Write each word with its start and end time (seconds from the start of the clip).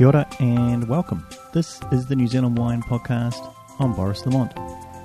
Kia 0.00 0.06
ora 0.06 0.26
and 0.40 0.88
welcome. 0.88 1.26
This 1.52 1.78
is 1.92 2.06
the 2.06 2.16
New 2.16 2.26
Zealand 2.26 2.56
Wine 2.56 2.82
Podcast. 2.82 3.54
I'm 3.78 3.92
Boris 3.92 4.24
Lamont. 4.24 4.50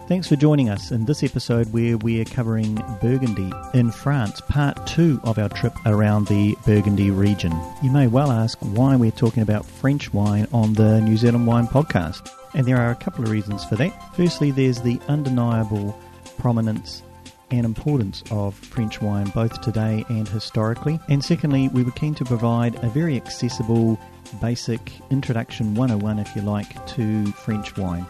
Thanks 0.07 0.29
for 0.29 0.37
joining 0.37 0.69
us 0.69 0.89
in 0.89 1.03
this 1.03 1.21
episode 1.21 1.73
where 1.73 1.97
we're 1.97 2.23
covering 2.23 2.75
Burgundy 3.01 3.51
in 3.73 3.91
France, 3.91 4.39
part 4.47 4.87
two 4.87 5.19
of 5.25 5.37
our 5.37 5.49
trip 5.49 5.73
around 5.85 6.27
the 6.27 6.55
Burgundy 6.65 7.11
region. 7.11 7.51
You 7.83 7.91
may 7.91 8.07
well 8.07 8.31
ask 8.31 8.57
why 8.59 8.95
we're 8.95 9.11
talking 9.11 9.43
about 9.43 9.65
French 9.65 10.13
wine 10.13 10.47
on 10.53 10.75
the 10.75 11.01
New 11.01 11.17
Zealand 11.17 11.45
Wine 11.45 11.67
Podcast. 11.67 12.31
And 12.53 12.65
there 12.65 12.77
are 12.77 12.91
a 12.91 12.95
couple 12.95 13.25
of 13.25 13.31
reasons 13.31 13.65
for 13.65 13.75
that. 13.75 14.15
Firstly, 14.15 14.51
there's 14.51 14.79
the 14.79 15.01
undeniable 15.09 15.99
prominence 16.37 17.03
and 17.51 17.65
importance 17.65 18.23
of 18.31 18.55
French 18.55 19.01
wine 19.01 19.29
both 19.35 19.61
today 19.61 20.05
and 20.09 20.27
historically. 20.27 20.99
And 21.09 21.23
secondly, 21.23 21.67
we 21.67 21.83
were 21.83 21.91
keen 21.91 22.15
to 22.15 22.25
provide 22.25 22.81
a 22.83 22.87
very 22.87 23.17
accessible, 23.17 23.99
basic 24.41 24.91
introduction 25.09 25.75
101, 25.75 26.19
if 26.19 26.35
you 26.35 26.41
like, 26.41 26.85
to 26.87 27.25
French 27.33 27.77
wine. 27.77 28.05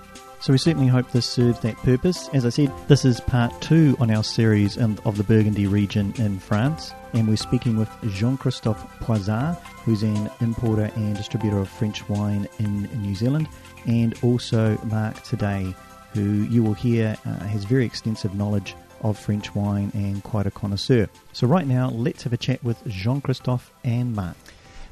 So 0.46 0.54
we 0.54 0.60
certainly 0.60 0.88
hope 0.88 1.10
this 1.12 1.26
serves 1.26 1.60
that 1.62 1.76
purpose. 1.78 2.30
As 2.34 2.46
I 2.46 2.50
said, 2.50 2.72
this 2.88 3.04
is 3.04 3.20
part 3.20 3.60
two 3.62 3.98
on 4.00 4.12
our 4.12 4.24
series 4.24 4.78
of 4.78 5.18
the 5.18 5.24
Burgundy 5.24 5.66
region 5.66 6.14
in 6.18 6.38
France, 6.38 6.94
and 7.14 7.28
we're 7.28 7.36
speaking 7.36 7.78
with 7.78 7.90
Jean-Christophe 8.10 8.86
Poizart, 9.00 9.58
who's 9.84 10.04
an 10.04 10.30
importer 10.42 10.92
and 10.96 11.16
distributor 11.16 11.58
of 11.58 11.68
French 11.68 12.08
wine 12.10 12.48
in 12.60 12.84
New 13.02 13.16
Zealand, 13.16 13.48
and 13.88 14.14
also 14.22 14.78
Mark 14.84 15.24
Today, 15.24 15.74
who 16.14 16.22
you 16.22 16.62
will 16.62 16.76
hear 16.76 17.18
uh, 17.26 17.40
has 17.46 17.64
very 17.64 17.86
extensive 17.86 18.36
knowledge 18.36 18.76
of 19.02 19.18
French 19.18 19.56
wine 19.56 19.92
and 19.96 20.24
quite 20.24 20.46
a 20.46 20.52
connoisseur. 20.52 21.10
So 21.34 21.48
right 21.48 21.66
now, 21.66 21.90
let's 21.90 22.24
have 22.24 22.34
a 22.34 22.38
chat 22.38 22.64
with 22.64 22.86
Jean-Christophe 22.88 23.72
and 23.84 24.16
Mark. 24.16 24.38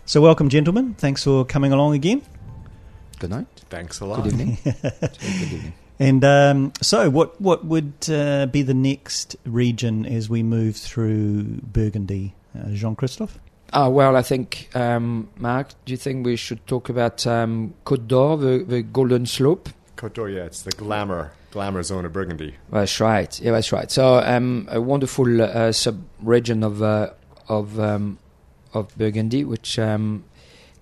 So 0.06 0.20
welcome, 0.20 0.50
gentlemen. 0.50 0.96
Thanks 0.96 1.24
for 1.24 1.46
coming 1.46 1.72
along 1.72 1.94
again. 1.94 2.22
Good 3.20 3.30
night. 3.30 3.48
Thanks 3.70 4.02
a 4.02 4.06
lot. 4.06 4.24
Good 4.24 4.34
evening. 4.34 4.58
good 4.64 5.20
evening. 5.22 5.74
And 5.98 6.26
um, 6.26 6.74
so, 6.82 7.10
what 7.10 7.40
what 7.40 7.66
would 7.66 7.94
uh, 8.10 8.48
be 8.48 8.64
the 8.64 8.74
next 8.74 9.38
region 9.46 10.06
as 10.06 10.30
we 10.30 10.44
move 10.44 10.76
through 10.76 11.44
Burgundy, 11.62 12.36
uh, 12.58 12.72
Jean 12.72 12.96
Christophe? 12.96 13.40
Ah, 13.72 13.88
well, 13.88 14.18
I 14.18 14.22
think, 14.22 14.70
um, 14.76 15.30
Mark, 15.38 15.70
do 15.86 15.94
you 15.94 15.98
think 15.98 16.26
we 16.26 16.36
should 16.36 16.66
talk 16.68 16.90
about 16.90 17.26
um, 17.26 17.74
Côte 17.86 18.08
d'Or, 18.08 18.38
the, 18.38 18.64
the 18.68 18.84
Golden 18.84 19.26
Slope? 19.26 19.70
Côte 19.96 20.14
d'Or, 20.14 20.30
yeah, 20.30 20.44
it's 20.44 20.64
the 20.64 20.72
glamour 20.72 21.32
glamour 21.52 21.82
zone 21.82 22.04
of 22.06 22.12
Burgundy. 22.12 22.56
That's 22.72 23.00
right. 23.00 23.40
Yeah, 23.40 23.52
that's 23.52 23.72
right. 23.72 23.90
So, 23.90 24.18
um, 24.18 24.68
a 24.70 24.82
wonderful 24.82 25.42
uh, 25.42 25.72
sub-region 25.72 26.64
of 26.64 26.84
uh, 26.84 27.12
of 27.48 27.80
um, 27.80 28.20
of 28.74 28.96
Burgundy, 28.98 29.44
which 29.44 29.78
um, 29.80 30.24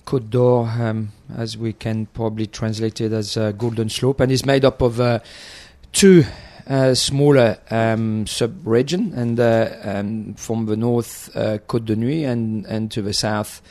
Côte 0.06 0.30
d'Or, 0.30 0.68
um, 0.68 1.12
as 1.36 1.58
we 1.58 1.74
can 1.74 2.06
probably 2.08 2.48
translate 2.48 3.02
it 3.02 3.12
as 3.12 3.38
uh, 3.38 3.52
Golden 3.52 3.90
Slope, 3.90 4.20
and 4.20 4.32
is 4.32 4.46
made 4.46 4.66
up 4.66 4.82
of 4.82 5.00
uh, 5.00 5.20
two 5.92 6.24
uh, 6.68 6.94
smaller 6.94 7.58
um, 7.70 8.26
sub-region, 8.28 9.14
and 9.14 9.40
uh, 9.40 9.76
um, 9.84 10.34
from 10.36 10.66
the 10.66 10.76
north, 10.76 11.30
uh, 11.36 11.58
Côte 11.68 11.86
de 11.86 11.96
Nuits, 11.96 12.28
and, 12.28 12.66
and 12.66 12.92
to 12.92 13.02
the 13.02 13.14
south, 13.14 13.62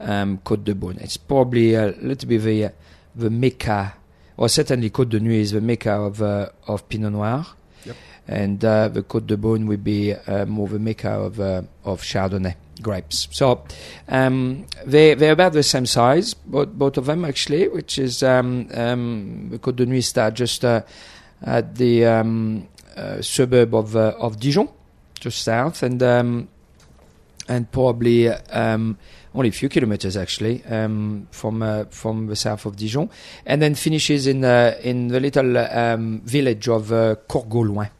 um, 0.00 0.38
Côte 0.38 0.64
de 0.64 0.74
Beaune. 0.74 1.00
It's 1.00 1.16
probably 1.16 1.74
a 1.74 1.88
little 2.00 2.28
bit 2.28 2.42
the, 2.42 2.72
the 3.14 3.30
mecca, 3.30 3.94
or 4.36 4.48
certainly 4.48 4.90
Côte 4.90 5.10
de 5.10 5.20
Nuits 5.20 5.42
is 5.42 5.52
the 5.52 5.60
mecca 5.60 5.92
of, 5.92 6.22
uh, 6.22 6.48
of 6.66 6.88
Pinot 6.88 7.12
Noir. 7.12 7.46
Yep. 7.84 7.96
And 8.26 8.64
uh, 8.64 8.88
the 8.88 9.02
Côte 9.02 9.26
de 9.26 9.36
Beaune 9.36 9.66
would 9.66 9.84
be 9.84 10.14
uh, 10.14 10.46
more 10.46 10.68
the 10.68 10.78
mecca 10.78 11.10
of, 11.10 11.38
of 11.38 12.02
Chardonnay 12.02 12.54
grapes. 12.82 13.28
So 13.30 13.64
um, 14.08 14.66
they 14.84 15.14
they're 15.14 15.32
about 15.32 15.52
the 15.52 15.62
same 15.62 15.86
size, 15.86 16.34
both 16.34 16.70
both 16.70 16.96
of 16.96 17.06
them 17.06 17.24
actually, 17.24 17.68
which 17.68 17.98
is 17.98 18.22
um, 18.22 18.68
um, 18.74 19.50
Côte 19.62 19.76
de 19.76 20.02
start 20.02 20.34
just 20.34 20.64
uh, 20.64 20.82
at 21.42 21.76
the 21.76 22.06
um, 22.06 22.68
uh, 22.96 23.20
suburb 23.20 23.74
of 23.74 23.96
uh, 23.96 24.14
of 24.18 24.38
Dijon, 24.38 24.68
just 25.20 25.42
south, 25.42 25.82
and 25.82 26.02
um, 26.02 26.48
and 27.48 27.70
probably 27.70 28.28
um, 28.28 28.96
only 29.34 29.48
a 29.48 29.52
few 29.52 29.68
kilometers 29.68 30.16
actually 30.16 30.64
um, 30.64 31.26
from 31.30 31.62
uh, 31.62 31.84
from 31.90 32.26
the 32.26 32.36
south 32.36 32.66
of 32.66 32.76
Dijon, 32.76 33.10
and 33.44 33.60
then 33.60 33.74
finishes 33.74 34.26
in 34.26 34.44
uh, 34.44 34.78
in 34.82 35.08
the 35.08 35.20
little 35.20 35.56
um, 35.58 36.20
village 36.24 36.68
of 36.68 36.92
uh, 36.92 37.16
Corgoloin. 37.28 37.90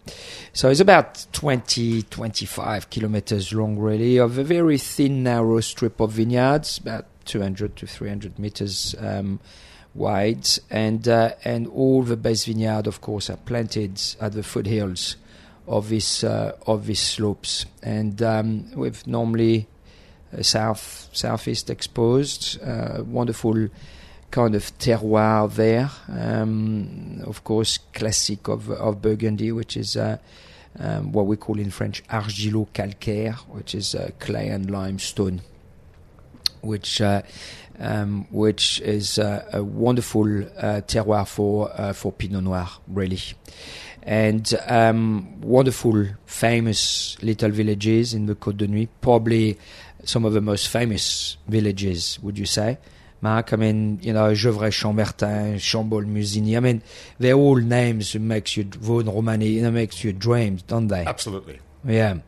So 0.53 0.71
it's 0.71 0.78
about 0.78 1.27
20, 1.32 2.03
25 2.03 2.88
kilometers 2.88 3.53
long, 3.53 3.77
really, 3.77 4.19
of 4.19 4.38
a 4.38 4.44
very 4.44 4.78
thin, 4.78 5.25
narrow 5.25 5.59
strip 5.59 5.99
of 5.99 6.12
vineyards, 6.12 6.78
about 6.78 7.06
200 7.25 7.75
to 7.75 7.87
300 7.88 8.38
meters 8.38 8.94
um, 9.00 9.41
wide, 9.94 10.47
and 10.71 11.09
uh, 11.09 11.32
and 11.44 11.66
all 11.66 12.03
the 12.03 12.16
best 12.16 12.47
vineyard, 12.47 12.87
of 12.87 13.00
course, 13.00 13.28
are 13.28 13.37
planted 13.38 14.00
at 14.21 14.32
the 14.32 14.43
foothills 14.44 15.16
of 15.66 15.88
this 15.88 16.25
uh, 16.25 16.52
of 16.66 16.86
these 16.86 17.02
slopes, 17.02 17.66
and 17.82 18.22
um, 18.22 18.70
with 18.75 19.06
normally 19.06 19.66
south 20.42 21.08
southeast 21.12 21.70
exposed, 21.70 22.62
uh, 22.62 23.02
wonderful 23.04 23.69
kind 24.30 24.54
of 24.54 24.76
terroir 24.78 25.52
there. 25.54 25.91
Um, 26.08 27.22
of 27.25 27.44
course, 27.44 27.78
classic 27.92 28.48
of 28.48 28.70
of 28.70 29.00
Burgundy, 29.00 29.52
which 29.52 29.76
is 29.76 29.97
uh, 29.97 30.19
um, 30.78 31.12
what 31.12 31.26
we 31.26 31.36
call 31.36 31.58
in 31.58 31.70
French 31.70 32.02
argilo-calcaire, 32.08 33.36
which 33.48 33.75
is 33.75 33.94
uh, 33.94 34.10
clay 34.19 34.48
and 34.48 34.70
limestone, 34.70 35.42
which 36.62 37.00
uh, 37.00 37.22
um, 37.78 38.26
which 38.31 38.81
is 38.81 39.19
uh, 39.19 39.44
a 39.52 39.62
wonderful 39.62 40.25
uh, 40.25 40.81
terroir 40.86 41.26
for 41.26 41.70
uh, 41.75 41.92
for 41.92 42.12
Pinot 42.12 42.42
Noir, 42.42 42.69
really. 42.88 43.20
And 44.04 44.53
um, 44.66 45.41
wonderful, 45.41 46.06
famous 46.26 47.16
little 47.22 47.50
villages 47.50 48.12
in 48.12 48.26
the 48.26 48.34
Côte 48.34 48.59
de 48.59 48.66
Nuits, 48.66 48.92
probably 49.00 49.59
some 50.04 50.25
of 50.26 50.34
the 50.34 50.42
most 50.42 50.69
famous 50.69 51.38
villages, 51.48 52.19
would 52.22 52.38
you 52.38 52.47
say? 52.47 52.78
Mark, 53.22 53.54
I 53.54 53.56
mean, 53.56 53.98
you 54.03 54.12
know, 54.12 54.32
Gevrey, 54.32 54.70
Chambertin, 54.70 55.54
Chambolle, 55.56 56.04
Musigny. 56.04 56.59
I 56.59 56.60
mean, 56.60 56.82
they're 57.19 57.32
all 57.32 57.56
names 57.56 58.12
that 58.12 58.20
makes 58.20 58.54
you 58.54 58.64
Vosne-Romanée, 58.66 59.54
you 59.54 59.62
know, 59.62 59.70
makes 59.70 60.04
you 60.04 60.12
dreams, 60.12 60.60
don't 60.62 60.88
they? 60.88 61.06
Absolutely. 61.06 61.59
Yeah, 61.87 62.19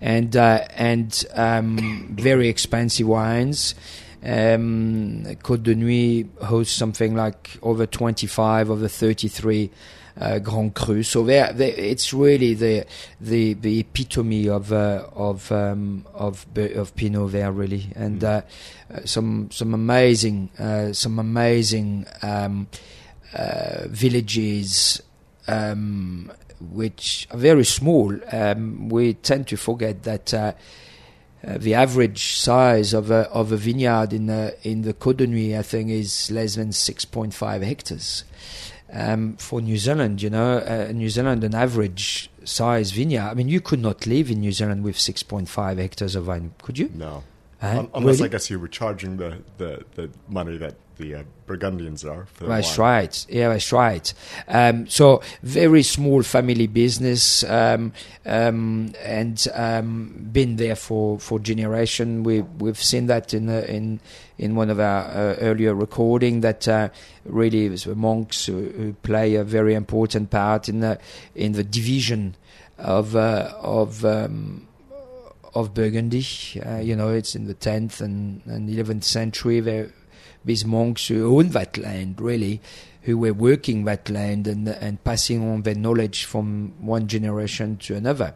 and 0.00 0.36
uh, 0.36 0.64
and 0.74 1.24
um, 1.34 2.14
very 2.16 2.48
expensive 2.48 3.06
wines. 3.06 3.74
Um, 4.22 5.24
Côte 5.42 5.64
de 5.64 5.74
Nuits 5.74 6.28
hosts 6.44 6.74
something 6.74 7.14
like 7.14 7.58
over 7.62 7.86
25 7.86 8.70
over 8.70 8.88
33 8.88 9.70
uh, 10.20 10.38
Grand 10.38 10.74
Cru. 10.74 11.02
So 11.02 11.24
they're, 11.24 11.52
they're, 11.52 11.74
it's 11.76 12.12
really 12.14 12.54
the 12.54 12.86
the 13.20 13.54
the 13.54 13.80
epitome 13.80 14.48
of 14.48 14.72
uh, 14.72 15.06
of 15.14 15.50
um, 15.52 16.06
of 16.14 16.46
of 16.56 16.94
Pinot 16.96 17.32
there 17.32 17.52
really, 17.52 17.92
and 17.94 18.20
Mm. 18.20 18.44
some 19.04 19.50
some 19.50 19.74
amazing 19.74 20.50
uh, 20.58 20.92
some 20.92 21.18
amazing 21.18 22.06
um, 22.22 22.66
uh, 23.34 23.88
villages. 23.88 25.02
Um, 25.46 26.32
which 26.72 27.28
are 27.30 27.36
very 27.36 27.64
small. 27.64 28.18
Um, 28.32 28.88
we 28.88 29.14
tend 29.14 29.48
to 29.48 29.56
forget 29.56 30.04
that 30.04 30.32
uh, 30.32 30.52
the 31.42 31.74
average 31.74 32.36
size 32.36 32.94
of 32.94 33.10
a 33.10 33.28
of 33.30 33.52
a 33.52 33.56
vineyard 33.56 34.12
in 34.14 34.26
the 34.26 34.56
in 34.62 34.82
the 34.82 34.94
Côte 34.94 35.18
de 35.18 35.26
Nuits, 35.26 35.58
I 35.58 35.62
think, 35.62 35.90
is 35.90 36.30
less 36.30 36.54
than 36.54 36.72
six 36.72 37.04
point 37.04 37.34
five 37.34 37.62
hectares. 37.62 38.24
Um, 38.92 39.36
for 39.38 39.60
New 39.60 39.78
Zealand, 39.78 40.22
you 40.22 40.30
know, 40.30 40.58
uh, 40.58 40.92
New 40.92 41.08
Zealand, 41.08 41.42
an 41.42 41.54
average 41.54 42.30
size 42.44 42.92
vineyard. 42.92 43.22
I 43.30 43.34
mean, 43.34 43.48
you 43.48 43.60
could 43.60 43.80
not 43.80 44.06
live 44.06 44.30
in 44.30 44.40
New 44.40 44.52
Zealand 44.52 44.84
with 44.84 44.98
six 44.98 45.22
point 45.22 45.48
five 45.48 45.78
hectares 45.78 46.14
of 46.14 46.24
vine, 46.24 46.54
could 46.62 46.78
you? 46.78 46.90
No. 46.94 47.24
Huh? 47.60 47.78
Un- 47.78 47.90
unless 47.94 48.16
Really? 48.18 48.28
I 48.28 48.32
guess 48.32 48.50
you 48.50 48.60
were 48.60 48.68
charging 48.68 49.16
the, 49.16 49.38
the, 49.58 49.84
the 49.94 50.10
money 50.28 50.58
that 50.58 50.74
the 50.96 51.14
uh, 51.16 51.22
Burgundians 51.46 52.04
are 52.04 52.26
That's 52.40 52.78
wine. 52.78 52.86
right. 52.86 53.26
Yeah, 53.28 53.48
that's 53.50 53.72
right. 53.72 54.14
Um, 54.48 54.86
so 54.88 55.22
very 55.42 55.82
small 55.82 56.22
family 56.22 56.66
business, 56.66 57.44
um, 57.44 57.92
um, 58.24 58.92
and 59.02 59.46
um, 59.54 60.28
been 60.32 60.56
there 60.56 60.76
for, 60.76 61.18
for 61.18 61.38
generation. 61.38 62.22
We 62.22 62.40
we've 62.42 62.82
seen 62.82 63.06
that 63.06 63.34
in 63.34 63.46
the, 63.46 63.70
in 63.70 64.00
in 64.38 64.54
one 64.54 64.70
of 64.70 64.80
our 64.80 65.04
uh, 65.04 65.36
earlier 65.40 65.74
recording 65.74 66.40
that 66.40 66.66
uh, 66.66 66.88
really 67.24 67.68
was 67.68 67.84
the 67.84 67.94
monks 67.94 68.46
who, 68.46 68.70
who 68.70 68.92
play 69.02 69.34
a 69.34 69.44
very 69.44 69.74
important 69.74 70.30
part 70.30 70.68
in 70.68 70.80
the 70.80 70.98
in 71.34 71.52
the 71.52 71.64
division 71.64 72.36
of 72.78 73.14
uh, 73.14 73.52
of 73.60 74.04
um, 74.04 74.66
of 75.54 75.72
Burgundy. 75.74 76.26
Uh, 76.64 76.78
you 76.78 76.96
know, 76.96 77.10
it's 77.10 77.34
in 77.34 77.46
the 77.46 77.54
10th 77.54 78.00
and, 78.00 78.42
and 78.46 78.68
11th 78.68 79.04
century. 79.04 79.60
There, 79.60 79.92
these 80.44 80.64
monks 80.64 81.08
who 81.08 81.38
owned 81.38 81.52
that 81.52 81.76
land, 81.78 82.20
really, 82.20 82.60
who 83.02 83.18
were 83.18 83.32
working 83.32 83.84
that 83.84 84.08
land 84.10 84.46
and, 84.46 84.68
and 84.68 85.02
passing 85.04 85.48
on 85.48 85.62
their 85.62 85.74
knowledge 85.74 86.24
from 86.24 86.74
one 86.78 87.06
generation 87.06 87.76
to 87.78 87.94
another. 87.94 88.34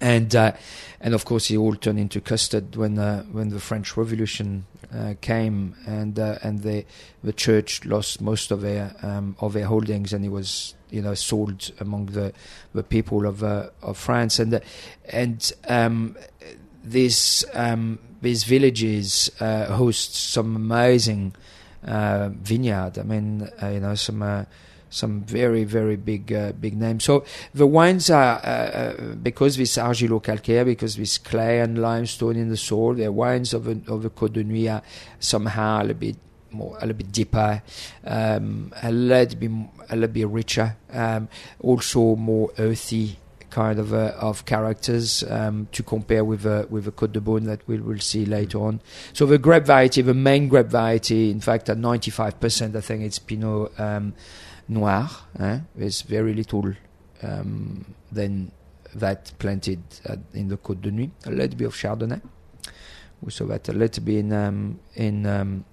and 0.00 0.34
uh, 0.34 0.52
and 1.00 1.14
of 1.14 1.24
course 1.24 1.50
it 1.50 1.56
all 1.56 1.74
turned 1.74 1.98
into 1.98 2.20
custard 2.20 2.76
when 2.76 2.98
uh, 2.98 3.22
when 3.24 3.48
the 3.48 3.60
French 3.60 3.96
Revolution 3.96 4.66
uh, 4.94 5.14
came 5.20 5.74
and 5.86 6.18
uh, 6.18 6.38
and 6.42 6.62
the 6.62 6.84
the 7.22 7.32
church 7.32 7.84
lost 7.84 8.20
most 8.20 8.50
of 8.50 8.60
their 8.60 8.94
um, 9.02 9.36
of 9.40 9.52
their 9.52 9.66
holdings 9.66 10.12
and 10.12 10.24
it 10.24 10.30
was 10.30 10.74
you 10.90 11.02
know 11.02 11.14
sold 11.14 11.70
among 11.80 12.06
the 12.06 12.32
the 12.74 12.82
people 12.82 13.26
of 13.26 13.42
uh, 13.42 13.70
of 13.82 13.96
France 13.96 14.38
and 14.38 14.54
uh, 14.54 14.60
and 15.08 15.52
um, 15.68 16.16
these 16.84 17.44
um, 17.54 17.98
these 18.20 18.44
villages 18.44 19.30
uh, 19.40 19.66
host 19.66 20.14
some 20.14 20.56
amazing 20.56 21.34
uh, 21.86 22.28
vineyard. 22.30 22.98
I 22.98 23.02
mean, 23.02 23.48
uh, 23.62 23.68
you 23.68 23.80
know, 23.80 23.94
some 23.94 24.22
uh, 24.22 24.44
some 24.90 25.22
very 25.22 25.64
very 25.64 25.96
big 25.96 26.32
uh, 26.32 26.52
big 26.52 26.76
names. 26.76 27.04
So 27.04 27.24
the 27.52 27.66
wines 27.66 28.10
are 28.10 28.40
uh, 28.44 29.14
because 29.22 29.56
this 29.56 29.76
argilo-calcaire, 29.76 30.64
because 30.64 30.96
this 30.96 31.18
clay 31.18 31.60
and 31.60 31.78
limestone 31.78 32.36
in 32.36 32.48
the 32.48 32.56
soil. 32.56 32.94
The 32.94 33.10
wines 33.10 33.54
of 33.54 33.66
of 33.88 34.02
the 34.02 34.10
Côte 34.10 34.34
de 34.34 34.44
Nuits 34.44 34.68
are 34.68 34.82
somehow 35.18 35.80
a 35.80 35.82
little 35.82 35.94
bit 35.94 36.16
more, 36.50 36.76
a 36.78 36.86
little 36.86 36.96
bit 36.96 37.12
deeper, 37.12 37.62
um, 38.04 38.72
a 38.82 38.92
little 38.92 39.38
bit 39.38 39.50
a 39.90 39.96
little 39.96 40.14
bit 40.14 40.28
richer, 40.28 40.76
um, 40.92 41.28
also 41.60 42.14
more 42.16 42.50
earthy 42.58 43.18
kind 43.54 43.78
of 43.78 43.94
uh, 43.94 44.12
of 44.18 44.44
characters 44.46 45.22
um, 45.30 45.68
to 45.70 45.84
compare 45.84 46.24
with 46.24 46.44
uh, 46.44 46.66
with 46.68 46.86
the 46.86 46.90
Côte 46.90 47.12
de 47.12 47.20
Beaune 47.20 47.44
that 47.44 47.66
we 47.68 47.78
will 47.78 48.00
see 48.00 48.26
later 48.26 48.58
on. 48.58 48.80
So 49.12 49.26
the 49.26 49.38
grape 49.38 49.66
variety, 49.66 50.02
the 50.02 50.12
main 50.12 50.48
grape 50.48 50.66
variety, 50.66 51.30
in 51.30 51.40
fact, 51.40 51.68
at 51.68 51.78
95%, 51.78 52.74
I 52.74 52.80
think 52.80 53.04
it's 53.04 53.20
Pinot 53.20 53.78
um, 53.78 54.12
Noir. 54.66 55.08
Eh? 55.38 55.60
There's 55.76 56.02
very 56.02 56.34
little 56.34 56.72
um, 57.22 57.94
then 58.10 58.50
that 58.92 59.32
planted 59.38 59.82
uh, 60.08 60.16
in 60.32 60.48
the 60.48 60.56
Côte 60.56 60.82
de 60.82 60.90
Nuits. 60.90 61.26
A 61.26 61.30
little 61.30 61.56
bit 61.56 61.66
of 61.66 61.74
Chardonnay. 61.74 62.20
We 63.22 63.30
saw 63.30 63.46
that 63.46 63.68
a 63.68 63.72
little 63.72 64.02
bit 64.02 64.16
in 64.16 64.32
um, 64.32 64.80
in 64.96 65.26
um, 65.26 65.64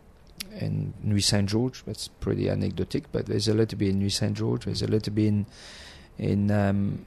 in 0.59 0.93
Nuits-Saint-Georges. 1.01 1.81
That's 1.87 2.09
pretty 2.09 2.47
anecdotic, 2.47 3.11
but 3.11 3.25
there's 3.25 3.47
a 3.47 3.55
little 3.55 3.77
bit 3.79 3.89
in 3.89 3.99
Nuits-Saint-Georges. 3.99 4.65
There's 4.65 4.83
a 4.83 4.87
little 4.87 5.13
bit 5.13 5.25
in 5.25 5.45
in 6.19 6.51
um, 6.51 7.05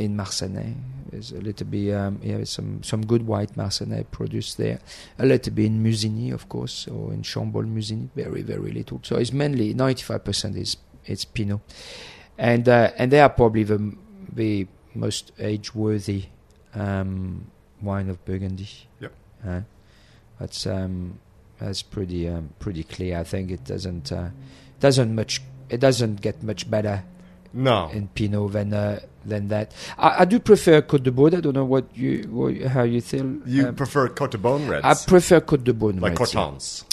in 0.00 0.16
Marsannay. 0.16 0.74
There's 1.10 1.32
a 1.32 1.40
little 1.40 1.66
bit, 1.66 1.92
um, 1.94 2.20
yeah, 2.22 2.44
some 2.44 2.82
some 2.82 3.04
good 3.04 3.26
white 3.26 3.54
Marsannay 3.56 4.04
produced 4.10 4.56
there. 4.58 4.78
A 5.18 5.26
little 5.26 5.52
bit 5.52 5.66
in 5.66 5.82
Musigny, 5.82 6.32
of 6.32 6.48
course, 6.48 6.86
or 6.88 7.12
in 7.12 7.22
Chambolle 7.22 7.66
Musigny. 7.66 8.08
Very 8.14 8.42
very 8.42 8.70
little. 8.72 9.00
So 9.02 9.16
it's 9.16 9.32
mainly 9.32 9.74
95% 9.74 10.56
is 10.56 10.76
it's 11.04 11.24
Pinot, 11.24 11.60
and 12.38 12.68
uh, 12.68 12.90
and 12.96 13.10
they 13.10 13.20
are 13.20 13.28
probably 13.28 13.64
the 13.64 13.96
the 14.32 14.66
most 14.94 15.32
age 15.38 15.74
worthy 15.74 16.24
um, 16.74 17.46
wine 17.82 18.08
of 18.08 18.24
Burgundy. 18.24 18.68
Yep. 19.00 19.12
Uh, 19.46 19.60
that's 20.38 20.66
um, 20.66 21.18
that's 21.58 21.82
pretty 21.82 22.28
um, 22.28 22.50
pretty 22.58 22.84
clear. 22.84 23.18
I 23.18 23.24
think 23.24 23.50
it 23.50 23.64
doesn't 23.64 24.12
uh, 24.12 24.30
doesn't 24.78 25.14
much 25.14 25.42
it 25.68 25.80
doesn't 25.80 26.20
get 26.20 26.42
much 26.42 26.70
better 26.70 27.02
No. 27.52 27.88
in 27.92 28.08
Pinot 28.08 28.52
than 28.52 28.72
uh, 28.72 29.00
than 29.24 29.48
that. 29.48 29.72
I, 29.98 30.20
I 30.20 30.24
do 30.24 30.38
prefer 30.38 30.80
Côte 30.82 31.02
de 31.02 31.10
Beaune. 31.10 31.34
I 31.36 31.40
don't 31.40 31.54
know 31.54 31.64
what 31.64 31.84
you 31.94 32.22
what, 32.30 32.56
how 32.72 32.82
you 32.82 33.00
feel. 33.00 33.36
You 33.46 33.68
Um, 33.68 33.74
prefer 33.74 34.08
Cote 34.08 34.32
de 34.32 34.38
Beaune 34.38 34.68
reds? 34.68 34.84
I 34.84 34.94
prefer 35.08 35.40
Côte 35.40 35.64
de 35.64 35.72
Beaune. 35.72 36.00
like 36.00 36.18
reds, 36.18 36.34
yeah. 36.34 36.40
Cortons. 36.40 36.84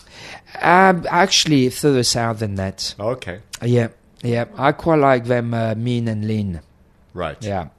Um, 0.62 1.06
actually, 1.10 1.70
further 1.70 2.04
south 2.04 2.40
than 2.40 2.56
that. 2.56 2.96
Okay. 3.00 3.40
Yeah, 3.62 3.90
yeah. 4.24 4.46
I 4.58 4.72
quite 4.72 5.00
like 5.00 5.26
them 5.26 5.54
uh, 5.54 5.76
mean 5.76 6.08
and 6.08 6.28
lean. 6.28 6.62
Right. 7.14 7.38
Yeah. 7.44 7.70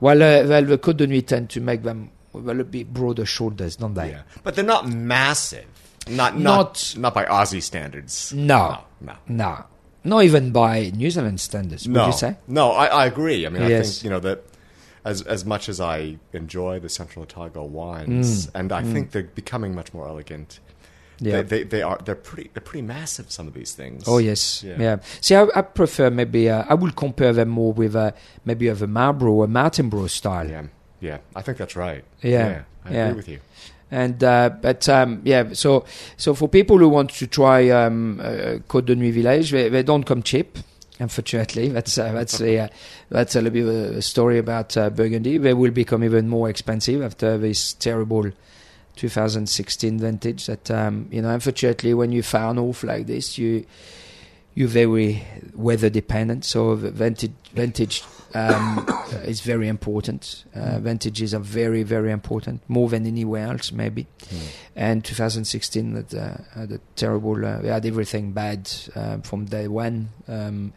Well, 0.00 0.22
uh, 0.22 0.46
well, 0.48 0.64
the 0.64 0.78
Côte 0.78 0.96
de 0.98 1.06
Nuit 1.06 1.26
tend 1.26 1.50
to 1.50 1.60
make 1.60 1.82
them 1.82 2.10
a 2.34 2.38
little 2.38 2.64
bit 2.64 2.92
broader 2.92 3.26
shoulders, 3.26 3.76
don't 3.76 3.94
they? 3.94 4.10
Yeah. 4.10 4.22
But 4.42 4.54
they're 4.56 4.64
not 4.64 4.88
massive. 4.88 5.66
Not 6.08 6.38
not 6.38 6.40
Not- 6.40 6.94
not, 6.96 7.14
by 7.14 7.24
Aussie 7.26 7.62
standards. 7.62 8.32
No. 8.32 8.78
No. 9.02 9.14
No, 9.28 9.64
not 10.04 10.24
even 10.24 10.50
by 10.52 10.90
New 10.94 11.10
Zealand 11.10 11.40
standards. 11.40 11.86
No. 11.86 12.00
Would 12.00 12.06
you 12.06 12.18
say? 12.18 12.36
No, 12.48 12.70
I, 12.72 12.86
I 12.86 13.06
agree. 13.06 13.46
I 13.46 13.48
mean, 13.50 13.62
I 13.62 13.82
think, 13.82 14.04
you 14.04 14.10
know, 14.10 14.20
that 14.20 14.44
as 15.04 15.22
as 15.22 15.44
much 15.44 15.68
as 15.68 15.80
I 15.80 16.16
enjoy 16.32 16.78
the 16.80 16.88
Central 16.88 17.22
Otago 17.22 17.64
wines, 17.64 18.46
Mm. 18.46 18.50
and 18.54 18.72
I 18.72 18.82
think 18.82 19.12
they're 19.12 19.22
becoming 19.24 19.74
much 19.74 19.92
more 19.94 20.06
elegant. 20.08 20.60
Yeah. 21.22 21.42
They, 21.42 21.42
they, 21.42 21.62
they 21.64 21.82
are 21.82 21.98
they're 22.04 22.14
pretty 22.14 22.50
they're 22.54 22.62
pretty 22.62 22.82
massive. 22.86 23.30
Some 23.30 23.46
of 23.46 23.52
these 23.54 23.74
things. 23.74 24.04
Oh 24.06 24.16
yes, 24.18 24.62
yeah. 24.64 24.76
Yeah. 24.78 24.96
See, 25.20 25.34
I, 25.34 25.46
I 25.54 25.60
prefer 25.62 26.08
maybe 26.10 26.48
uh, 26.48 26.64
I 26.68 26.74
will 26.74 26.92
compare 26.92 27.32
them 27.34 27.50
more 27.50 27.72
with 27.74 27.94
uh, 27.94 28.12
maybe 28.46 28.68
of 28.68 28.80
a 28.82 28.86
Marlborough 28.86 29.32
or 29.32 29.46
Martinborough 29.46 30.08
style. 30.08 30.48
Yeah. 30.48 30.62
Yeah. 31.00 31.18
I 31.36 31.42
think 31.42 31.58
that's 31.58 31.76
right. 31.76 32.04
Yeah. 32.22 32.62
I 32.86 32.92
Yeah. 32.92 33.06
agree 33.08 33.16
with 33.16 33.28
you. 33.28 33.40
And 33.90 34.22
uh, 34.22 34.50
but 34.60 34.88
um, 34.88 35.20
yeah, 35.24 35.52
so 35.52 35.84
so 36.16 36.34
for 36.34 36.48
people 36.48 36.78
who 36.78 36.88
want 36.88 37.10
to 37.10 37.26
try 37.26 37.68
um, 37.70 38.20
uh, 38.20 38.58
Côte 38.68 38.86
de 38.86 38.94
Nuit 38.94 39.12
Village, 39.12 39.50
they, 39.50 39.68
they 39.68 39.82
don't 39.82 40.04
come 40.04 40.22
cheap. 40.22 40.58
Unfortunately, 41.00 41.68
that's 41.76 41.98
uh, 41.98 42.12
that's 42.12 42.40
a 42.40 42.58
uh, 42.58 42.68
that's 43.08 43.34
a 43.34 43.40
little 43.40 43.52
bit 43.52 43.90
of 43.90 43.96
a 43.96 44.02
story 44.02 44.38
about 44.38 44.76
uh, 44.76 44.90
Burgundy. 44.90 45.38
They 45.38 45.54
will 45.54 45.72
become 45.72 46.04
even 46.04 46.28
more 46.28 46.48
expensive 46.48 47.02
after 47.02 47.36
this 47.36 47.72
terrible 47.72 48.30
2016 48.94 49.98
vintage. 49.98 50.46
That 50.46 50.70
um, 50.70 51.08
you 51.10 51.22
know, 51.22 51.30
unfortunately, 51.30 51.92
when 51.92 52.12
you 52.12 52.22
far 52.22 52.54
north 52.54 52.84
like 52.84 53.06
this, 53.06 53.38
you 53.38 53.66
you're 54.54 54.68
very 54.68 55.24
weather 55.54 55.90
dependent. 55.90 56.44
So 56.44 56.76
the 56.76 56.92
vintage 56.92 57.32
vintage 57.54 58.04
um, 58.34 58.86
is 59.24 59.40
very 59.40 59.68
important. 59.68 60.44
Uh, 60.54 60.78
vintages 60.78 61.34
are 61.34 61.40
very 61.40 61.82
very 61.82 62.12
important, 62.12 62.62
more 62.68 62.88
than 62.88 63.06
anywhere 63.06 63.46
else 63.48 63.72
maybe. 63.72 64.06
And 64.76 65.04
2016 65.04 65.94
had, 65.94 66.14
uh, 66.14 66.36
had 66.54 66.72
a 66.72 66.80
terrible. 66.96 67.44
Uh, 67.44 67.60
we 67.62 67.68
had 67.68 67.84
everything 67.84 68.32
bad 68.32 68.70
um, 68.94 69.22
from 69.22 69.44
day 69.46 69.68
one. 69.68 70.10
Um, 70.28 70.72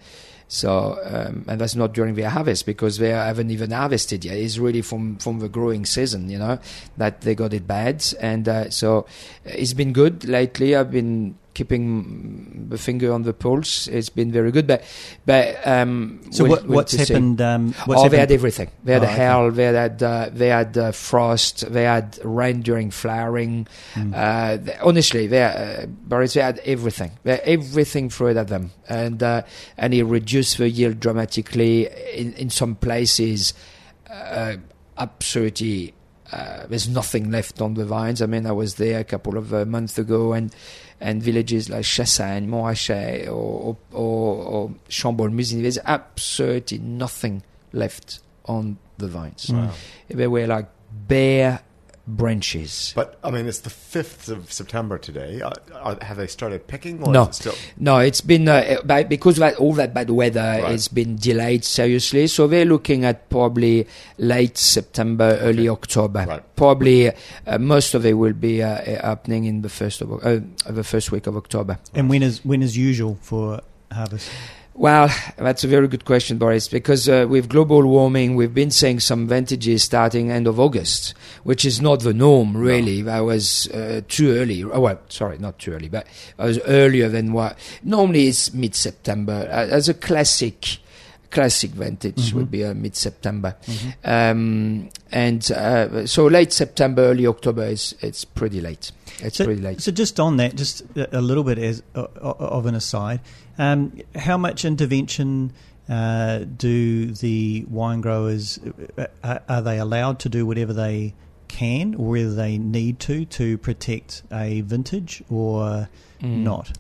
so 0.53 0.99
um, 1.03 1.45
and 1.47 1.59
that's 1.59 1.73
not 1.73 1.93
during 1.93 2.13
their 2.13 2.29
harvest 2.29 2.67
because 2.67 2.99
they 2.99 3.09
haven't 3.09 3.49
even 3.49 3.71
harvested 3.71 4.23
yet. 4.23 4.37
It's 4.37 4.59
really 4.59 4.83
from 4.83 5.17
from 5.17 5.39
the 5.39 5.49
growing 5.49 5.83
season, 5.83 6.29
you 6.29 6.37
know, 6.37 6.59
that 6.97 7.21
they 7.21 7.33
got 7.33 7.53
it 7.53 7.65
bad. 7.65 8.05
And 8.19 8.47
uh, 8.47 8.69
so 8.69 9.07
it's 9.45 9.73
been 9.73 9.93
good 9.93 10.25
lately. 10.25 10.75
I've 10.75 10.91
been 10.91 11.39
keeping 11.53 12.67
the 12.69 12.77
finger 12.77 13.11
on 13.13 13.23
the 13.23 13.33
pulse. 13.33 13.87
It's 13.87 14.09
been 14.09 14.31
very 14.31 14.51
good, 14.51 14.65
but 14.67 14.83
but 15.25 15.65
um, 15.67 16.21
So 16.31 16.43
we'll- 16.43 16.51
what, 16.51 16.63
we'll 16.67 16.75
what's 16.77 16.93
happened? 16.93 17.41
Um, 17.41 17.73
what's 17.85 18.01
oh, 18.01 18.09
they 18.09 18.17
had 18.19 18.31
everything. 18.31 18.69
They 18.83 18.93
had 18.93 19.03
Oh, 19.03 19.05
a 19.05 19.09
okay. 19.09 19.15
hail. 19.17 19.51
They 19.51 19.63
had 19.65 20.01
uh, 20.03 20.29
they 20.33 20.47
had 20.47 20.77
uh, 20.77 20.91
frost. 20.91 21.71
They 21.71 21.83
had 21.83 22.19
rain 22.23 22.61
during 22.61 22.91
flowering. 22.91 23.67
Hmm. 23.93 24.13
Uh, 24.15 24.57
they, 24.57 24.77
honestly, 24.81 25.27
they 25.27 25.43
uh, 25.43 25.85
Boris, 25.87 26.33
they 26.33 26.41
had 26.41 26.59
everything. 26.65 27.11
They 27.23 27.31
had 27.31 27.41
everything 27.41 28.09
thrown 28.09 28.37
at 28.37 28.47
them, 28.47 28.71
and 28.89 29.21
uh, 29.21 29.43
and 29.77 29.93
it 29.93 30.03
reduced 30.03 30.57
the 30.57 30.69
yield 30.69 30.99
dramatically 30.99 31.87
in 32.13 32.33
in 32.33 32.49
some 32.49 32.75
places. 32.75 33.53
Uh, 34.09 34.57
absolutely. 34.97 35.93
Uh, 36.31 36.65
there's 36.67 36.89
nothing 36.89 37.29
left 37.29 37.61
on 37.61 37.75
the 37.75 37.85
vines. 37.85 38.19
I 38.21 38.25
mean, 38.25 38.47
I 38.47 38.51
was 38.53 38.75
there 38.75 38.99
a 38.99 39.03
couple 39.03 39.37
of 39.37 39.53
uh, 39.53 39.65
months 39.65 39.99
ago, 39.99 40.33
and 40.33 40.51
and 41.03 41.21
villages 41.21 41.69
like 41.69 41.83
Chassagne, 41.83 42.47
Montrachet, 42.47 43.27
or 43.27 43.75
or, 43.91 44.35
or, 44.45 44.69
Chambolle, 44.89 45.33
Musigny, 45.33 45.61
there's 45.61 45.77
absolutely 45.85 46.77
nothing 46.79 47.43
left 47.73 48.21
on 48.45 48.77
the 48.97 49.07
vines. 49.07 49.49
Wow. 49.51 49.71
They 50.07 50.27
were 50.27 50.47
like 50.47 50.69
bare 50.91 51.59
branches. 52.05 52.91
But 52.95 53.17
I 53.23 53.31
mean, 53.31 53.47
it's 53.47 53.59
the 53.59 53.69
fifth 53.69 54.29
of 54.29 54.51
September 54.51 54.97
today. 54.97 55.41
Uh, 55.41 55.51
are, 55.73 55.97
have 56.01 56.17
they 56.17 56.27
started 56.27 56.67
picking? 56.67 57.01
Or 57.03 57.11
No. 57.11 57.23
Is 57.23 57.29
it 57.29 57.33
still. 57.35 57.55
No, 57.77 57.99
it's 57.99 58.21
been 58.21 58.47
uh, 58.47 58.81
by, 58.83 59.03
because 59.03 59.37
of 59.37 59.41
that, 59.41 59.55
all 59.55 59.73
that 59.73 59.93
bad 59.93 60.09
weather. 60.09 60.41
Right. 60.41 60.73
It's 60.73 60.87
been 60.87 61.15
delayed 61.15 61.63
seriously. 61.63 62.27
So 62.27 62.47
they're 62.47 62.65
looking 62.65 63.05
at 63.05 63.29
probably 63.29 63.87
late 64.17 64.57
September, 64.57 65.37
early 65.41 65.69
October. 65.69 66.25
Right. 66.27 66.55
Probably 66.55 67.11
uh, 67.47 67.57
most 67.57 67.93
of 67.93 68.05
it 68.05 68.13
will 68.13 68.33
be 68.33 68.61
uh, 68.61 68.67
uh, 68.67 69.01
happening 69.01 69.45
in 69.45 69.61
the 69.61 69.69
first 69.69 70.01
of 70.01 70.11
uh, 70.25 70.39
the 70.69 70.83
first 70.83 71.11
week 71.11 71.27
of 71.27 71.37
October. 71.37 71.79
And 71.93 72.09
when 72.09 72.23
is 72.23 72.43
when 72.43 72.61
is 72.61 72.77
usual 72.77 73.17
for 73.21 73.61
harvest? 73.91 74.29
Well, 74.75 75.13
that's 75.37 75.63
a 75.63 75.67
very 75.67 75.87
good 75.87 76.03
question, 76.03 76.39
Boris, 76.39 76.67
because 76.67 77.07
uh, 77.07 77.27
with 77.29 77.47
global 77.47 77.85
warming, 77.87 78.35
we've 78.35 78.55
been 78.55 78.71
seeing 78.71 78.99
some 78.99 79.27
vintages 79.27 79.83
starting 79.83 80.31
end 80.31 80.47
of 80.47 80.59
August, 80.59 81.13
which 81.43 81.63
is 81.63 81.79
not 81.79 81.99
the 81.99 82.11
norm, 82.13 82.57
really. 82.57 83.03
That 83.03 83.19
was 83.19 83.67
uh, 83.67 84.01
too 84.07 84.31
early. 84.31 84.63
Oh, 84.63 84.79
well, 84.79 84.99
sorry, 85.09 85.37
not 85.37 85.59
too 85.59 85.73
early, 85.73 85.89
but 85.89 86.07
I 86.39 86.45
was 86.45 86.59
earlier 86.65 87.07
than 87.07 87.33
what. 87.33 87.55
Normally 87.83 88.27
it's 88.29 88.51
mid 88.51 88.73
September. 88.73 89.47
Uh, 89.47 89.67
as 89.69 89.89
a 89.89 89.93
classic. 89.93 90.79
Classic 91.29 91.71
vintage 91.71 92.29
Mhm. 92.29 92.33
would 92.33 92.51
be 92.51 92.63
uh, 92.63 92.75
mid-September, 92.75 93.55
um, 94.03 94.87
and 95.11 95.51
uh, 95.51 96.05
so 96.05 96.27
late 96.27 96.53
September, 96.53 97.01
early 97.05 97.25
October 97.25 97.63
is 97.63 97.95
it's 98.01 98.23
pretty 98.23 98.61
late. 98.61 98.91
It's 99.19 99.37
So, 99.37 99.45
pretty 99.45 99.59
late. 99.59 99.81
so 99.81 99.91
just 99.91 100.19
on 100.19 100.37
that, 100.37 100.55
just 100.55 100.83
a 100.95 101.17
a 101.17 101.21
little 101.21 101.43
bit 101.43 101.57
as 101.57 101.81
uh, 101.95 102.05
of 102.21 102.67
an 102.67 102.75
aside, 102.75 103.19
um, 103.57 103.99
how 104.15 104.37
much 104.37 104.65
intervention 104.65 105.51
uh, 105.89 106.39
do 106.39 107.11
the 107.11 107.65
wine 107.69 108.01
growers 108.01 108.59
uh, 108.97 109.07
are, 109.23 109.41
are 109.49 109.61
they 109.61 109.77
allowed 109.79 110.19
to 110.19 110.29
do 110.29 110.45
whatever 110.45 110.73
they 110.73 111.13
can 111.49 111.93
or 111.95 112.09
whether 112.11 112.33
they 112.33 112.57
need 112.57 112.99
to 113.01 113.25
to 113.25 113.57
protect 113.57 114.23
a 114.31 114.61
vintage 114.61 115.23
or 115.29 115.89
Mm. 116.21 116.43
not? 116.43 116.71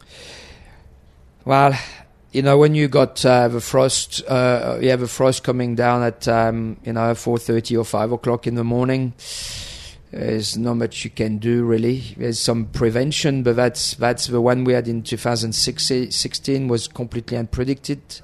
Well, 1.43 1.77
you 2.31 2.41
know, 2.41 2.57
when 2.57 2.75
you 2.75 2.87
got 2.87 3.23
uh, 3.25 3.49
the 3.49 3.59
frost, 3.59 4.23
uh, 4.27 4.77
you 4.81 4.89
have 4.89 5.01
a 5.01 5.07
frost 5.07 5.43
coming 5.43 5.75
down 5.75 6.01
at 6.01 6.27
um, 6.27 6.77
you 6.85 6.93
know 6.93 7.13
four 7.13 7.37
thirty 7.37 7.75
or 7.75 7.83
five 7.83 8.11
o'clock 8.13 8.47
in 8.47 8.55
the 8.55 8.63
morning. 8.63 9.13
There's 10.13 10.55
not 10.55 10.75
much 10.75 11.03
you 11.03 11.09
can 11.09 11.39
do 11.39 11.63
really. 11.63 12.13
There's 12.15 12.37
some 12.37 12.65
prevention, 12.65 13.41
but 13.41 13.55
that's 13.55 13.95
that's 13.95 14.27
the 14.27 14.41
one 14.41 14.63
we 14.63 14.73
had 14.73 14.87
in 14.87 15.01
2016 15.01 16.67
was 16.67 16.87
completely 16.87 17.35
unpredicted. 17.35 18.21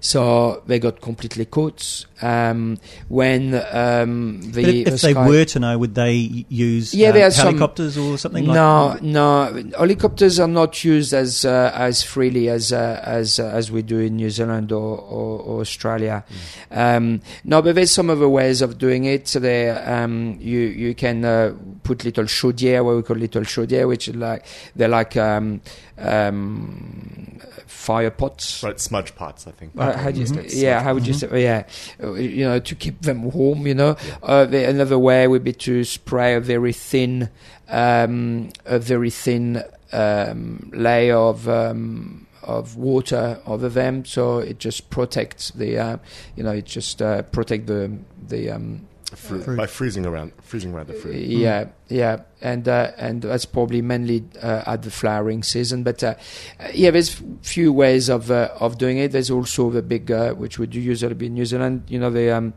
So 0.00 0.62
they 0.66 0.78
got 0.78 1.00
completely 1.00 1.44
caught. 1.44 2.06
Um, 2.20 2.78
when 3.08 3.54
um, 3.72 4.40
the, 4.42 4.60
if, 4.62 4.86
the 4.86 4.92
if 4.94 5.00
they 5.02 5.12
sky- 5.12 5.28
were 5.28 5.44
to 5.44 5.60
know, 5.60 5.78
would 5.78 5.94
they 5.94 6.14
use 6.48 6.92
Yeah, 6.94 7.08
um, 7.08 7.14
there 7.14 7.26
are 7.26 7.30
some- 7.30 7.46
helicopters 7.48 7.96
or 7.96 8.18
something 8.18 8.44
like 8.46 8.54
no, 8.54 8.92
that? 8.94 9.02
no. 9.02 9.70
Helicopters 9.78 10.40
are 10.40 10.48
not 10.48 10.82
used 10.84 11.12
as 11.12 11.44
uh, 11.44 11.70
as 11.74 12.02
freely 12.02 12.48
as 12.48 12.72
uh, 12.72 13.00
as 13.04 13.38
uh, 13.38 13.46
as 13.46 13.70
we 13.70 13.82
do 13.82 13.98
in 14.00 14.16
New 14.16 14.30
Zealand 14.30 14.72
or, 14.72 14.98
or, 14.98 15.40
or 15.40 15.60
Australia. 15.60 16.24
Um, 16.70 17.20
no, 17.44 17.62
but 17.62 17.74
there's 17.76 17.90
some 17.92 18.10
other 18.10 18.28
ways 18.28 18.62
of 18.62 18.78
doing 18.78 19.04
it. 19.04 19.28
So 19.28 19.38
there, 19.40 19.82
um, 19.88 20.38
you 20.40 20.58
you 20.60 20.94
can 20.94 21.24
uh, 21.24 21.54
put 21.84 22.04
little 22.04 22.24
chaudière, 22.24 22.84
what 22.84 22.96
we 22.96 23.02
call 23.02 23.16
little 23.16 23.42
chaudière, 23.42 23.86
which 23.86 24.08
is 24.08 24.16
like 24.16 24.44
they're 24.74 24.88
like 24.88 25.16
um, 25.98 26.08
um, 26.08 27.40
fire 27.66 28.10
pots. 28.10 28.62
Right, 28.62 28.78
smudge 28.80 29.14
pots, 29.14 29.46
I 29.46 29.50
think. 29.52 29.72
Uh, 29.76 29.96
how 29.96 30.10
do 30.10 30.20
you, 30.20 30.26
These 30.26 30.52
say- 30.54 30.60
yeah, 30.62 30.82
how 30.82 30.94
would 30.94 31.06
you 31.06 31.12
pots. 31.14 31.30
say? 31.30 31.42
Yeah, 31.42 31.64
Uh, 32.02 32.14
you 32.14 32.44
know, 32.44 32.58
to 32.58 32.74
keep 32.74 33.02
them 33.02 33.30
warm. 33.30 33.66
You 33.66 33.74
know, 33.74 33.96
uh, 34.22 34.44
the, 34.46 34.68
another 34.68 34.98
way 34.98 35.26
would 35.28 35.44
be 35.44 35.52
to 35.54 35.84
spray 35.84 36.34
a 36.34 36.40
very 36.40 36.72
thin, 36.72 37.28
um, 37.68 38.50
a 38.64 38.78
very 38.78 39.10
thin 39.10 39.62
um, 39.92 40.70
layer 40.74 41.16
of. 41.16 41.48
Um, 41.48 42.24
of 42.40 42.76
water 42.78 43.38
over 43.44 43.68
them, 43.68 44.06
so 44.06 44.38
it 44.38 44.58
just 44.58 44.88
protects 44.88 45.50
the, 45.50 45.76
uh, 45.76 45.96
you 46.34 46.42
know, 46.42 46.52
it 46.52 46.64
just 46.64 47.02
uh, 47.02 47.20
protect 47.20 47.66
the 47.66 47.92
the 48.26 48.48
Fru- 49.14 49.40
Fruit. 49.40 49.56
by 49.56 49.66
freezing 49.66 50.04
around, 50.04 50.32
freezing 50.42 50.74
around 50.74 50.88
the 50.88 50.92
fruit. 50.92 51.16
yeah, 51.16 51.68
yeah, 51.88 52.20
and 52.42 52.68
uh, 52.68 52.90
and 52.98 53.22
that's 53.22 53.46
probably 53.46 53.80
mainly 53.80 54.22
uh, 54.42 54.64
at 54.66 54.82
the 54.82 54.90
flowering 54.90 55.42
season. 55.42 55.82
But 55.82 56.02
uh, 56.04 56.14
uh, 56.60 56.68
yeah, 56.74 56.90
there's 56.90 57.20
few 57.42 57.72
ways 57.72 58.10
of 58.10 58.30
uh, 58.30 58.50
of 58.60 58.76
doing 58.76 58.98
it. 58.98 59.12
There's 59.12 59.30
also 59.30 59.70
the 59.70 59.80
big, 59.82 60.10
uh, 60.10 60.34
which 60.34 60.58
we 60.58 60.66
do 60.66 60.78
use 60.78 61.02
a 61.02 61.06
little 61.06 61.16
bit 61.18 61.26
in 61.26 61.34
New 61.34 61.46
Zealand. 61.46 61.84
You 61.88 61.98
know, 62.00 62.10
the 62.10 62.36
um, 62.36 62.52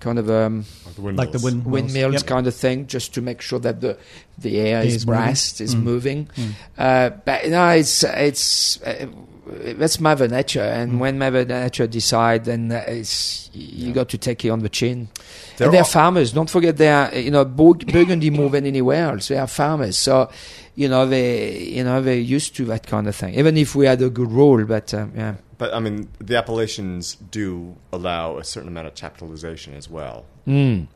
kind 0.00 0.18
of 0.18 0.28
um, 0.28 0.64
Or 0.98 1.12
the 1.12 1.12
Like 1.12 1.30
the 1.30 1.38
windmills. 1.38 1.44
wind 1.44 1.66
windmills 1.66 2.12
Yep. 2.14 2.26
kind 2.26 2.46
of 2.48 2.54
thing, 2.56 2.88
just 2.88 3.14
to 3.14 3.22
make 3.22 3.40
sure 3.40 3.60
that 3.60 3.80
the 3.80 3.96
the 4.38 4.58
air 4.58 4.78
Air's 4.82 4.94
is 4.96 5.06
moving. 5.06 5.20
brassed, 5.22 5.60
is 5.60 5.76
Mm. 5.76 5.82
moving. 5.84 6.28
Mm. 6.36 6.50
Uh, 6.76 7.10
but 7.24 7.48
no, 7.48 7.68
it's 7.68 8.02
it's 8.02 8.82
uh, 8.82 9.06
that's 9.46 9.98
Mother 10.00 10.28
Nature, 10.28 10.62
and 10.62 10.92
Mm. 10.92 10.98
when 10.98 11.18
Mother 11.18 11.44
Nature 11.44 11.86
decide, 11.86 12.44
then 12.44 12.70
uh, 12.72 12.82
it's 12.86 13.50
you 13.52 13.88
Yeah. 13.88 13.92
got 13.92 14.08
to 14.10 14.18
take 14.18 14.44
it 14.44 14.50
on 14.50 14.60
the 14.60 14.68
chin. 14.68 15.08
They're 15.56 15.66
and 15.68 15.74
they're 15.74 15.84
farmers. 15.84 16.32
Don't 16.32 16.48
forget 16.50 16.76
they 16.76 16.88
are 16.90 17.12
you 17.14 17.30
know 17.30 17.44
Bur- 17.44 17.84
Burgundy 17.86 18.30
more 18.30 18.50
than 18.50 18.66
anywhere 18.66 19.08
else. 19.10 19.28
They 19.28 19.38
are 19.38 19.46
farmers, 19.48 19.98
so 19.98 20.28
you 20.76 20.88
know 20.88 21.06
they 21.06 21.58
you 21.58 21.82
know 21.84 22.00
they're 22.00 22.14
used 22.36 22.56
to 22.56 22.64
that 22.66 22.86
kind 22.86 23.06
of 23.08 23.14
thing. 23.16 23.34
Even 23.34 23.56
if 23.56 23.74
we 23.74 23.86
had 23.86 24.00
a 24.02 24.08
good 24.10 24.30
rule, 24.30 24.64
but 24.64 24.94
um, 24.94 25.12
yeah. 25.16 25.34
But 25.62 25.72
I 25.72 25.78
mean, 25.78 26.08
the 26.18 26.36
appellations 26.36 27.14
do 27.14 27.76
allow 27.92 28.36
a 28.36 28.42
certain 28.42 28.66
amount 28.68 28.88
of 28.88 28.94
chaptalization 28.96 29.76
as 29.76 29.88
well. 29.88 30.24
Mm. 30.44 30.88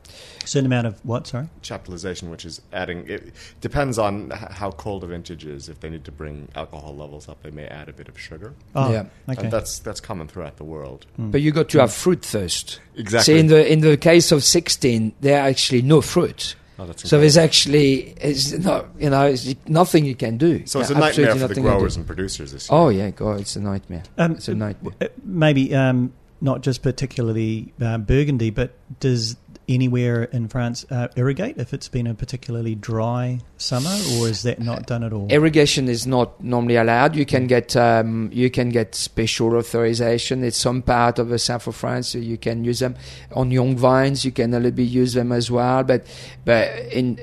Certain 0.43 0.65
amount 0.65 0.87
of 0.87 0.99
what? 1.05 1.25
Sorry. 1.25 1.47
Chaptalization, 1.63 2.29
which 2.29 2.43
is 2.43 2.59
adding, 2.73 3.07
it 3.07 3.31
depends 3.61 3.97
on 3.97 4.29
how 4.31 4.71
cold 4.71 5.05
a 5.05 5.07
vintage 5.07 5.45
is. 5.45 5.69
If 5.69 5.79
they 5.79 5.89
need 5.89 6.03
to 6.03 6.11
bring 6.11 6.49
alcohol 6.53 6.93
levels 6.97 7.29
up, 7.29 7.41
they 7.43 7.49
may 7.51 7.65
add 7.67 7.87
a 7.87 7.93
bit 7.93 8.09
of 8.09 8.19
sugar. 8.19 8.53
Oh, 8.75 8.91
Yeah. 8.91 9.05
okay. 9.29 9.43
And 9.43 9.51
that's 9.53 9.79
that's 9.79 10.01
common 10.01 10.27
throughout 10.27 10.57
the 10.57 10.65
world. 10.65 11.05
Mm. 11.17 11.31
But 11.31 11.39
you 11.39 11.53
got 11.53 11.69
to 11.69 11.79
have 11.79 11.93
fruit 11.93 12.25
first. 12.25 12.81
Exactly. 12.97 13.35
See, 13.35 13.39
in 13.39 13.47
the 13.47 13.71
in 13.71 13.79
the 13.79 13.95
case 13.95 14.33
of 14.33 14.43
sixteen, 14.43 15.13
there 15.21 15.41
are 15.41 15.47
actually 15.47 15.81
no 15.81 16.01
fruit. 16.01 16.57
Oh, 16.79 16.91
So 16.95 17.19
there's 17.19 17.37
actually 17.37 18.13
it's 18.21 18.51
not 18.51 18.87
you 18.99 19.09
know 19.09 19.25
it's 19.25 19.55
nothing 19.67 20.05
you 20.05 20.15
can 20.15 20.37
do. 20.37 20.65
so 20.67 20.79
it's 20.79 20.89
a 20.89 20.93
nightmare 20.95 21.35
for 21.35 21.47
the 21.47 21.61
growers 21.61 21.95
and 21.97 22.05
producers 22.05 22.51
this 22.51 22.69
year. 22.69 22.77
Oh 22.79 22.89
yeah, 22.89 23.09
God, 23.09 23.39
it's 23.41 23.55
a 23.55 23.61
nightmare. 23.61 24.03
Um, 24.17 24.33
It's 24.33 24.47
a 24.47 24.53
nightmare. 24.55 24.93
uh, 25.01 25.07
Maybe 25.23 25.73
um, 25.73 26.13
not 26.39 26.61
just 26.61 26.83
particularly 26.83 27.73
uh, 27.81 27.97
Burgundy, 27.97 28.51
but 28.51 28.73
does 28.99 29.35
anywhere 29.67 30.23
in 30.23 30.47
France 30.47 30.85
uh, 30.89 31.07
irrigate 31.15 31.57
if 31.57 31.73
it's 31.73 31.89
been 31.89 32.07
a 32.07 32.13
particularly 32.13 32.75
dry 32.75 33.39
summer, 33.57 33.89
or 34.15 34.27
is 34.29 34.43
that 34.43 34.59
not 34.59 34.85
done 34.87 35.03
at 35.03 35.11
all? 35.13 35.27
Irrigation 35.29 35.89
is 35.89 36.07
not 36.07 36.41
normally 36.43 36.75
allowed. 36.77 37.15
You 37.15 37.25
can 37.25 37.47
get 37.47 37.75
um, 37.75 38.29
you 38.33 38.49
can 38.49 38.69
get 38.69 38.95
special 38.95 39.55
authorization. 39.55 40.43
It's 40.43 40.57
some 40.57 40.81
part 40.81 41.19
of 41.19 41.29
the 41.29 41.39
south 41.39 41.67
of 41.67 41.75
France, 41.75 42.09
so 42.09 42.17
you 42.17 42.37
can 42.37 42.63
use 42.63 42.79
them 42.79 42.95
on 43.33 43.51
young 43.51 43.75
vines. 43.77 44.23
You 44.23 44.31
can 44.31 44.53
a 44.53 44.57
little 44.57 44.71
bit 44.71 44.83
use 44.83 45.13
them 45.13 45.31
as 45.31 45.51
well, 45.51 45.83
but 45.83 46.05
but 46.45 46.69
in 46.91 47.19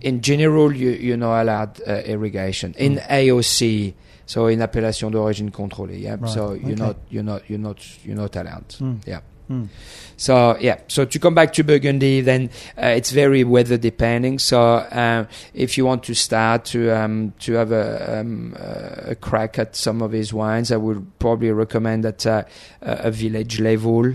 in 0.00 0.20
general, 0.20 0.74
you 0.74 0.90
you're 0.90 1.16
not 1.16 1.42
allowed 1.42 1.80
uh, 1.86 2.02
irrigation 2.04 2.74
in 2.76 2.96
AOC. 2.98 3.94
So 4.24 4.46
in 4.46 4.62
appellation 4.62 5.10
d'origine 5.10 5.50
contrôlée, 5.50 6.00
yeah. 6.00 6.16
Right, 6.18 6.30
So 6.30 6.52
you're 6.52 6.72
okay. 6.72 6.74
not 6.74 6.96
you're 7.10 7.22
not 7.24 7.50
you're 7.50 7.58
not 7.58 8.04
you're 8.04 8.16
not 8.16 8.36
allowed. 8.36 8.68
Mm. 8.78 9.06
Yeah. 9.06 9.20
Mm. 9.52 9.68
So 10.16 10.56
yeah, 10.60 10.78
so 10.86 11.04
to 11.04 11.18
come 11.18 11.34
back 11.34 11.52
to 11.54 11.64
Burgundy, 11.64 12.20
then 12.20 12.50
uh, 12.80 12.86
it's 12.86 13.10
very 13.10 13.44
weather 13.44 13.76
depending. 13.76 14.38
So 14.38 14.60
uh, 14.74 15.26
if 15.52 15.76
you 15.76 15.84
want 15.84 16.04
to 16.04 16.14
start 16.14 16.64
to 16.66 16.90
um, 16.90 17.32
to 17.40 17.54
have 17.54 17.72
a, 17.72 18.20
um, 18.20 18.54
a 18.56 19.16
crack 19.16 19.58
at 19.58 19.74
some 19.74 20.00
of 20.00 20.12
these 20.12 20.32
wines, 20.32 20.70
I 20.70 20.76
would 20.76 21.18
probably 21.18 21.50
recommend 21.50 22.06
at 22.06 22.24
uh, 22.26 22.44
a 22.80 23.10
village 23.10 23.58
level. 23.58 24.14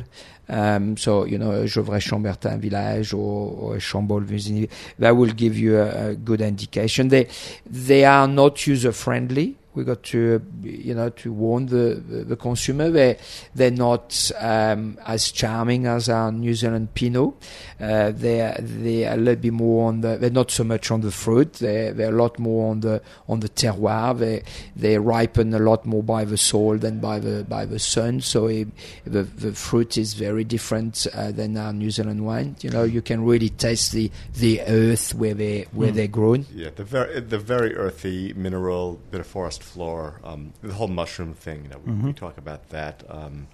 Um, 0.49 0.95
so 0.95 1.25
you 1.25 1.37
know, 1.37 1.51
a 1.51 1.65
Gevrey-Chambertin 1.65 2.59
village 2.59 3.11
or, 3.13 3.51
or 3.51 3.75
a 3.75 3.79
Chambolle-Musigny, 3.79 4.69
that 4.99 5.11
will 5.11 5.33
give 5.33 5.57
you 5.57 5.77
a, 5.77 6.11
a 6.11 6.15
good 6.15 6.39
indication. 6.39 7.09
They 7.09 7.27
they 7.65 8.05
are 8.05 8.29
not 8.29 8.65
user 8.65 8.93
friendly. 8.93 9.57
We 9.77 9.83
got 9.83 10.03
to 10.03 10.41
you 10.63 10.93
know 10.93 11.09
to 11.09 11.31
warn 11.31 11.67
the 11.67 12.01
the, 12.09 12.23
the 12.25 12.35
consumer. 12.35 12.89
They 12.89 13.17
they're 13.55 13.71
not 13.71 14.31
um, 14.39 14.97
as 15.05 15.31
charming 15.31 15.85
as 15.85 16.09
our 16.09 16.31
New 16.31 16.53
Zealand 16.53 16.93
Pinot. 16.95 17.33
Uh, 17.79 18.11
they're 18.13 18.57
they're 18.59 19.13
a 19.13 19.17
little 19.17 19.41
bit 19.41 19.53
more 19.53 19.87
on 19.87 20.01
the. 20.01 20.17
They're 20.17 20.29
not 20.31 20.51
so 20.51 20.63
much 20.63 20.91
on 20.91 21.01
the 21.01 21.11
fruit. 21.11 21.53
They're 21.53 21.93
they're 21.93 22.09
a 22.13 22.17
lot 22.23 22.39
more 22.39 22.71
on 22.71 22.81
the 22.81 23.01
on 23.29 23.39
the 23.39 23.49
terroir. 23.49 24.17
They 24.17 24.43
they 24.75 24.97
ripen 24.97 25.53
a 25.53 25.59
lot 25.59 25.85
more 25.85 26.03
by 26.03 26.25
the 26.25 26.37
soil 26.37 26.77
than 26.77 26.99
by 26.99 27.19
the 27.19 27.45
by 27.47 27.65
the 27.65 27.79
sun. 27.79 28.21
So 28.21 28.47
it, 28.47 28.67
the 29.05 29.23
the 29.23 29.53
fruit 29.53 29.97
is 29.97 30.13
very 30.15 30.43
different 30.43 31.05
uh, 31.13 31.31
than 31.31 31.55
our 31.55 31.71
New 31.71 31.91
Zealand 31.91 32.25
wine. 32.25 32.55
You 32.61 32.71
know, 32.71 32.83
you 32.83 33.01
can 33.01 33.23
really 33.23 33.49
taste 33.49 33.91
the 33.91 34.11
the 34.33 34.61
earth 34.61 35.13
where 35.13 35.33
they 35.35 35.65
where 35.71 35.91
Mm. 35.91 35.95
they're 35.95 36.07
grown. 36.07 36.45
Yeah, 36.53 36.69
the 36.75 36.83
very 36.83 37.19
the 37.21 37.37
very 37.39 37.75
earthy 37.75 38.33
mineral 38.33 38.99
bit 39.11 39.21
of 39.21 39.27
forest 39.27 39.63
floor, 39.67 40.19
um, 40.23 40.53
the 40.61 40.73
whole 40.73 40.87
mushroom 40.87 41.33
thing. 41.33 41.63
You 41.63 41.69
know, 41.69 41.79
we, 41.85 41.91
we 41.93 42.11
Mhm. 42.13 42.15
talk 42.15 42.37
about 42.37 42.69
that. 42.69 43.03
Um, 43.09 43.47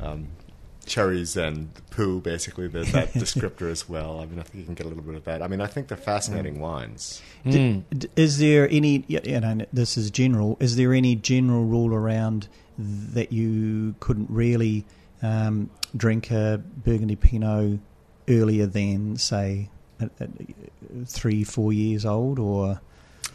um, 0.00 0.28
cherries 0.86 1.36
and 1.36 1.70
poo, 1.90 2.20
basically, 2.20 2.66
there's 2.66 2.90
that 2.92 3.12
descriptor 3.24 3.70
as 3.70 3.88
well. 3.88 4.18
I 4.20 4.26
mean, 4.26 4.38
I 4.38 4.42
think 4.42 4.56
you 4.56 4.64
can 4.64 4.74
get 4.74 4.86
a 4.86 4.88
little 4.88 5.04
bit 5.04 5.14
of 5.14 5.24
that. 5.24 5.42
I 5.42 5.46
mean, 5.48 5.60
I 5.60 5.66
think 5.66 5.88
they're 5.88 5.96
fascinating 5.96 6.58
wines. 6.60 7.20
Mm. 7.44 7.82
d- 7.96 8.08
is 8.16 8.38
there 8.38 8.68
any? 8.70 9.04
You 9.08 9.20
know, 9.40 9.66
this 9.72 9.96
is 9.96 10.10
general. 10.10 10.56
Is 10.60 10.76
there 10.76 10.92
any 10.92 11.14
general 11.16 11.64
rule 11.64 11.94
around 11.94 12.48
that 12.78 13.30
you 13.32 13.94
couldn't 14.00 14.30
really 14.30 14.84
um, 15.22 15.68
drink 15.96 16.30
a 16.30 16.62
Burgundy 16.84 17.14
Pinot 17.16 17.78
earlier 18.28 18.66
than, 18.66 19.16
say, 19.16 19.68
three, 21.06 21.44
four 21.44 21.72
years 21.72 22.04
old, 22.06 22.38
or 22.38 22.80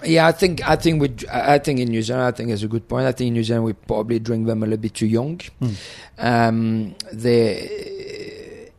Yeah, 0.03 0.27
I 0.27 0.31
think 0.33 0.67
I 0.67 0.75
think 0.75 1.01
we 1.01 1.09
I 1.31 1.57
think 1.59 1.79
in 1.79 1.89
New 1.89 2.01
Zealand 2.03 2.25
I 2.25 2.31
think 2.31 2.49
it's 2.51 2.63
a 2.63 2.67
good 2.67 2.87
point. 2.87 3.05
I 3.07 3.11
think 3.11 3.29
in 3.29 3.33
New 3.33 3.43
Zealand 3.43 3.65
we 3.65 3.73
probably 3.73 4.19
drink 4.19 4.45
them 4.45 4.61
a 4.61 4.65
little 4.65 4.81
bit 4.81 4.93
too 4.93 5.07
young. 5.07 5.39
Hmm. 5.59 5.69
Um, 6.17 6.95
they 7.13 8.71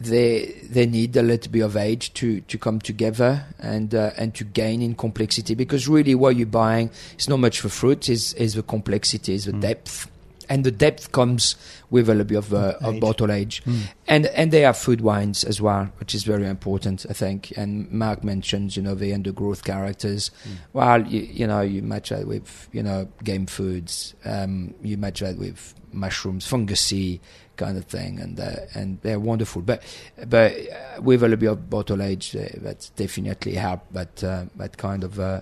they 0.00 0.54
they 0.68 0.86
need 0.86 1.16
a 1.16 1.22
little 1.22 1.50
bit 1.50 1.60
of 1.62 1.76
age 1.76 2.12
to, 2.14 2.40
to 2.42 2.58
come 2.58 2.80
together 2.80 3.44
and 3.60 3.94
uh, 3.94 4.10
and 4.16 4.34
to 4.34 4.44
gain 4.44 4.82
in 4.82 4.94
complexity 4.94 5.54
because 5.54 5.88
really 5.88 6.14
what 6.14 6.36
you're 6.36 6.46
buying 6.46 6.90
is 7.18 7.28
not 7.28 7.38
much 7.38 7.60
for 7.60 7.68
fruit 7.68 8.08
is 8.08 8.32
is 8.34 8.54
the 8.54 8.62
complexity 8.62 9.34
is 9.34 9.44
the 9.44 9.52
Hmm. 9.52 9.60
depth 9.60 10.10
and 10.52 10.64
the 10.64 10.70
depth 10.70 11.10
comes 11.12 11.56
with 11.90 12.08
a 12.08 12.12
little 12.12 12.24
bit 12.26 12.38
of, 12.38 12.52
uh, 12.52 12.74
of 12.88 13.00
bottle 13.00 13.30
age, 13.32 13.62
Mm. 13.64 13.80
and 14.06 14.26
and 14.26 14.50
they 14.52 14.60
have 14.60 14.76
food 14.76 15.00
wines 15.00 15.44
as 15.44 15.60
well, 15.60 15.84
which 15.98 16.14
is 16.14 16.24
very 16.24 16.46
important, 16.46 17.06
I 17.08 17.14
think. 17.14 17.52
And 17.56 17.90
Mark 17.90 18.22
mentions, 18.24 18.76
you 18.76 18.82
know, 18.82 18.94
the 18.94 19.14
undergrowth 19.14 19.62
characters. 19.64 20.30
Well, 20.72 21.06
you, 21.06 21.20
you 21.40 21.46
know, 21.46 21.62
you 21.62 21.82
match 21.82 22.10
that 22.10 22.26
with 22.26 22.68
you 22.72 22.82
know 22.82 23.08
game 23.24 23.46
foods. 23.46 24.14
Um, 24.24 24.74
you 24.82 24.96
match 24.98 25.20
that 25.20 25.38
with 25.38 25.74
mushrooms, 25.92 26.46
fungusy 26.46 27.20
kind 27.56 27.76
of 27.78 27.84
thing, 27.84 28.20
and 28.20 28.38
uh, 28.40 28.56
and 28.74 28.98
they're 29.02 29.20
wonderful. 29.20 29.62
But 29.62 29.82
but 30.28 30.52
uh, 30.52 31.00
with 31.02 31.22
a 31.22 31.28
little 31.28 31.40
bit 31.40 31.50
of 31.52 31.70
bottle 31.70 32.02
age, 32.02 32.36
uh, 32.36 32.48
that's 32.66 32.90
definitely 32.90 33.54
help. 33.54 33.80
But 33.92 34.22
uh, 34.24 34.44
that 34.56 34.76
kind 34.76 35.04
of 35.04 35.18
uh, 35.18 35.40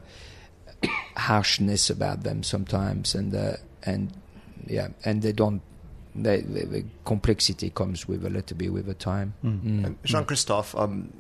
harshness 1.17 1.91
about 1.91 2.23
them 2.23 2.43
sometimes, 2.43 3.15
and 3.15 3.35
uh, 3.35 3.57
and 3.85 4.11
yeah, 4.67 4.89
and 5.05 5.23
they 5.23 5.33
don't. 5.33 5.63
They, 6.15 6.41
the, 6.41 6.67
the 6.67 6.85
complexity 7.05 7.71
comes 7.71 8.09
with 8.09 8.25
a 8.27 8.31
little 8.31 8.57
bit 8.57 8.73
with 8.73 8.87
the 8.87 8.95
time. 8.95 9.35
Mm. 9.45 9.63
Mm. 9.63 9.97
Jean 10.05 10.25
Christophe, 10.25 10.75
um, 10.75 11.13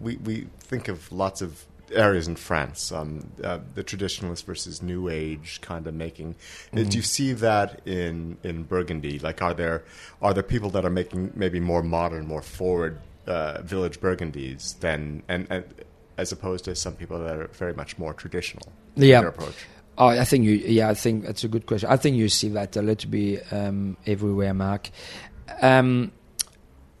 we 0.00 0.16
we 0.16 0.46
think 0.60 0.88
of 0.88 1.10
lots 1.10 1.42
of 1.42 1.66
areas 1.92 2.26
in 2.26 2.36
France, 2.36 2.90
um, 2.92 3.26
uh, 3.44 3.58
the 3.74 3.84
traditionalist 3.84 4.44
versus 4.44 4.82
New 4.82 5.08
Age 5.08 5.60
kind 5.60 5.86
of 5.86 5.94
making. 5.94 6.34
Mm-hmm. 6.72 6.88
Do 6.88 6.96
you 6.96 7.02
see 7.02 7.32
that 7.34 7.80
in 7.86 8.38
in 8.42 8.62
Burgundy? 8.64 9.18
Like, 9.18 9.42
are 9.42 9.54
there 9.54 9.82
are 10.20 10.32
there 10.32 10.42
people 10.42 10.70
that 10.70 10.84
are 10.84 10.90
making 10.90 11.32
maybe 11.34 11.60
more 11.60 11.82
modern, 11.82 12.26
more 12.26 12.42
forward 12.42 12.98
uh, 13.26 13.62
village 13.62 14.00
Burgundies 14.00 14.78
than 14.80 15.22
and, 15.28 15.46
and 15.50 15.64
as 16.18 16.30
opposed 16.32 16.64
to 16.66 16.74
some 16.74 16.94
people 16.94 17.18
that 17.18 17.36
are 17.36 17.48
very 17.48 17.74
much 17.74 17.98
more 17.98 18.12
traditional 18.14 18.70
in 18.96 19.02
Yeah. 19.04 19.22
approach? 19.26 19.66
Oh, 19.98 20.06
I 20.06 20.24
think 20.24 20.44
you. 20.44 20.52
Yeah, 20.52 20.88
I 20.88 20.94
think 20.94 21.26
that's 21.26 21.44
a 21.44 21.48
good 21.48 21.66
question. 21.66 21.88
I 21.90 21.96
think 21.96 22.16
you 22.16 22.28
see 22.28 22.48
that 22.50 22.76
a 22.76 22.82
little 22.82 23.10
bit 23.10 23.44
um, 23.52 23.96
everywhere, 24.06 24.54
Mark. 24.54 24.90
Um, 25.60 26.12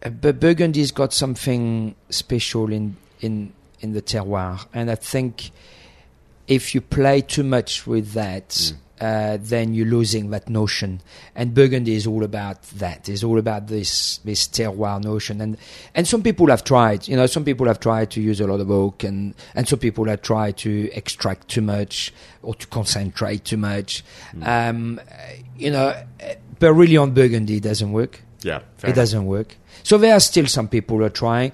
but 0.00 0.40
Burgundy's 0.40 0.92
got 0.92 1.12
something 1.12 1.94
special 2.10 2.72
in 2.72 2.96
in 3.20 3.52
in 3.80 3.92
the 3.92 4.02
terroir, 4.02 4.66
and 4.74 4.90
I 4.90 4.96
think 4.96 5.50
if 6.48 6.74
you 6.74 6.80
play 6.80 7.22
too 7.22 7.44
much 7.44 7.86
with 7.86 8.12
that, 8.12 8.48
Mm. 8.50 8.74
Uh, 9.02 9.36
then 9.40 9.74
you're 9.74 9.86
losing 9.98 10.30
that 10.30 10.48
notion. 10.48 11.00
And 11.34 11.52
Burgundy 11.54 11.94
is 11.94 12.06
all 12.06 12.22
about 12.22 12.62
that. 12.78 13.08
It's 13.08 13.24
all 13.24 13.38
about 13.38 13.66
this 13.66 14.18
this 14.24 14.46
terroir 14.46 15.02
notion. 15.02 15.40
And 15.40 15.56
and 15.94 16.06
some 16.06 16.22
people 16.22 16.46
have 16.48 16.62
tried. 16.62 17.08
You 17.08 17.16
know, 17.16 17.26
some 17.26 17.44
people 17.44 17.66
have 17.66 17.80
tried 17.80 18.10
to 18.12 18.20
use 18.20 18.40
a 18.40 18.46
lot 18.46 18.60
of 18.60 18.70
oak, 18.70 19.02
and 19.04 19.34
and 19.56 19.66
some 19.68 19.80
people 19.80 20.04
have 20.06 20.22
tried 20.22 20.56
to 20.58 20.70
extract 20.92 21.48
too 21.48 21.62
much 21.62 22.12
or 22.42 22.54
to 22.54 22.66
concentrate 22.68 23.44
too 23.44 23.56
much. 23.56 24.04
Um, 24.42 25.00
you 25.58 25.70
know, 25.70 25.94
but 26.60 26.72
really 26.72 26.96
on 26.96 27.12
Burgundy 27.12 27.56
it 27.56 27.62
doesn't 27.64 27.92
work 27.92 28.20
Yeah, 28.42 28.60
it 28.78 28.84
enough. 28.84 28.96
doesn't 28.96 29.26
work. 29.26 29.56
So 29.82 29.98
there 29.98 30.14
are 30.14 30.20
still 30.20 30.46
some 30.46 30.68
people 30.68 30.98
who 30.98 31.04
are 31.04 31.10
trying. 31.10 31.50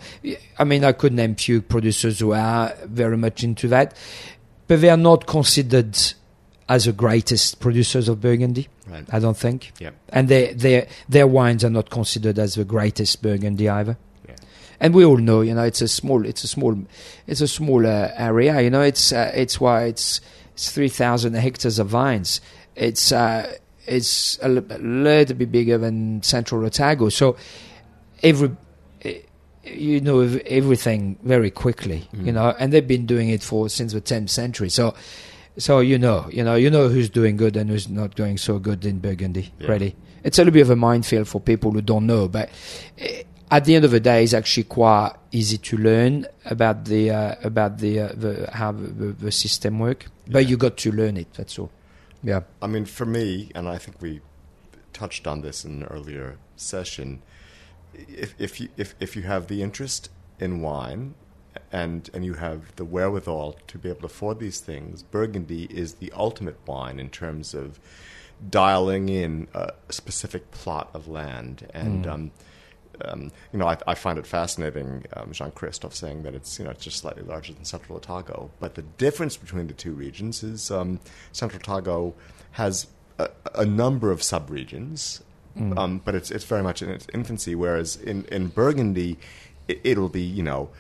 I 0.59 0.65
mean, 0.65 0.85
I 0.85 0.93
could 0.93 1.13
name 1.15 1.35
few 1.35 1.63
producers 1.63 2.19
who 2.21 2.33
are 2.33 2.75
very 2.85 3.17
much 3.17 3.43
into 3.43 3.69
that, 3.69 3.97
but 4.67 4.81
they 4.83 4.91
are 4.91 4.99
not 4.99 5.27
considered 5.27 5.97
as 6.69 6.85
the 6.85 6.93
greatest 6.93 7.61
producers 7.61 8.09
of 8.09 8.21
Burgundy. 8.21 8.69
Right. 8.87 9.05
I 9.13 9.19
don't 9.19 9.37
think, 9.37 9.73
Yeah. 9.81 9.91
and 10.11 10.29
their 10.29 10.53
their 10.55 10.87
their 11.09 11.27
wines 11.27 11.65
are 11.65 11.71
not 11.71 11.91
considered 11.91 12.39
as 12.39 12.55
the 12.55 12.65
greatest 12.65 13.23
Burgundy 13.23 13.69
either. 13.69 13.97
Yeah. 14.29 14.37
And 14.81 14.95
we 14.95 15.05
all 15.05 15.17
know, 15.19 15.41
you 15.43 15.55
know, 15.55 15.65
it's 15.65 15.81
a 15.83 15.89
small, 15.89 16.25
it's 16.27 16.45
a 16.45 16.49
small, 16.49 16.77
it's 17.27 17.41
a 17.41 17.49
small 17.49 17.87
uh, 17.87 18.11
area. 18.17 18.61
You 18.61 18.71
know, 18.71 18.83
it's 18.83 19.13
uh, 19.13 19.31
it's 19.35 19.61
why 19.61 19.85
it's 19.85 20.21
it's 20.55 20.71
three 20.73 20.89
thousand 20.89 21.35
hectares 21.35 21.79
of 21.79 21.89
vines. 21.89 22.41
It's 22.77 23.13
uh, 23.13 23.57
it's 23.87 24.39
a, 24.43 24.49
little 24.49 25.37
bit 25.37 25.51
bigger 25.51 25.79
than 25.79 26.23
Central 26.23 26.65
Otago. 26.65 27.09
So 27.09 27.37
every 28.23 28.51
eh, 29.03 29.21
you 29.65 30.01
know 30.01 30.21
everything 30.47 31.19
very 31.23 31.51
quickly. 31.51 32.09
You 32.13 32.33
Mm. 32.33 32.35
know, 32.35 32.55
and 32.59 32.73
they've 32.73 32.87
been 32.87 33.07
doing 33.07 33.29
it 33.31 33.43
for 33.43 33.69
since 33.69 33.93
the 33.93 34.01
tenth 34.01 34.31
century. 34.31 34.69
So. 34.71 34.95
So 35.59 35.81
you 35.81 35.99
know, 35.99 36.29
you 36.33 36.45
know, 36.45 36.55
you 36.55 36.71
know 36.71 36.89
who's 36.89 37.11
doing 37.11 37.37
good 37.37 37.57
and 37.57 37.69
who's 37.69 37.89
not 37.89 38.15
doing 38.15 38.39
so 38.39 38.59
good 38.59 38.85
in 38.87 39.01
Burgundy. 39.01 39.53
Yeah. 39.59 39.69
Really, 39.69 39.97
it's 40.25 40.39
a 40.39 40.43
little 40.43 40.53
bit 40.55 40.61
of 40.63 40.71
a 40.71 40.77
minefield 40.77 41.27
for 41.29 41.41
people 41.41 41.73
who 41.73 41.83
don't 41.83 42.07
know. 42.07 42.29
But 42.29 42.49
eh, 42.99 43.23
at 43.51 43.65
the 43.65 43.75
end 43.75 43.85
of 43.85 43.91
the 43.91 43.99
day, 44.01 44.23
it's 44.23 44.35
actually 44.35 44.65
quite 44.65 45.13
easy 45.33 45.59
to 45.59 45.77
learn 45.77 46.27
about 46.45 46.85
the 46.85 47.11
uh, 47.11 47.35
about 47.43 47.79
the, 47.79 48.01
uh, 48.01 48.13
the 48.15 48.49
how 48.53 48.73
the, 48.73 48.87
the, 48.87 49.07
the 49.13 49.33
system 49.33 49.79
work. 49.79 50.07
But 50.29 50.45
Yeah. 50.45 50.51
you 50.51 50.57
got 50.57 50.77
to 50.79 50.93
learn 50.93 51.17
it. 51.17 51.33
That's 51.35 51.59
all. 51.59 51.71
Yeah. 52.23 52.41
I 52.63 52.67
mean, 52.67 52.85
for 52.85 53.07
me, 53.07 53.51
and 53.55 53.69
I 53.69 53.79
think 53.79 54.01
we 54.01 54.21
touched 54.93 55.27
on 55.27 55.41
this 55.41 55.65
in 55.65 55.83
an 55.83 55.89
earlier 55.89 56.37
session. 56.57 57.21
If 57.95 58.35
if 58.39 58.61
you 58.61 58.69
if, 58.77 58.95
if 59.01 59.17
you 59.17 59.23
have 59.23 59.49
the 59.49 59.63
interest 59.63 60.09
in 60.39 60.61
wine, 60.61 61.15
and 61.73 62.09
and 62.15 62.25
you 62.25 62.35
have 62.35 62.75
the 62.77 62.85
wherewithal 62.85 63.57
to 63.67 63.79
be 63.79 63.89
able 63.89 64.01
to 64.01 64.07
afford 64.07 64.39
these 64.41 64.61
things, 64.61 65.03
Burgundy 65.03 65.65
is 65.65 65.95
the 65.95 66.13
ultimate 66.13 66.57
wine 66.67 66.99
in 66.99 67.11
terms 67.11 67.55
of 67.55 67.79
dialing 68.51 69.09
in 69.09 69.49
a 69.55 69.73
specific 69.91 70.51
plot 70.51 70.91
of 70.95 71.09
land 71.09 71.69
and. 71.75 72.05
Mm. 72.05 72.13
Um, 72.13 72.31
um, 73.05 73.31
you 73.53 73.61
know, 73.61 73.69
I, 73.69 73.77
I 73.87 73.95
find 73.95 74.19
it 74.19 74.27
fascinating, 74.27 75.05
um, 75.13 75.31
Jean 75.31 75.53
Christophe 75.53 75.95
saying 75.95 76.25
that 76.25 76.35
it's 76.35 76.59
you 76.59 76.65
know 76.65 76.73
it's 76.73 76.83
just 76.83 76.97
slightly 76.97 77.23
larger 77.23 77.53
than 77.53 77.65
Central 77.65 77.97
Otago. 77.97 78.51
But 78.59 78.75
the 78.75 78.83
difference 78.83 79.37
between 79.37 79.69
the 79.69 79.73
two 79.73 79.93
regions 79.93 80.43
is 80.43 80.69
um, 80.73 80.99
Central 81.31 81.61
Otago 81.61 82.15
has 82.53 82.89
a, 83.21 83.29
a 83.55 83.65
number 83.65 84.11
of 84.11 84.21
subregions, 84.21 85.23
Mm. 85.57 85.79
um, 85.79 86.01
but 86.05 86.15
it's 86.15 86.31
it's 86.31 86.45
very 86.45 86.63
much 86.63 86.83
in 86.83 86.91
its 86.91 87.07
infancy. 87.13 87.55
Whereas 87.55 87.97
in 87.97 88.25
in 88.27 88.49
Burgundy, 88.49 89.19
it, 89.67 89.81
it'll 89.83 90.09
be 90.09 90.23
you 90.23 90.43
know 90.43 90.71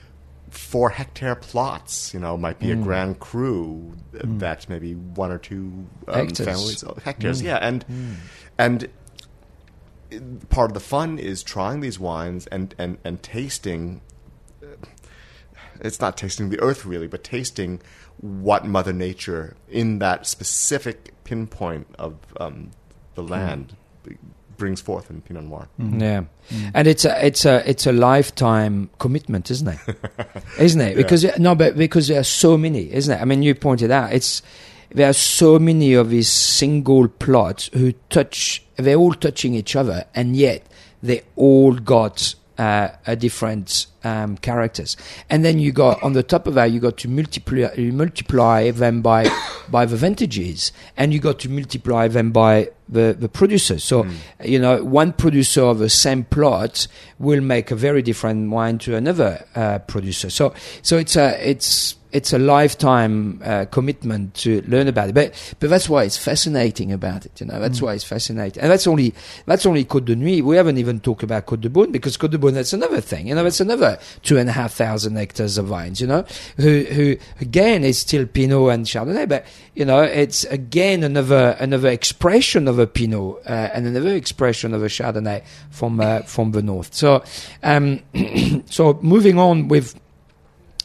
four 0.50 0.90
hectare 0.90 1.34
plots. 1.34 2.12
You 2.14 2.20
know, 2.20 2.36
might 2.36 2.58
be 2.58 2.70
a 2.72 2.76
Mm. 2.76 2.82
Grand 2.84 3.20
cru 3.20 3.94
Mm. 4.12 4.38
that's 4.38 4.68
maybe 4.68 4.94
one 4.94 5.30
or 5.30 5.38
two 5.38 5.86
um, 6.08 6.26
Hectares. 6.26 6.46
families 6.48 6.84
oh, 6.84 6.96
hectares. 7.04 7.40
Mm. 7.40 7.44
Yeah, 7.44 7.56
and 7.56 7.84
and 8.58 8.88
part 10.48 10.70
of 10.70 10.74
the 10.74 10.80
fun 10.80 11.18
is 11.18 11.42
trying 11.42 11.80
these 11.80 11.98
wines 11.98 12.46
and 12.48 12.74
and 12.78 12.98
and 13.04 13.22
tasting. 13.22 14.00
It's 15.80 16.00
not 16.00 16.16
tasting 16.16 16.48
the 16.48 16.60
earth 16.60 16.84
really, 16.84 17.06
but 17.06 17.22
tasting 17.22 17.80
what 18.20 18.66
Mother 18.66 18.92
Nature 18.92 19.56
in 19.68 20.00
that 20.00 20.26
specific 20.26 21.12
pinpoint 21.22 21.86
of 21.98 22.16
um, 22.40 22.70
the 23.14 23.22
land 23.22 23.76
b- 24.02 24.16
brings 24.58 24.80
forth 24.80 25.10
in 25.10 25.22
Pinot 25.22 25.44
Noir. 25.44 25.68
Mm. 25.80 26.00
Yeah, 26.00 26.70
and 26.74 26.86
it's 26.86 27.04
a 27.04 27.24
it's 27.24 27.46
a 27.46 27.68
it's 27.68 27.86
a 27.86 27.92
lifetime 27.92 28.90
commitment, 28.98 29.50
isn't 29.50 29.68
it? 29.68 29.78
isn't 30.58 30.80
it? 30.80 30.90
Yeah. 30.90 31.02
Because 31.02 31.38
no, 31.38 31.54
but 31.54 31.78
because 31.78 32.08
there 32.08 32.20
are 32.20 32.24
so 32.24 32.58
many, 32.58 32.92
isn't 32.92 33.16
it? 33.16 33.20
I 33.20 33.24
mean, 33.24 33.42
you 33.42 33.54
pointed 33.54 33.90
out 33.90 34.12
it's 34.12 34.42
there 34.90 35.08
are 35.08 35.14
so 35.14 35.58
many 35.58 35.94
of 35.94 36.10
these 36.10 36.28
single 36.28 37.08
plots 37.08 37.70
who 37.72 37.92
touch. 38.10 38.62
They're 38.76 38.96
all 38.96 39.14
touching 39.14 39.54
each 39.54 39.76
other, 39.76 40.04
and 40.14 40.36
yet 40.36 40.66
they 41.02 41.22
all 41.36 41.74
got 41.74 42.34
uh, 42.58 42.88
a 43.06 43.16
different 43.16 43.86
um, 44.04 44.36
characters. 44.36 44.96
And 45.30 45.44
then 45.44 45.58
you 45.58 45.72
got 45.72 46.02
on 46.02 46.12
the 46.12 46.22
top 46.22 46.46
of 46.46 46.54
that, 46.54 46.66
you 46.66 46.80
got 46.80 46.96
to 46.98 47.08
multiply 47.08 47.72
you 47.74 47.92
multiply 47.92 48.70
them 48.70 49.00
by 49.00 49.30
by 49.68 49.86
the 49.86 49.96
vintages, 49.96 50.72
and 50.96 51.12
you 51.12 51.20
got 51.20 51.38
to 51.40 51.48
multiply 51.48 52.08
them 52.08 52.32
by 52.32 52.70
the 52.88 53.16
the 53.18 53.28
producers. 53.28 53.84
So 53.84 54.04
Mm. 54.04 54.14
you 54.44 54.58
know, 54.58 54.82
one 54.84 55.12
producer 55.12 55.62
of 55.62 55.78
the 55.78 55.88
same 55.88 56.24
plot 56.24 56.86
will 57.18 57.40
make 57.42 57.70
a 57.70 57.76
very 57.76 58.02
different 58.02 58.50
wine 58.50 58.78
to 58.78 58.96
another 58.96 59.44
uh, 59.54 59.78
producer. 59.80 60.30
So, 60.30 60.54
so 60.82 60.96
it's 60.96 61.16
a 61.16 61.36
it's 61.50 61.96
it's 62.12 62.32
a 62.32 62.38
lifetime 62.38 63.40
uh, 63.44 63.64
commitment 63.66 64.34
to 64.34 64.62
learn 64.62 64.88
about 64.88 65.08
it. 65.10 65.14
But 65.14 65.54
but 65.60 65.70
that's 65.70 65.88
why 65.88 66.04
it's 66.04 66.16
fascinating 66.16 66.92
about 66.92 67.26
it. 67.26 67.40
You 67.40 67.46
know, 67.46 67.60
that's 67.60 67.78
Mm. 67.80 67.82
why 67.82 67.94
it's 67.94 68.04
fascinating, 68.04 68.62
and 68.62 68.70
that's 68.70 68.86
only 68.86 69.14
that's 69.46 69.66
only 69.66 69.84
Côte 69.84 70.06
de 70.06 70.16
Nuit. 70.16 70.42
We 70.44 70.56
haven't 70.56 70.78
even 70.78 71.00
talked 71.00 71.22
about 71.22 71.46
Côte 71.46 71.60
de 71.60 71.68
Beaune 71.68 71.92
because 71.92 72.16
Côte 72.16 72.30
de 72.30 72.38
Beaune 72.38 72.54
that's 72.54 72.72
another 72.72 73.00
thing. 73.00 73.28
You 73.28 73.34
know, 73.34 73.44
that's 73.44 73.60
another 73.60 73.98
two 74.22 74.38
and 74.38 74.48
a 74.48 74.52
half 74.52 74.72
thousand 74.72 75.16
hectares 75.16 75.58
of 75.58 75.66
vines. 75.66 76.00
You 76.00 76.06
know, 76.06 76.24
who 76.56 76.84
who 76.84 77.16
again 77.40 77.84
is 77.84 77.98
still 77.98 78.26
Pinot 78.26 78.72
and 78.72 78.86
Chardonnay, 78.86 79.28
but 79.28 79.44
you 79.74 79.84
know, 79.84 80.00
it's 80.02 80.44
again 80.44 81.02
another 81.04 81.56
another 81.60 81.88
expression 81.88 82.68
of 82.68 82.78
a 82.78 82.86
Pinot 82.86 83.36
uh, 83.46 83.70
and 83.72 83.86
another 83.86 84.14
expression 84.14 84.74
of 84.74 84.82
a 84.82 84.86
Chardonnay 84.88 85.42
from 85.70 86.00
uh, 86.00 86.20
from 86.22 86.52
the 86.52 86.62
north. 86.62 86.94
So, 86.94 87.22
um, 87.62 88.00
so 88.66 88.98
moving 89.02 89.38
on 89.38 89.68
with 89.68 89.94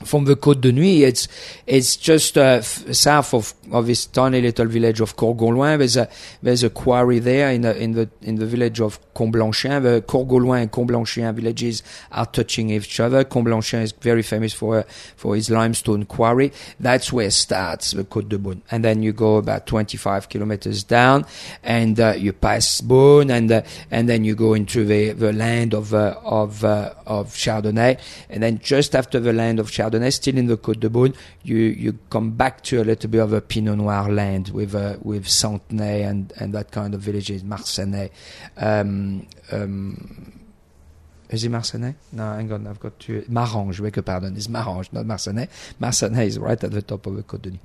from 0.06 0.26
the 0.26 0.36
Côte 0.36 0.62
de 0.62 0.72
Nuit. 0.72 1.04
It's 1.04 1.28
it's 1.66 1.96
just 1.96 2.38
uh, 2.38 2.60
f- 2.60 2.94
south 2.94 3.34
of, 3.34 3.54
of 3.72 3.88
this 3.88 4.06
tiny 4.06 4.42
little 4.42 4.68
village 4.68 5.00
of 5.00 5.16
Corgoloin. 5.16 5.78
There's 5.78 5.98
a 5.98 6.10
there's 6.42 6.63
a 6.63 6.70
quarry 6.70 7.20
there 7.20 7.52
in 7.52 7.62
the 7.62 7.76
in 7.78 7.94
the 7.94 8.10
in 8.22 8.36
the 8.36 8.46
village 8.46 8.80
of 8.82 9.00
Comblanchien. 9.13 9.82
The 9.82 10.02
Corgoloin 10.02 10.63
and 10.63 10.72
Comblanchien 10.72 11.34
villages 11.34 11.84
are 12.12 12.26
touching 12.26 12.70
each 12.70 13.00
other. 13.00 13.24
Comblanchien 13.24 13.82
is 13.82 13.92
very 13.94 14.22
famous 14.22 14.54
for 14.54 14.84
for 15.16 15.36
his 15.36 15.50
limestone 15.50 16.06
quarry. 16.06 16.52
That's 16.80 17.13
where 17.13 17.32
starts 17.32 17.92
the 17.92 18.04
Côte 18.04 18.30
de 18.30 18.38
Beaune, 18.38 18.62
and 18.72 18.84
then 18.84 19.04
you 19.04 19.13
go 19.13 19.38
about 19.38 19.68
25 19.68 20.30
kilometers 20.30 20.84
down, 20.84 21.26
and 21.63 22.00
uh, 22.00 22.13
you 22.18 22.34
pass 22.34 22.82
Beaune, 22.82 23.32
and 23.32 23.52
uh, 23.52 23.62
and 23.89 24.10
then 24.10 24.24
you 24.24 24.36
go 24.36 24.54
into 24.54 24.86
the 24.86 25.12
the 25.13 25.34
land 25.34 25.74
of 25.74 25.94
uh, 25.94 26.16
of 26.24 26.63
uh, 26.63 26.94
of 27.06 27.30
Chardonnay, 27.34 28.00
and 28.30 28.44
then 28.44 28.60
just 28.60 28.96
after 28.96 29.20
the 29.20 29.34
land 29.34 29.60
of 29.60 29.72
Chardonnay. 29.72 29.92
Chardonnay, 29.93 30.13
still 30.13 30.38
in 30.38 30.47
the 30.47 30.58
Côte 30.58 30.79
de 30.79 30.89
Beaune, 30.89 31.15
you 31.43 31.58
you 31.58 31.97
come 32.10 32.32
back 32.32 32.62
to 32.63 32.82
a 32.82 32.84
little 32.84 33.10
bit 33.10 33.19
of 33.19 33.34
a 33.34 33.41
Pinot 33.41 33.77
Noir 33.77 34.12
land 34.12 34.49
with 34.49 34.75
uh, 34.75 34.97
with 35.01 35.27
Santenay 35.27 36.03
and 36.03 36.34
and 36.38 36.53
that 36.53 36.71
kind 36.71 36.93
of 36.93 37.01
villages, 37.01 37.43
Marsannay. 37.43 38.10
Um, 38.58 39.27
um, 39.51 40.39
is 41.29 41.43
it 41.43 41.51
Marsannay? 41.51 41.95
No, 42.12 42.34
hang 42.34 42.51
on, 42.51 42.67
I've 42.67 42.79
got 42.79 42.99
to. 42.99 43.21
Marange, 43.23 43.82
beg 43.82 43.95
your 43.95 44.03
pardon. 44.03 44.36
It's 44.36 44.47
Marange, 44.47 44.91
not 44.93 45.06
Marsannay. 45.06 45.49
Marsannay 45.82 46.27
is 46.27 46.38
right 46.38 46.63
at 46.63 46.71
the 46.71 46.82
top 46.82 47.06
of 47.08 47.15
the 47.15 47.23
Côte 47.23 47.41
de 47.43 47.49
Nuit. 47.51 47.60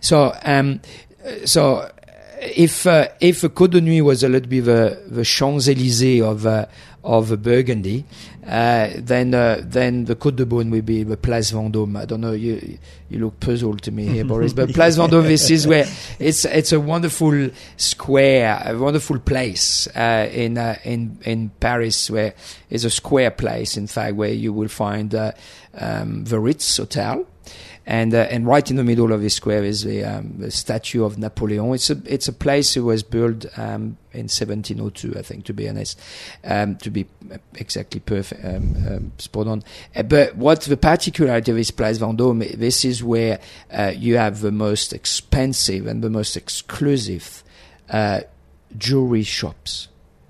So, 0.00 0.36
um, 0.44 0.80
so 1.44 1.90
if 2.40 2.86
uh, 2.86 3.08
if 3.20 3.42
Côte 3.42 3.70
de 3.70 3.80
Nuit 3.80 4.04
was 4.04 4.22
a 4.22 4.28
little 4.28 4.48
bit 4.48 4.64
the, 4.64 5.02
the 5.06 5.24
Champs 5.24 5.68
Elysees 5.68 6.22
of 6.22 6.46
uh, 6.46 6.66
of 7.04 7.42
Burgundy, 7.42 8.04
uh, 8.46 8.88
then 8.96 9.34
uh, 9.34 9.60
then 9.62 10.06
the 10.06 10.16
Côte 10.16 10.36
de 10.36 10.46
Beaune 10.46 10.70
will 10.70 10.82
be 10.82 11.02
the 11.02 11.16
Place 11.16 11.52
Vendôme. 11.52 12.00
I 12.00 12.06
don't 12.06 12.20
know. 12.20 12.32
You 12.32 12.78
you 13.10 13.18
look 13.20 13.38
puzzled 13.40 13.82
to 13.82 13.92
me 13.92 14.06
here, 14.06 14.24
Boris. 14.26 14.52
But 14.52 14.72
Place 14.72 14.96
Vendôme, 14.96 15.28
this 15.28 15.50
is 15.50 15.66
where 15.66 15.86
it's 16.18 16.44
it's 16.46 16.72
a 16.72 16.80
wonderful 16.80 17.50
square, 17.76 18.62
a 18.64 18.76
wonderful 18.76 19.18
place 19.18 19.86
uh, 19.94 20.28
in 20.32 20.58
uh, 20.58 20.78
in 20.84 21.18
in 21.24 21.50
Paris, 21.60 22.10
where 22.10 22.34
is 22.70 22.84
a 22.84 22.90
square 22.90 23.30
place, 23.30 23.76
in 23.76 23.86
fact, 23.86 24.16
where 24.16 24.32
you 24.32 24.52
will 24.52 24.68
find 24.68 25.14
uh, 25.14 25.32
um, 25.78 26.24
the 26.24 26.40
Ritz 26.40 26.76
Hotel 26.78 27.26
and 27.86 28.14
uh, 28.14 28.26
and 28.30 28.46
right 28.46 28.68
in 28.70 28.76
the 28.76 28.84
middle 28.84 29.12
of 29.12 29.20
this 29.20 29.34
square 29.34 29.62
is 29.62 29.84
the, 29.84 30.04
um, 30.04 30.34
the 30.38 30.50
statue 30.50 31.04
of 31.04 31.18
Napoleon. 31.18 31.74
It's 31.74 31.90
a 31.90 32.00
it's 32.06 32.28
a 32.28 32.32
place 32.32 32.74
that 32.74 32.82
was 32.82 33.02
built 33.02 33.46
um, 33.58 33.98
in 34.12 34.28
1702, 34.28 35.18
I 35.18 35.22
think, 35.22 35.44
to 35.46 35.52
be 35.52 35.68
honest, 35.68 36.00
um, 36.44 36.76
to 36.76 36.90
be 36.90 37.06
exactly 37.56 38.00
perfect, 38.00 38.42
um, 38.44 38.76
um, 38.88 39.12
spot 39.18 39.48
on. 39.48 39.64
Uh, 39.94 40.02
but 40.02 40.34
what 40.36 40.62
the 40.62 40.78
particularity 40.78 41.50
of 41.50 41.56
this 41.58 41.70
Place 41.70 41.98
Vendôme, 41.98 42.56
this 42.56 42.84
is 42.84 43.04
where 43.04 43.38
uh, 43.70 43.92
you 43.94 44.16
have 44.16 44.40
the 44.40 44.52
most 44.52 44.92
expensive 44.92 45.86
and 45.86 46.02
the 46.02 46.10
most 46.10 46.36
exclusive 46.36 47.44
uh, 47.90 48.20
jewelry 48.78 49.24
shops. 49.24 49.88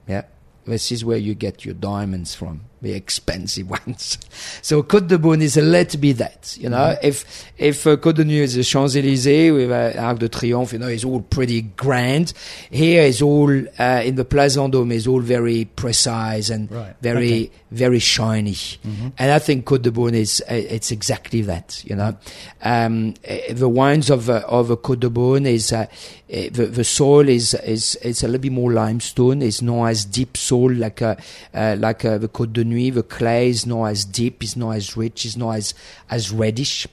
Yeah, 0.08 0.22
this 0.66 0.90
is 0.90 1.04
where 1.04 1.18
you 1.18 1.34
get 1.34 1.64
your 1.64 1.74
diamonds 1.74 2.34
from 2.34 2.62
the 2.84 2.92
expensive 2.92 3.68
ones. 3.86 4.18
so 4.62 4.82
Côte 4.82 5.08
de 5.08 5.18
Beaune 5.18 5.42
is 5.42 5.56
a 5.56 5.62
little 5.62 6.00
bit 6.00 6.18
that, 6.18 6.56
you 6.60 6.68
know. 6.68 6.76
Mm-hmm. 6.76 7.06
If 7.06 7.44
if 7.58 7.86
uh, 7.86 7.96
Côte 7.96 8.16
de 8.16 8.24
Nuit 8.24 8.44
is 8.44 8.54
the 8.54 8.62
Champs 8.62 8.94
Elysees 8.94 9.52
with 9.52 9.70
uh, 9.70 10.00
Arc 10.00 10.18
de 10.18 10.28
Triomphe, 10.28 10.74
you 10.74 10.78
know, 10.78 10.88
it's 10.88 11.04
all 11.04 11.20
pretty 11.20 11.62
grand. 11.62 12.32
Here 12.70 13.02
is 13.02 13.22
all 13.22 13.50
uh, 13.50 14.02
in 14.04 14.14
the 14.16 14.24
Place 14.24 14.56
Vendôme 14.56 14.92
is 14.92 15.06
all 15.06 15.20
very 15.20 15.64
precise 15.64 16.50
and 16.50 16.70
right. 16.70 16.94
very 17.00 17.44
okay. 17.46 17.50
very 17.70 17.98
shiny. 17.98 18.52
Mm-hmm. 18.52 19.08
And 19.18 19.30
I 19.30 19.38
think 19.38 19.64
Côte 19.64 19.82
de 19.82 19.90
Beaune 19.90 20.14
is 20.14 20.42
uh, 20.50 20.54
it's 20.54 20.90
exactly 20.90 21.42
that, 21.42 21.82
you 21.84 21.96
know. 21.96 22.16
Um, 22.62 23.14
eh, 23.24 23.52
the 23.52 23.68
wines 23.68 24.10
of 24.10 24.28
uh, 24.28 24.42
of 24.46 24.68
Côte 24.82 25.00
de 25.00 25.08
Beaune 25.10 25.46
is 25.46 25.72
uh, 25.72 25.86
the, 26.28 26.66
the 26.66 26.84
soil 26.84 27.28
is 27.28 27.54
is 27.54 27.98
it's 28.02 28.22
a 28.22 28.26
little 28.26 28.42
bit 28.42 28.52
more 28.52 28.72
limestone. 28.72 29.42
It's 29.42 29.62
not 29.62 29.86
as 29.86 30.04
deep 30.04 30.36
soil 30.36 30.72
like 30.72 31.00
uh, 31.02 31.16
like 31.52 32.00
the 32.00 32.28
Côte 32.32 32.52
de 32.52 32.64
Nuit 32.64 32.73
the 32.90 33.02
clay 33.02 33.48
is 33.48 33.66
not 33.66 33.87
as 33.87 34.04
deep, 34.04 34.42
is 34.42 34.56
not 34.56 34.70
as 34.72 34.96
rich, 34.96 35.24
is 35.24 35.37
not 35.37 35.52
as 35.52 35.74
as 36.10 36.30
reddish 36.30 36.87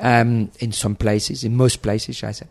um, 0.00 0.50
in 0.60 0.72
some 0.72 0.94
places, 0.94 1.44
in 1.44 1.56
most 1.56 1.82
places, 1.82 2.22
I 2.22 2.32
say. 2.32 2.46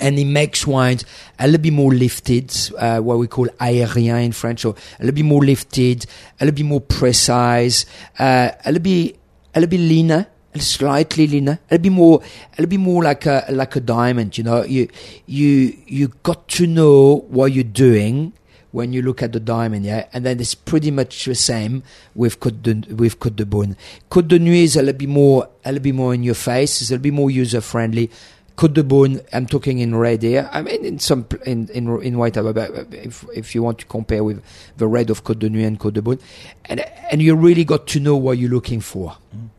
And 0.00 0.18
it 0.18 0.24
makes 0.24 0.66
wines 0.66 1.04
a 1.38 1.46
little 1.46 1.62
bit 1.62 1.72
more 1.72 1.92
lifted, 1.92 2.52
uh, 2.78 2.98
what 2.98 3.18
we 3.18 3.28
call 3.28 3.46
aérien 3.60 4.24
in 4.24 4.32
French, 4.32 4.64
or 4.64 4.74
a 4.98 5.02
little 5.02 5.14
bit 5.14 5.24
more 5.24 5.44
lifted, 5.44 6.06
a 6.40 6.44
little 6.44 6.56
bit 6.56 6.66
more 6.66 6.80
precise, 6.80 7.86
uh, 8.18 8.50
a 8.64 8.72
little 8.72 8.82
bit, 8.82 9.16
a 9.54 9.60
little 9.60 9.70
bit 9.70 9.80
leaner, 9.80 10.26
slightly 10.56 11.26
leaner, 11.26 11.60
a 11.70 11.74
little 11.74 11.82
bit 11.82 11.92
more, 11.92 12.22
a 12.22 12.60
little 12.60 12.70
bit 12.70 12.80
more 12.80 13.04
like 13.04 13.26
a 13.26 13.46
like 13.50 13.76
a 13.76 13.80
diamond. 13.80 14.36
You 14.36 14.44
know, 14.44 14.64
you 14.64 14.88
you 15.26 15.76
you 15.86 16.08
got 16.22 16.48
to 16.48 16.66
know 16.66 17.24
what 17.28 17.52
you're 17.52 17.64
doing 17.64 18.32
when 18.74 18.92
you 18.92 19.02
look 19.02 19.22
at 19.22 19.32
the 19.32 19.38
diamond, 19.38 19.86
yeah, 19.86 20.08
and 20.12 20.26
then 20.26 20.40
it's 20.40 20.56
pretty 20.56 20.90
much 20.90 21.26
the 21.26 21.34
same 21.36 21.84
with 22.16 22.40
Côte 22.40 22.60
de, 22.60 22.92
with 22.92 23.20
Côte 23.20 23.36
de 23.36 23.44
Beaune. 23.44 23.76
Côte 24.10 24.26
de 24.26 24.36
Nuit 24.36 24.64
is 24.64 24.76
a 24.76 24.82
little 24.82 24.98
bit 24.98 25.08
more, 25.08 25.48
a 25.64 25.70
little 25.70 25.84
bit 25.84 25.94
more 25.94 26.12
in 26.12 26.24
your 26.24 26.34
face. 26.34 26.82
It's 26.82 26.90
a 26.90 26.94
little 26.94 27.04
bit 27.04 27.12
more 27.12 27.30
user 27.30 27.60
friendly. 27.60 28.10
Côte 28.56 28.74
de 28.74 28.82
Beaune, 28.82 29.20
I'm 29.32 29.46
talking 29.46 29.78
in 29.78 29.94
red 29.94 30.22
here. 30.22 30.50
I 30.52 30.62
mean, 30.62 30.84
in 30.84 30.98
some 30.98 31.24
in 31.46 31.68
in 31.68 31.88
in 32.02 32.18
white, 32.18 32.34
but 32.34 32.92
if 32.92 33.24
if 33.32 33.54
you 33.54 33.62
want 33.62 33.78
to 33.78 33.86
compare 33.86 34.24
with 34.24 34.42
the 34.76 34.88
red 34.88 35.08
of 35.08 35.22
Côte 35.22 35.38
de 35.38 35.48
Nuit 35.48 35.66
and 35.66 35.78
Côte 35.78 35.94
de 35.94 36.02
Beaune, 36.02 36.18
and 36.64 36.80
and 37.12 37.22
you 37.22 37.36
really 37.36 37.64
got 37.64 37.86
to 37.86 38.00
know 38.00 38.16
what 38.16 38.38
you're 38.38 38.50
looking 38.50 38.80
for. 38.80 39.18
Mm. 39.32 39.50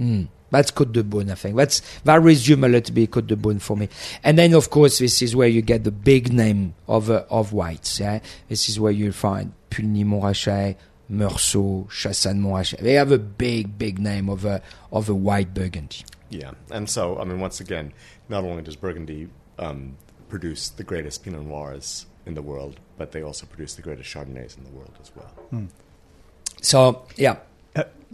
Mm. 0.00 0.28
That's 0.54 0.70
Côte 0.70 0.92
de 0.92 1.02
Beaune, 1.02 1.30
I 1.30 1.34
think. 1.34 1.56
That's, 1.56 1.82
that 2.04 2.22
resume 2.22 2.64
a 2.64 2.68
little 2.68 2.94
bit 2.94 3.10
Côte 3.10 3.26
de 3.26 3.36
Beaune 3.36 3.60
for 3.60 3.76
me. 3.76 3.88
And 4.22 4.38
then, 4.38 4.54
of 4.54 4.70
course, 4.70 4.98
this 4.98 5.20
is 5.20 5.34
where 5.34 5.48
you 5.48 5.62
get 5.62 5.84
the 5.84 5.90
big 5.90 6.32
name 6.32 6.74
of, 6.86 7.10
uh, 7.10 7.24
of 7.28 7.52
whites. 7.52 8.00
Yeah? 8.00 8.20
This 8.48 8.68
is 8.68 8.78
where 8.78 8.92
you'll 8.92 9.12
find 9.12 9.52
Puligny 9.70 10.04
Montrachet, 10.04 10.76
Meursault, 11.10 11.88
Chassagne 11.88 12.40
Montrachet. 12.40 12.78
They 12.78 12.94
have 12.94 13.12
a 13.12 13.18
big, 13.18 13.78
big 13.78 13.98
name 13.98 14.28
of 14.28 14.44
a, 14.44 14.62
of 14.92 15.08
a 15.08 15.14
white 15.14 15.52
Burgundy. 15.52 16.04
Yeah. 16.30 16.52
And 16.70 16.88
so, 16.88 17.18
I 17.18 17.24
mean, 17.24 17.40
once 17.40 17.60
again, 17.60 17.92
not 18.28 18.44
only 18.44 18.62
does 18.62 18.76
Burgundy 18.76 19.28
um, 19.58 19.96
produce 20.28 20.68
the 20.68 20.84
greatest 20.84 21.24
Pinot 21.24 21.44
Noirs 21.44 22.06
in 22.26 22.34
the 22.34 22.42
world, 22.42 22.80
but 22.96 23.12
they 23.12 23.22
also 23.22 23.46
produce 23.46 23.74
the 23.74 23.82
greatest 23.82 24.08
Chardonnays 24.08 24.56
in 24.56 24.64
the 24.64 24.70
world 24.70 24.96
as 25.00 25.10
well. 25.14 25.32
Hmm. 25.50 25.66
So, 26.62 27.06
yeah, 27.16 27.36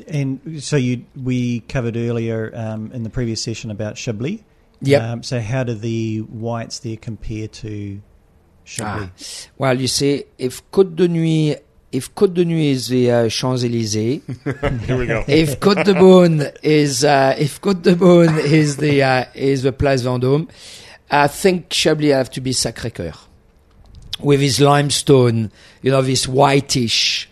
and 0.06 0.62
so 0.62 0.76
you 0.76 1.04
we 1.16 1.60
covered 1.60 1.96
earlier 1.96 2.52
um, 2.54 2.90
in 2.92 3.02
the 3.02 3.10
previous 3.10 3.42
session 3.42 3.70
about 3.70 3.96
Chablis. 3.96 4.40
Yeah. 4.80 5.12
Um, 5.12 5.22
so 5.22 5.40
how 5.40 5.64
do 5.64 5.74
the 5.74 6.18
whites 6.18 6.78
there 6.78 6.96
compare 6.96 7.48
to 7.48 8.00
Chablis? 8.64 9.48
Ah. 9.48 9.52
Well, 9.58 9.80
you 9.80 9.88
see, 9.88 10.24
if 10.38 10.68
Côte 10.70 10.96
de 10.96 11.06
Nuit, 11.06 11.58
if 11.92 12.14
Côte 12.14 12.34
de 12.34 12.44
Nuit 12.44 12.70
is 12.70 12.88
the 12.88 13.10
uh, 13.10 13.28
Champs 13.28 13.62
Elysees, 13.62 14.22
here 14.86 14.96
we 14.96 15.06
go. 15.06 15.24
If 15.28 15.60
Côte 15.60 15.84
de 15.84 15.94
Beaune 15.94 16.56
is 16.62 17.04
uh, 17.04 17.34
if 17.38 17.60
Côte 17.60 17.82
de 17.82 17.94
Beaune 17.94 18.38
is 18.38 18.78
the 18.78 19.02
uh, 19.02 19.24
is 19.34 19.62
the 19.62 19.72
Place 19.72 20.02
Vendôme, 20.02 20.48
I 21.10 21.28
think 21.28 21.70
Chablis 21.70 22.12
have 22.12 22.30
to 22.30 22.40
be 22.40 22.52
Sacré 22.52 22.90
Cœur 22.90 23.18
with 24.22 24.40
his 24.40 24.60
limestone, 24.60 25.50
you 25.82 25.90
know, 25.90 26.02
this 26.02 26.28
whitish 26.28 27.28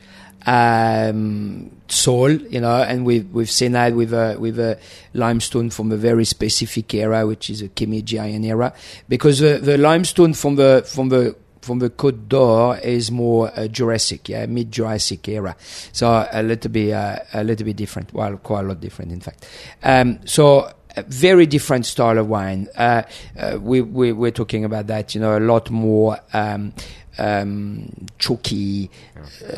um, 0.47 1.71
soil, 1.88 2.31
you 2.31 2.61
know, 2.61 2.83
and 2.83 3.05
we've 3.05 3.29
we've 3.33 3.51
seen 3.51 3.72
that 3.72 3.94
with 3.94 4.12
a 4.12 4.37
with 4.38 4.59
a 4.59 4.79
limestone 5.14 5.70
from 5.70 5.92
a 5.92 5.96
very 5.96 6.24
specific 6.24 6.92
era, 6.94 7.27
which 7.27 7.51
is 7.51 7.62
a 7.62 7.68
Kimmeridgian 7.68 8.44
era, 8.44 8.72
because 9.09 9.40
the, 9.40 9.59
the 9.59 9.79
limestone 9.79 10.35
from 10.35 10.57
the 10.57 10.85
from 10.87 11.09
the 11.09 11.37
from 11.61 11.81
the 11.81 11.90
Côte 11.90 12.29
d'Or 12.29 12.79
is 12.79 13.11
more 13.11 13.51
uh, 13.59 13.66
Jurassic, 13.68 14.29
yeah, 14.29 14.46
mid 14.46 14.72
Jurassic 14.72 15.29
era, 15.29 15.57
so 15.92 16.29
a 16.31 16.42
little 16.42 16.70
bit 16.70 16.92
uh, 16.92 17.18
a 17.33 17.44
little 17.44 17.64
bit 17.64 17.77
different, 17.77 18.12
well, 18.12 18.37
quite 18.37 18.64
a 18.64 18.68
lot 18.68 18.81
different, 18.81 19.12
in 19.12 19.20
fact. 19.20 19.46
Um, 19.83 20.20
so 20.24 20.70
very 21.07 21.46
different 21.46 21.87
style 21.87 22.18
of 22.18 22.29
wine. 22.29 22.68
Uh, 22.77 23.03
uh, 23.38 23.59
we, 23.61 23.81
we, 23.81 24.12
we're 24.12 24.31
talking 24.31 24.64
about 24.64 24.87
that, 24.88 25.14
you 25.14 25.20
know, 25.20 25.37
a 25.37 25.40
lot 25.40 25.70
more 25.70 26.18
um, 26.33 26.72
um, 27.18 27.92
chalky, 28.18 28.90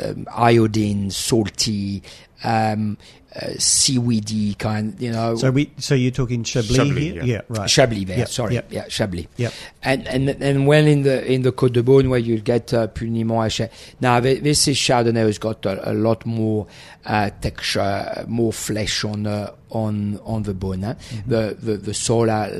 um, 0.03 0.27
iodine, 0.33 1.11
salty, 1.11 2.03
um, 2.42 2.96
uh, 3.37 3.51
seaweedy 3.59 4.55
kind, 4.55 5.01
you 5.01 5.12
know. 5.12 5.37
So 5.37 5.51
we, 5.51 5.70
so 5.79 5.94
you're 5.94 6.11
talking 6.11 6.42
Chablis, 6.42 6.77
Chablis 6.77 6.99
here? 6.99 7.14
Yeah. 7.16 7.25
yeah. 7.25 7.40
right. 7.49 7.70
Chablis 7.70 8.05
there, 8.07 8.18
yep. 8.18 8.29
sorry, 8.29 8.55
yep. 8.55 8.66
yeah, 8.70 8.88
Chablis. 8.88 9.27
Yep. 9.37 9.53
And 9.83 10.09
and 10.09 10.29
and 10.31 10.66
when 10.66 10.88
in 10.88 11.03
the 11.03 11.25
in 11.31 11.42
the 11.42 11.53
Côte 11.53 11.75
de 11.75 11.83
Beaune 11.83 12.09
where 12.09 12.18
you 12.18 12.40
get 12.40 12.75
uh, 12.75 12.88
Puligny 12.88 13.25
Montrachet. 13.25 13.70
Now 14.01 14.18
this 14.20 14.66
is 14.66 14.77
Chardonnay 14.77 15.27
has 15.27 15.38
got 15.38 15.64
a, 15.64 15.92
a 15.92 15.94
lot 15.94 16.27
more 16.27 16.66
uh, 17.07 17.31
texture, 17.40 18.25
more 18.27 18.53
flesh 18.53 19.05
on 19.05 19.27
uh, 19.27 19.53
on 19.70 20.18
on 20.25 20.42
the 20.42 20.55
bone. 20.55 20.81
Mm-hmm. 20.81 21.31
The 21.31 21.57
the 21.61 21.77
the 21.77 21.94
solar 21.94 22.51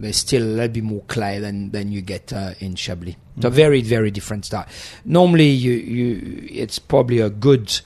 there's 0.00 0.16
still 0.16 0.42
a 0.42 0.52
little 0.58 0.68
bit 0.68 0.84
more 0.84 1.02
clay 1.06 1.38
than, 1.38 1.70
than 1.70 1.92
you 1.92 2.00
get 2.00 2.32
uh, 2.32 2.54
in 2.58 2.74
Chablis. 2.74 3.14
Mm-hmm. 3.14 3.42
So 3.42 3.50
very, 3.50 3.82
very 3.82 4.10
different 4.10 4.44
style. 4.46 4.66
Normally, 5.04 5.50
you, 5.50 5.72
you, 5.72 6.48
it's 6.50 6.78
probably 6.78 7.20
a 7.20 7.30
good, 7.30 7.80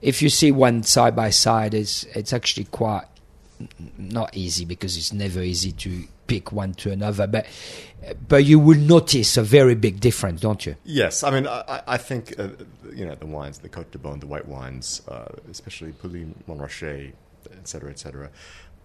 if 0.00 0.22
you 0.22 0.30
see 0.30 0.50
one 0.50 0.82
side 0.82 1.14
by 1.14 1.30
side, 1.30 1.74
it's, 1.74 2.04
it's 2.14 2.32
actually 2.32 2.64
quite 2.64 3.04
not 3.98 4.36
easy 4.36 4.64
because 4.64 4.96
it's 4.96 5.12
never 5.12 5.40
easy 5.40 5.72
to 5.72 6.04
pick 6.26 6.52
one 6.52 6.74
to 6.74 6.90
another, 6.90 7.26
but 7.26 7.46
but 8.28 8.44
you 8.44 8.58
will 8.58 8.78
notice 8.78 9.36
a 9.36 9.42
very 9.42 9.74
big 9.74 9.98
difference, 10.00 10.40
don't 10.40 10.66
you? 10.66 10.76
Yes, 10.84 11.22
I 11.22 11.30
mean, 11.30 11.46
I, 11.46 11.82
I 11.86 11.96
think 11.96 12.38
uh, 12.38 12.48
you 12.92 13.06
know 13.06 13.14
the 13.14 13.26
wines, 13.26 13.58
the 13.58 13.68
Cote 13.68 13.90
de 13.92 13.98
Beaune, 13.98 14.20
the 14.20 14.26
white 14.26 14.46
wines, 14.46 15.02
uh, 15.08 15.28
especially 15.50 15.92
Pouilly, 15.92 16.34
Montrachet, 16.46 17.12
et 17.50 17.68
cetera, 17.68 17.90
et 17.90 17.98
cetera. 17.98 18.30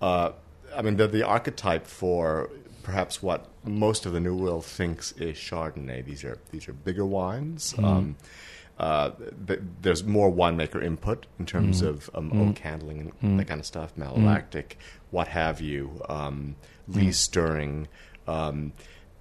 Uh, 0.01 0.31
I 0.75 0.81
mean, 0.81 0.95
they're 0.95 1.07
the 1.07 1.23
archetype 1.23 1.85
for 1.85 2.49
perhaps 2.83 3.21
what 3.23 3.47
most 3.63 4.05
of 4.05 4.13
the 4.13 4.19
New 4.19 4.35
World 4.35 4.65
thinks 4.65 5.11
is 5.13 5.37
Chardonnay. 5.37 6.03
These 6.05 6.23
are 6.23 6.37
these 6.51 6.67
are 6.67 6.73
bigger 6.73 7.05
wines. 7.05 7.73
Mm. 7.73 7.83
Um, 7.85 8.15
uh, 8.79 9.11
th- 9.47 9.59
there's 9.81 10.03
more 10.03 10.31
winemaker 10.31 10.83
input 10.83 11.27
in 11.37 11.45
terms 11.45 11.81
Mm. 11.81 11.87
of 11.87 12.09
um, 12.15 12.31
Mm. 12.31 12.49
oak 12.49 12.57
handling 12.59 12.99
and 12.99 13.13
Mm. 13.33 13.37
that 13.37 13.45
kind 13.47 13.59
of 13.59 13.65
stuff, 13.65 13.93
malolactic, 13.95 14.73
what 15.11 15.27
have 15.27 15.61
you, 15.61 16.01
um, 16.09 16.55
lee 16.87 17.07
Mm. 17.09 17.13
stirring, 17.13 17.87
um, 18.27 18.73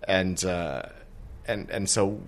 and 0.09 0.43
uh, 0.45 0.83
and 1.47 1.69
and 1.71 1.89
so 1.91 2.21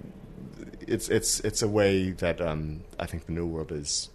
it's 0.87 1.09
it's 1.09 1.41
it's 1.41 1.63
a 1.63 1.69
way 1.69 2.11
that 2.11 2.41
um, 2.41 2.83
I 2.99 3.07
think 3.07 3.27
the 3.27 3.33
New 3.33 3.47
World 3.47 3.71
has 3.71 4.11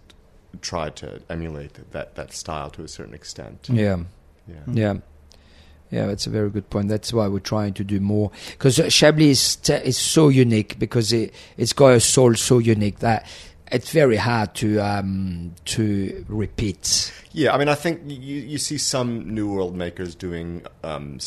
tried 0.60 0.94
to 0.96 1.20
emulate 1.28 1.90
that 1.90 2.14
that 2.14 2.32
style 2.32 2.70
to 2.70 2.82
a 2.84 2.88
certain 2.88 3.14
extent. 3.14 3.68
Yeah. 3.70 4.04
Yeah. 4.46 4.54
Yeah. 4.72 4.94
Yeah, 5.90 6.06
that's 6.06 6.26
a 6.26 6.30
very 6.30 6.50
good 6.50 6.68
point. 6.68 6.88
That's 6.88 7.12
why 7.12 7.28
we're 7.28 7.38
trying 7.38 7.72
to 7.74 7.84
do 7.84 7.98
more 8.00 8.30
because 8.50 8.76
Chablis 8.92 9.30
is, 9.30 9.56
te- 9.56 9.72
is 9.74 9.96
so 9.96 10.28
unique 10.28 10.78
because 10.78 11.12
it 11.12 11.32
it's 11.56 11.72
got 11.72 11.94
a 11.94 12.00
soul 12.00 12.34
so 12.34 12.58
unique 12.58 12.98
that 12.98 13.26
it's 13.72 13.90
very 13.90 14.16
hard 14.16 14.54
to 14.56 14.78
um, 14.80 15.54
to 15.66 16.24
repeat. 16.28 17.12
Yeah, 17.32 17.54
I 17.54 17.58
mean, 17.58 17.68
I 17.68 17.74
think 17.74 18.02
you 18.06 18.36
you 18.40 18.58
see 18.58 18.76
some 18.78 19.34
New 19.34 19.50
World 19.52 19.76
makers 19.76 20.14
doing 20.14 20.62
um, 20.84 21.18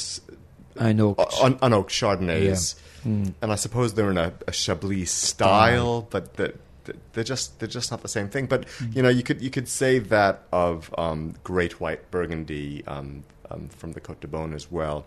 know. 0.80 1.16
un- 1.42 1.58
unoaked 1.60 1.90
Chardonnays, 1.90 2.76
Mm. 3.06 3.34
and 3.42 3.52
I 3.52 3.56
suppose 3.56 3.96
they're 3.96 4.12
in 4.12 4.20
a, 4.20 4.32
a 4.48 4.52
Chablis 4.52 5.10
style, 5.10 6.04
but 6.12 6.36
that 6.36 6.56
they're 7.14 7.24
just 7.24 7.58
they're 7.60 7.68
just 7.68 7.90
not 7.90 8.04
the 8.04 8.08
same 8.08 8.30
thing. 8.30 8.46
But 8.46 8.66
you 8.94 9.02
know, 9.02 9.10
you 9.10 9.24
could 9.24 9.42
you 9.42 9.50
could 9.50 9.68
say 9.68 9.98
that 9.98 10.44
of 10.52 10.94
um, 11.00 11.34
Great 11.44 11.80
White 11.80 12.12
Burgundy 12.12 12.84
um, 12.86 13.24
um, 13.52 13.70
from 13.70 13.94
the 13.94 14.00
Cote 14.00 14.22
de 14.22 14.28
Beaune 14.28 14.54
as 14.54 14.72
well. 14.72 15.06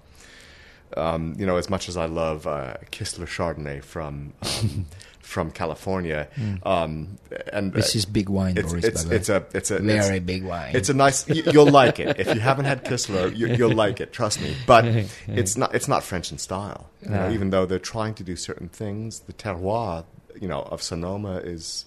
Um, 0.97 1.35
you 1.39 1.47
know, 1.47 1.57
as 1.57 1.69
much 1.69 1.89
as 1.89 1.97
I 1.97 2.07
love 2.07 2.47
uh, 2.47 2.75
Kistler 2.93 3.27
Chardonnay 3.27 3.83
from 3.83 4.33
um, 4.43 4.87
from 5.21 5.51
California, 5.51 6.29
um, 6.65 7.19
and 7.53 7.73
Mm. 7.73 7.75
This 7.75 7.97
uh, 7.97 7.99
is 7.99 8.05
big 8.05 8.29
wine, 8.29 8.57
it's, 8.59 8.69
Boris. 8.69 8.85
it's, 8.85 9.03
by 9.03 9.09
the 9.09 9.11
way. 9.11 9.17
it's 9.17 9.29
a 9.29 9.47
it's 9.55 9.71
a 9.71 9.79
very 9.79 10.17
it's, 10.19 10.27
big 10.27 10.45
wine. 10.45 10.77
it's 10.77 10.89
a 10.91 10.95
nice. 10.95 11.29
You, 11.29 11.43
you'll 11.51 11.71
like 11.71 11.99
it 11.99 12.21
if 12.21 12.33
you 12.33 12.41
haven't 12.41 12.67
had 12.67 12.85
Kistler. 12.85 13.35
You, 13.37 13.49
you'll 13.49 13.75
like 13.75 14.01
it. 14.01 14.13
Trust 14.13 14.41
me. 14.41 14.55
But 14.67 14.85
it's 15.27 15.57
not. 15.57 15.75
It's 15.75 15.89
not 15.89 16.05
French 16.05 16.31
in 16.31 16.39
style. 16.39 16.91
You 17.03 17.11
know, 17.11 17.31
even 17.31 17.51
though 17.51 17.67
they're 17.67 17.79
trying 17.79 18.15
to 18.15 18.23
do 18.23 18.37
certain 18.37 18.69
things, 18.69 19.21
the 19.21 19.33
terroir, 19.33 20.05
you 20.41 20.47
know, 20.47 20.61
of 20.63 20.83
Sonoma 20.83 21.39
is 21.39 21.87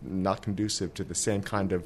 not 0.00 0.40
conducive 0.42 0.94
to 0.94 1.04
the 1.04 1.14
same 1.14 1.42
kind 1.42 1.72
of. 1.72 1.84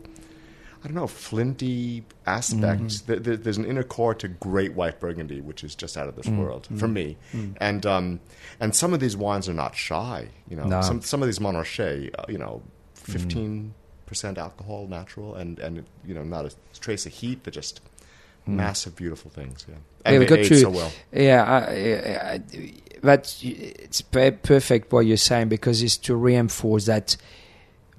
I 0.85 0.89
don't 0.89 0.97
know, 0.97 1.07
flinty 1.07 2.05
aspect. 2.27 3.07
There, 3.07 3.19
there, 3.19 3.37
there's 3.39 3.57
an 3.57 3.65
inner 3.65 3.83
core 3.83 4.15
to 4.17 4.29
Great 4.29 4.75
White 4.75 5.01
Burgundy, 5.01 5.41
which 5.41 5.65
is 5.65 5.75
just 5.75 5.97
out 5.97 6.09
of 6.09 6.17
this 6.17 6.27
Mm. 6.27 6.37
world 6.39 6.69
for 6.77 6.87
me. 6.87 7.17
And 7.57 7.87
um, 7.87 8.21
and 8.61 8.77
some 8.77 8.93
of 8.93 9.01
these 9.01 9.17
wines 9.17 9.49
are 9.49 9.55
not 9.55 9.75
shy. 9.75 10.29
You 10.49 10.57
know, 10.57 10.65
No. 10.65 10.83
some 10.83 11.01
some 11.01 11.23
of 11.23 11.27
these 11.29 11.39
Montrachet, 11.39 12.11
uh, 12.19 12.25
you 12.29 12.37
know, 12.37 12.63
fifteen 12.95 13.73
percent 14.05 14.37
alcohol, 14.37 14.87
natural, 14.87 15.35
and 15.35 15.59
and 15.59 15.85
you 16.07 16.13
know, 16.15 16.23
not 16.23 16.45
a 16.45 16.53
trace 16.81 17.07
of 17.07 17.13
heat. 17.13 17.45
They're 17.45 17.51
just 17.53 17.81
massive, 18.47 18.95
beautiful 18.95 19.31
things. 19.31 19.65
Yeah, 19.67 19.77
and 20.05 20.23
Yeah, 20.23 20.29
they 20.29 20.39
age 20.41 20.49
to- 20.49 20.57
so 20.59 20.69
well. 20.71 20.93
Yeah, 21.13 21.43
I, 21.45 21.59
I, 21.59 22.33
I, 22.35 22.73
that's 23.03 23.41
it's 23.43 24.03
perfect 24.03 24.93
what 24.93 25.07
you're 25.07 25.17
saying 25.17 25.49
because 25.49 25.83
it's 25.83 25.97
to 25.99 26.15
reinforce 26.15 26.85
that 26.85 27.17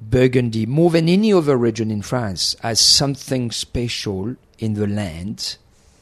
Burgundy, 0.10 0.66
more 0.66 0.92
than 0.92 1.10
any 1.10 1.34
other 1.34 1.58
region 1.58 1.90
in 1.92 2.02
France, 2.02 2.56
has 2.62 2.80
something 2.80 3.52
special 3.52 4.36
in 4.60 4.76
the 4.76 4.88
land, 4.88 5.58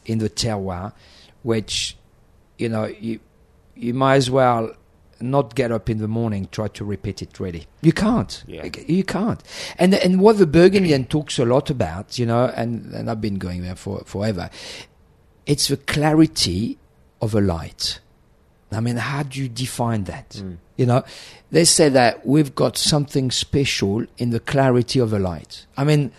in 0.06 0.20
the 0.20 0.30
terroir, 0.30 0.94
which 1.44 1.98
you 2.58 2.70
know 2.70 2.86
you 2.86 3.20
you 3.76 3.94
might 3.94 4.16
as 4.16 4.30
well 4.30 4.76
not 5.20 5.56
get 5.56 5.72
up 5.72 5.90
in 5.90 6.00
the 6.00 6.08
morning 6.08 6.48
try 6.52 6.68
to 6.68 6.84
repeat 6.84 7.22
it 7.22 7.40
really 7.40 7.66
you 7.82 7.94
can't 7.94 8.44
Yeah. 8.46 8.68
you 8.88 9.04
can't 9.06 9.42
and 9.80 9.94
and 9.96 10.20
what 10.20 10.38
the 10.38 10.46
burgundian 10.46 11.06
talks 11.06 11.40
a 11.40 11.46
lot 11.46 11.70
about 11.70 12.20
you 12.20 12.26
know 12.26 12.52
and 12.56 12.94
and 12.94 13.10
i've 13.10 13.22
been 13.22 13.38
going 13.40 13.64
there 13.64 13.76
for 13.76 14.04
forever 14.06 14.50
it's 15.46 15.70
the 15.70 15.78
clarity 15.78 16.78
of 17.22 17.34
a 17.34 17.42
light. 17.42 18.00
I 18.76 18.80
mean, 18.80 18.98
how 18.98 19.24
do 19.24 19.40
you 19.40 19.50
define 19.50 20.06
that? 20.06 20.30
Mm. 20.32 20.58
You 20.78 20.86
know, 20.86 21.04
they 21.52 21.66
say 21.66 21.90
that 21.90 22.26
we've 22.26 22.56
got 22.56 22.78
something 22.78 23.32
special 23.32 24.06
in 24.18 24.32
the 24.32 24.40
clarity 24.40 25.00
of 25.00 25.14
a 25.14 25.20
light. 25.20 25.66
I 25.78 25.84
mean, 25.84 26.12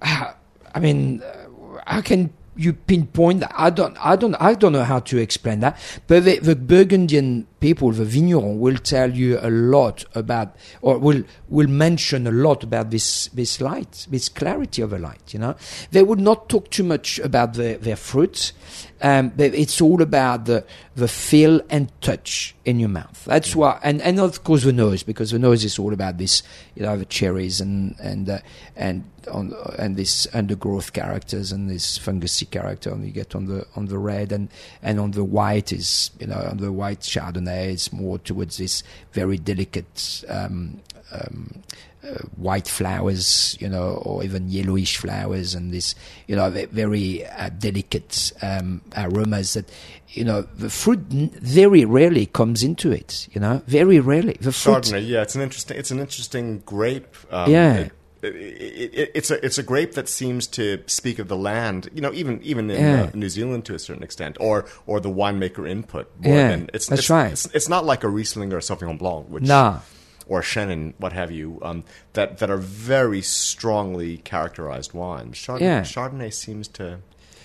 how, 0.00 0.34
I 0.74 0.80
mean, 0.80 1.22
uh, 1.22 1.80
how 1.86 2.00
can 2.00 2.32
you 2.56 2.72
pinpoint 2.72 3.40
that? 3.40 3.52
I 3.54 3.70
don't, 3.70 3.96
I 4.04 4.16
don't, 4.16 4.34
I 4.36 4.54
don't 4.54 4.72
know 4.72 4.84
how 4.84 5.00
to 5.00 5.18
explain 5.18 5.60
that. 5.60 5.78
But 6.06 6.24
the, 6.24 6.38
the 6.38 6.56
Burgundian 6.56 7.46
people, 7.62 7.92
the 7.92 8.04
vigneron, 8.04 8.58
will 8.58 8.76
tell 8.76 9.10
you 9.10 9.38
a 9.40 9.48
lot 9.48 10.04
about, 10.14 10.56
or 10.82 10.98
will 10.98 11.22
will 11.48 11.68
mention 11.68 12.26
a 12.26 12.30
lot 12.30 12.64
about 12.64 12.90
this 12.90 13.28
this 13.28 13.60
light, 13.60 14.06
this 14.10 14.28
clarity 14.28 14.82
of 14.82 14.92
a 14.92 14.98
light. 14.98 15.32
You 15.32 15.38
know, 15.38 15.54
they 15.92 16.02
would 16.02 16.20
not 16.20 16.48
talk 16.48 16.68
too 16.70 16.82
much 16.82 17.18
about 17.20 17.54
the, 17.54 17.78
their 17.80 17.96
fruits. 17.96 18.52
Um, 19.00 19.30
but 19.30 19.54
it's 19.54 19.80
all 19.80 20.02
about 20.02 20.44
the 20.44 20.64
the 20.94 21.08
feel 21.08 21.60
and 21.70 21.90
touch 22.00 22.54
in 22.64 22.78
your 22.78 22.88
mouth. 22.88 23.24
That's 23.24 23.56
why, 23.56 23.80
and, 23.82 24.00
and 24.02 24.20
of 24.20 24.44
course 24.44 24.62
the 24.62 24.72
nose, 24.72 25.02
because 25.02 25.30
the 25.30 25.38
nose 25.38 25.64
is 25.64 25.78
all 25.78 25.92
about 25.92 26.18
this, 26.18 26.42
you 26.76 26.82
know, 26.82 26.96
the 26.96 27.04
cherries 27.04 27.60
and 27.60 27.96
and 27.98 28.28
uh, 28.28 28.38
and 28.76 29.04
on 29.30 29.54
and 29.78 29.96
this 29.96 30.26
undergrowth 30.34 30.92
characters 30.92 31.52
and 31.52 31.70
this 31.70 31.98
fungusy 31.98 32.48
character 32.50 32.90
and 32.90 33.04
you 33.04 33.12
get 33.12 33.34
on 33.34 33.46
the 33.46 33.66
on 33.76 33.86
the 33.86 33.98
red 33.98 34.32
and 34.32 34.48
and 34.82 34.98
on 34.98 35.12
the 35.12 35.24
white 35.24 35.72
is 35.72 36.10
you 36.18 36.26
know 36.26 36.46
on 36.50 36.58
the 36.58 36.72
white 36.72 37.00
Chardonnay 37.00 37.51
it's 37.52 37.92
more 37.92 38.18
towards 38.18 38.56
this 38.58 38.82
very 39.12 39.38
delicate. 39.38 40.24
Um, 40.28 40.80
um, 41.12 41.62
uh, 42.04 42.18
white 42.36 42.66
flowers, 42.66 43.56
you 43.60 43.68
know, 43.68 43.90
or 44.04 44.24
even 44.24 44.48
yellowish 44.50 44.96
flowers, 44.96 45.54
and 45.54 45.72
this, 45.72 45.94
you 46.26 46.34
know, 46.34 46.50
very 46.50 47.24
uh, 47.26 47.48
delicate 47.50 48.32
um, 48.42 48.80
aromas 48.96 49.54
that, 49.54 49.70
you 50.08 50.24
know, 50.24 50.42
the 50.56 50.68
fruit 50.68 50.98
n- 51.12 51.30
very 51.34 51.84
rarely 51.84 52.26
comes 52.26 52.64
into 52.64 52.90
it. 52.90 53.28
You 53.30 53.40
know, 53.40 53.62
very 53.68 54.00
rarely. 54.00 54.36
The 54.40 54.50
fruit, 54.50 54.82
Chardonnay, 54.84 55.06
yeah, 55.06 55.22
it's 55.22 55.36
an 55.36 55.42
interesting. 55.42 55.76
It's 55.78 55.92
an 55.92 56.00
interesting 56.00 56.58
grape. 56.66 57.14
Um, 57.30 57.48
Yeah. 57.50 57.74
it- 57.74 57.92
it, 58.22 58.34
it, 58.36 58.94
it, 58.94 59.10
it's 59.14 59.30
a 59.30 59.44
it's 59.44 59.58
a 59.58 59.62
grape 59.62 59.92
that 59.92 60.08
seems 60.08 60.46
to 60.48 60.82
speak 60.86 61.18
of 61.18 61.28
the 61.28 61.36
land. 61.36 61.88
You 61.94 62.00
know, 62.00 62.12
even 62.12 62.40
even 62.42 62.70
in 62.70 62.80
Yeah. 62.80 63.02
uh, 63.04 63.10
New 63.14 63.28
Zealand 63.28 63.64
to 63.66 63.74
a 63.74 63.78
certain 63.78 64.02
extent, 64.02 64.36
or 64.40 64.64
or 64.86 65.00
the 65.00 65.10
winemaker 65.10 65.68
input. 65.68 66.10
More 66.20 66.34
Yeah, 66.36 66.48
than, 66.48 66.70
it's, 66.72 66.86
that's 66.86 67.02
it's, 67.02 67.10
right. 67.10 67.32
It's, 67.32 67.46
it's 67.54 67.68
not 67.68 67.84
like 67.84 68.04
a 68.04 68.08
Riesling 68.08 68.52
or 68.52 68.58
a 68.58 68.60
Sauvignon 68.60 68.98
Blanc, 68.98 69.26
which 69.28 69.44
Nah. 69.44 69.80
or 70.26 70.40
Chenin, 70.42 70.94
what 70.98 71.12
have 71.12 71.30
you, 71.30 71.58
um, 71.62 71.84
that 72.12 72.38
that 72.38 72.50
are 72.50 72.56
very 72.58 73.22
strongly 73.22 74.18
characterized 74.18 74.92
wines. 74.94 75.36
Chardonnay, 75.36 75.60
Yeah. 75.60 75.80
Chardonnay 75.82 76.32
seems 76.32 76.68
to 76.68 76.98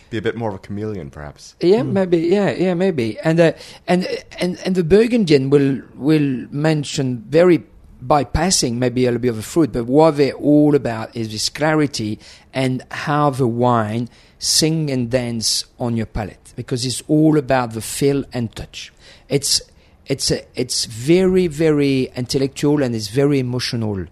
be 0.10 0.18
a 0.18 0.22
bit 0.22 0.38
more 0.38 0.50
of 0.50 0.56
a 0.56 0.60
chameleon, 0.60 1.10
perhaps. 1.10 1.56
Yeah, 1.60 1.84
maybe. 1.84 2.20
Yeah, 2.20 2.52
yeah, 2.52 2.76
maybe. 2.76 3.20
And 3.26 3.40
uh, 3.40 3.52
and 3.88 4.08
and 4.40 4.58
and 4.66 4.76
the 4.76 4.84
Burgundian 4.84 5.50
will 5.50 5.82
will 5.96 6.48
mention 6.52 7.26
very 7.30 7.64
bypassing 8.04 8.76
maybe 8.76 9.06
a 9.06 9.10
little 9.10 9.22
bit 9.22 9.30
of 9.30 9.36
the 9.38 9.44
fruit, 9.44 9.72
but 9.72 9.86
what 9.86 10.18
they're 10.18 10.34
all 10.34 10.76
about 10.76 11.16
is 11.16 11.32
this 11.32 11.50
clarity 11.50 12.20
and 12.54 12.84
how 12.92 13.30
the 13.30 13.48
wine 13.48 14.10
sing 14.40 14.90
and 14.90 15.10
dance 15.10 15.66
on 15.80 15.98
your 15.98 16.06
palate, 16.06 16.54
because 16.56 16.86
it's 16.86 17.02
all 17.08 17.38
about 17.38 17.74
the 17.74 17.82
feel 17.82 18.24
and 18.34 18.56
touch. 18.56 18.94
It's 19.30 19.62
it's 20.06 20.32
a, 20.32 20.46
it's 20.56 20.86
very 20.86 21.48
very 21.48 22.12
intellectual 22.16 22.84
and 22.84 22.96
it's 22.96 23.10
very 23.10 23.40
emotional. 23.40 24.06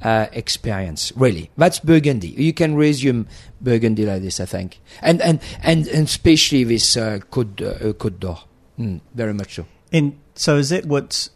Uh, 0.00 0.28
experience 0.32 1.12
really. 1.14 1.50
That's 1.58 1.78
burgundy. 1.78 2.28
You 2.28 2.54
can 2.54 2.74
resume 2.74 3.28
burgundy 3.60 4.06
like 4.06 4.22
this 4.22 4.40
i 4.40 4.46
think. 4.46 4.80
And 5.02 5.20
and 5.20 5.40
and, 5.62 5.86
and 5.88 6.06
especially 6.06 6.64
this 6.64 6.96
uh, 6.96 7.18
Côte, 7.30 7.60
uh, 7.60 7.92
Côte 7.92 8.18
d'Or. 8.18 8.38
Mm, 8.78 9.02
very 9.14 9.34
much 9.34 9.56
so. 9.56 9.66
And 9.92 10.18
so, 10.34 10.56
is 10.56 10.70
that 10.70 10.86
what 10.86 11.28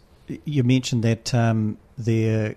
you 0.44 0.64
mentioned 0.64 1.04
that 1.04 1.32
um, 1.34 1.78
they're 1.98 2.56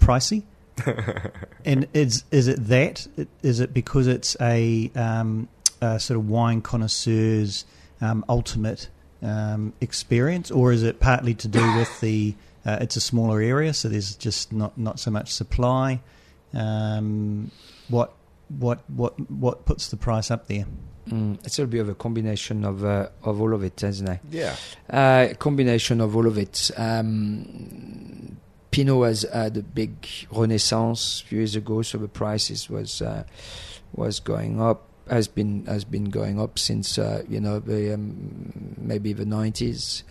pricey? 0.00 0.42
and 1.64 1.86
is 1.94 2.24
is 2.30 2.48
it 2.48 2.66
that? 2.66 3.06
Is 3.42 3.60
it 3.60 3.72
because 3.72 4.06
it's 4.06 4.36
a, 4.40 4.90
um, 4.94 5.48
a 5.80 6.00
sort 6.00 6.18
of 6.18 6.28
wine 6.28 6.62
connoisseur's 6.62 7.64
um, 8.00 8.24
ultimate 8.28 8.88
um, 9.22 9.72
experience, 9.80 10.50
or 10.50 10.72
is 10.72 10.82
it 10.82 10.98
partly 10.98 11.34
to 11.34 11.48
do 11.48 11.76
with 11.76 12.00
the 12.00 12.34
uh, 12.64 12.78
it's 12.80 12.96
a 12.96 13.00
smaller 13.00 13.40
area, 13.40 13.72
so 13.72 13.88
there's 13.88 14.16
just 14.16 14.52
not 14.52 14.76
not 14.78 14.98
so 14.98 15.10
much 15.10 15.32
supply? 15.32 16.00
Um, 16.54 17.50
what 17.88 18.12
what 18.48 18.88
what 18.90 19.18
what 19.30 19.64
puts 19.64 19.88
the 19.88 19.96
price 19.96 20.30
up 20.30 20.48
there? 20.48 20.66
Mm, 21.08 21.44
it's 21.44 21.58
a 21.58 21.66
bit 21.66 21.80
of 21.80 21.88
a 21.88 21.94
combination 21.94 22.64
of 22.64 22.84
uh, 22.84 23.08
of 23.22 23.40
all 23.40 23.54
of 23.54 23.62
it, 23.62 23.82
isn't 23.82 24.08
it? 24.08 24.20
Yeah. 24.30 24.54
Uh, 24.88 25.34
combination 25.38 26.00
of 26.00 26.16
all 26.16 26.26
of 26.26 26.38
it. 26.38 26.70
Pinot 28.72 29.06
has 29.06 29.22
had 29.32 29.58
a 29.58 29.62
big 29.62 30.08
renaissance 30.32 31.20
a 31.20 31.26
few 31.26 31.38
years 31.38 31.54
ago, 31.54 31.82
so 31.82 31.98
the 31.98 32.08
prices 32.08 32.68
was 32.68 33.00
uh, 33.02 33.24
was 33.94 34.18
going 34.18 34.60
up. 34.60 34.88
Has 35.10 35.28
been 35.28 35.66
has 35.66 35.84
been 35.84 36.06
going 36.06 36.40
up 36.40 36.58
since 36.58 36.98
uh, 36.98 37.22
you 37.28 37.38
know 37.38 37.60
the 37.60 37.92
um, 37.94 38.74
maybe 38.78 39.12
the 39.12 39.26
nineties, 39.26 40.04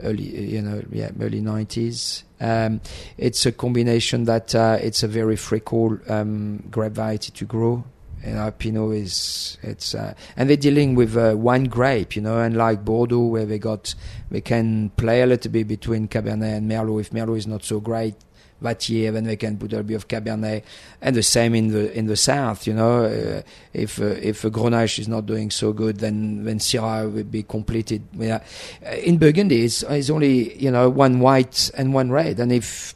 early 0.00 0.22
you 0.22 0.62
know 0.62 0.84
yeah 0.92 1.10
early 1.20 1.40
nineties. 1.40 2.22
Um, 2.40 2.80
it's 3.18 3.44
a 3.46 3.52
combination 3.52 4.24
that 4.24 4.54
uh, 4.54 4.78
it's 4.80 5.02
a 5.02 5.08
very 5.08 5.36
fickle 5.36 5.98
um, 6.08 6.64
grape 6.70 6.92
variety 6.92 7.32
to 7.32 7.44
grow. 7.44 7.84
You 8.26 8.34
know, 8.34 8.50
Pinot 8.50 8.94
is 8.94 9.58
it's 9.62 9.94
uh, 9.94 10.14
and 10.36 10.48
they're 10.48 10.56
dealing 10.56 10.94
with 10.94 11.16
uh, 11.16 11.34
one 11.34 11.64
grape, 11.64 12.16
you 12.16 12.22
know, 12.22 12.40
unlike 12.40 12.84
Bordeaux 12.84 13.26
where 13.26 13.44
they 13.44 13.58
got 13.58 13.94
they 14.30 14.40
can 14.40 14.90
play 14.90 15.22
a 15.22 15.26
little 15.26 15.50
bit 15.50 15.68
between 15.68 16.08
Cabernet 16.08 16.56
and 16.56 16.70
Merlot. 16.70 17.00
If 17.00 17.10
Merlot 17.10 17.36
is 17.36 17.46
not 17.46 17.64
so 17.64 17.80
great 17.80 18.14
that 18.62 18.88
year, 18.88 19.12
then 19.12 19.24
they 19.24 19.36
can 19.36 19.58
put 19.58 19.72
a 19.72 19.82
bit 19.82 19.94
of 19.94 20.08
Cabernet, 20.08 20.62
and 21.02 21.14
the 21.14 21.22
same 21.22 21.54
in 21.54 21.68
the 21.68 21.96
in 21.96 22.06
the 22.06 22.16
south. 22.16 22.66
You 22.66 22.74
know, 22.74 23.04
uh, 23.04 23.42
if 23.72 24.00
uh, 24.00 24.06
if 24.22 24.42
Grenache 24.42 24.98
is 24.98 25.08
not 25.08 25.26
doing 25.26 25.50
so 25.50 25.72
good, 25.72 25.98
then 25.98 26.44
then 26.44 26.58
Syrah 26.58 27.12
will 27.12 27.24
be 27.24 27.42
completed. 27.42 28.02
Yeah. 28.14 28.42
In 29.02 29.18
Burgundy, 29.18 29.64
it's, 29.64 29.82
it's 29.82 30.10
only 30.10 30.56
you 30.56 30.70
know 30.70 30.88
one 30.88 31.20
white 31.20 31.70
and 31.76 31.94
one 31.94 32.10
red, 32.10 32.40
and 32.40 32.52
if 32.52 32.94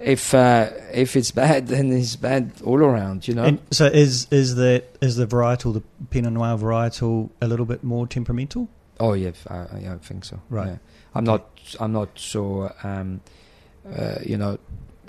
if 0.00 0.34
uh, 0.34 0.70
if 0.92 1.16
it's 1.16 1.30
bad, 1.30 1.68
then 1.68 1.92
it's 1.92 2.16
bad 2.16 2.52
all 2.64 2.78
around. 2.78 3.28
You 3.28 3.34
know. 3.34 3.44
And 3.44 3.60
so 3.70 3.86
is 3.86 4.26
is 4.30 4.54
the 4.56 4.82
is 5.00 5.16
the 5.16 5.26
varietal 5.26 5.74
the 5.74 5.82
Pinot 6.10 6.32
Noir 6.32 6.56
varietal 6.58 7.30
a 7.40 7.46
little 7.46 7.66
bit 7.66 7.84
more 7.84 8.06
temperamental? 8.06 8.68
Oh 8.98 9.14
yeah, 9.14 9.32
I, 9.48 9.66
yeah, 9.80 9.94
I 9.94 9.98
think 9.98 10.24
so. 10.24 10.40
Right. 10.50 10.68
Yeah. 10.68 10.76
I'm 11.14 11.24
not. 11.24 11.48
I'm 11.78 11.92
not 11.92 12.10
so. 12.18 12.72
Um, 12.82 13.20
uh, 13.96 14.16
you 14.24 14.36
know, 14.36 14.58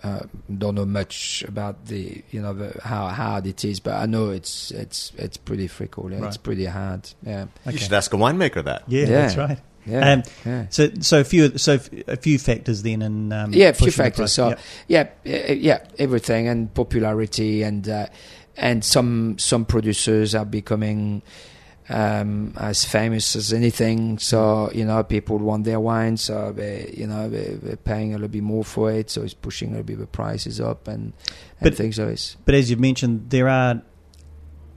uh, 0.04 0.22
don't 0.58 0.76
know 0.76 0.86
much 0.86 1.44
about 1.48 1.86
the 1.86 2.24
you 2.32 2.42
know 2.42 2.54
the, 2.54 2.80
how 2.84 3.08
hard 3.10 3.46
it 3.46 3.64
is, 3.66 3.80
but 3.80 3.94
I 3.96 4.06
know 4.06 4.30
it's 4.30 4.72
it's 4.72 5.12
it's 5.18 5.38
pretty 5.38 5.68
fickle. 5.68 6.12
Yeah, 6.12 6.26
It's 6.26 6.38
pretty 6.38 6.66
hard. 6.66 7.10
Yeah. 7.22 7.46
You 7.70 7.78
should 7.78 7.94
ask 7.94 8.14
a 8.14 8.18
winemaker 8.18 8.64
that. 8.64 8.84
Yeah, 8.88 9.02
Yeah. 9.02 9.08
that's 9.08 9.38
right. 9.38 9.60
Yeah. 9.86 10.12
Um, 10.14 10.24
yeah. 10.46 10.66
So 10.70 10.90
so 11.02 11.20
a 11.22 11.24
few 11.24 11.58
so 11.58 11.80
a 12.08 12.18
few 12.18 12.38
factors 12.40 12.84
then 12.84 13.02
and 13.02 13.34
um, 13.34 13.54
Yeah, 13.54 13.70
a 13.70 13.74
few 13.74 13.92
factors. 13.92 14.32
So 14.34 14.56
Yep. 14.88 15.18
yeah, 15.24 15.52
yeah, 15.54 15.86
everything 15.98 16.48
and 16.48 16.74
popularity 16.74 17.64
and 17.64 17.88
uh, 17.90 18.08
and 18.58 18.84
some 18.86 19.38
some 19.40 19.66
producers 19.66 20.36
are 20.36 20.46
becoming 20.46 21.22
um, 21.90 22.54
as 22.58 22.86
famous 22.86 23.36
as 23.36 23.52
anything. 23.54 24.18
So 24.20 24.70
you 24.74 24.86
know, 24.86 25.04
people 25.04 25.38
want 25.40 25.64
their 25.66 25.80
wine, 25.80 26.18
so 26.18 26.52
they 26.52 26.94
you 26.96 27.08
know 27.08 27.28
they, 27.30 27.58
they're 27.62 27.76
paying 27.76 28.12
a 28.14 28.18
little 28.18 28.28
bit 28.30 28.44
more 28.44 28.64
for 28.64 28.92
it. 28.92 29.10
So 29.10 29.24
it's 29.24 29.34
pushing 29.34 29.70
a 29.70 29.72
little 29.72 29.86
bit 29.86 30.00
the 30.00 30.08
prices 30.08 30.62
up 30.62 30.88
and 30.88 31.14
and 31.60 31.62
But- 31.62 31.76
things 31.76 31.98
like 31.98 32.10
this. 32.10 32.38
But 32.46 32.56
as 32.56 32.70
you've 32.70 32.80
mentioned, 32.80 33.30
there 33.30 33.50
are 33.50 33.82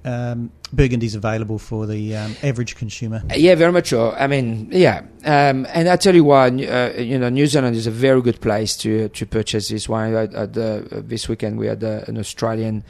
um, 0.05 0.51
Burgundies 0.75 1.15
available 1.15 1.59
for 1.59 1.87
the 1.87 2.17
um, 2.17 2.37
average 2.43 2.77
consumer. 2.77 3.23
Uh, 3.31 3.35
Yeah, 3.37 3.55
very 3.55 3.73
much 3.73 3.89
so. 3.89 4.13
I 4.13 4.27
mean, 4.27 4.69
yeah, 4.71 4.99
um, 5.25 5.67
and 5.73 5.89
I 5.89 5.97
tell 5.97 6.15
you 6.15 6.25
what, 6.25 6.53
uh, 6.53 6.93
you 6.99 7.19
know, 7.19 7.29
New 7.29 7.47
Zealand 7.47 7.77
is 7.77 7.87
a 7.87 7.91
very 7.91 8.21
good 8.23 8.41
place 8.41 8.77
to 8.79 9.09
to 9.09 9.27
purchase 9.27 9.69
this 9.69 9.89
wine. 9.89 10.15
At, 10.15 10.35
at 10.35 10.53
the, 10.53 10.87
uh, 10.91 11.01
this 11.05 11.29
weekend, 11.29 11.59
we 11.59 11.67
had 11.67 11.83
uh, 11.83 12.03
an 12.07 12.19
Australian, 12.19 12.85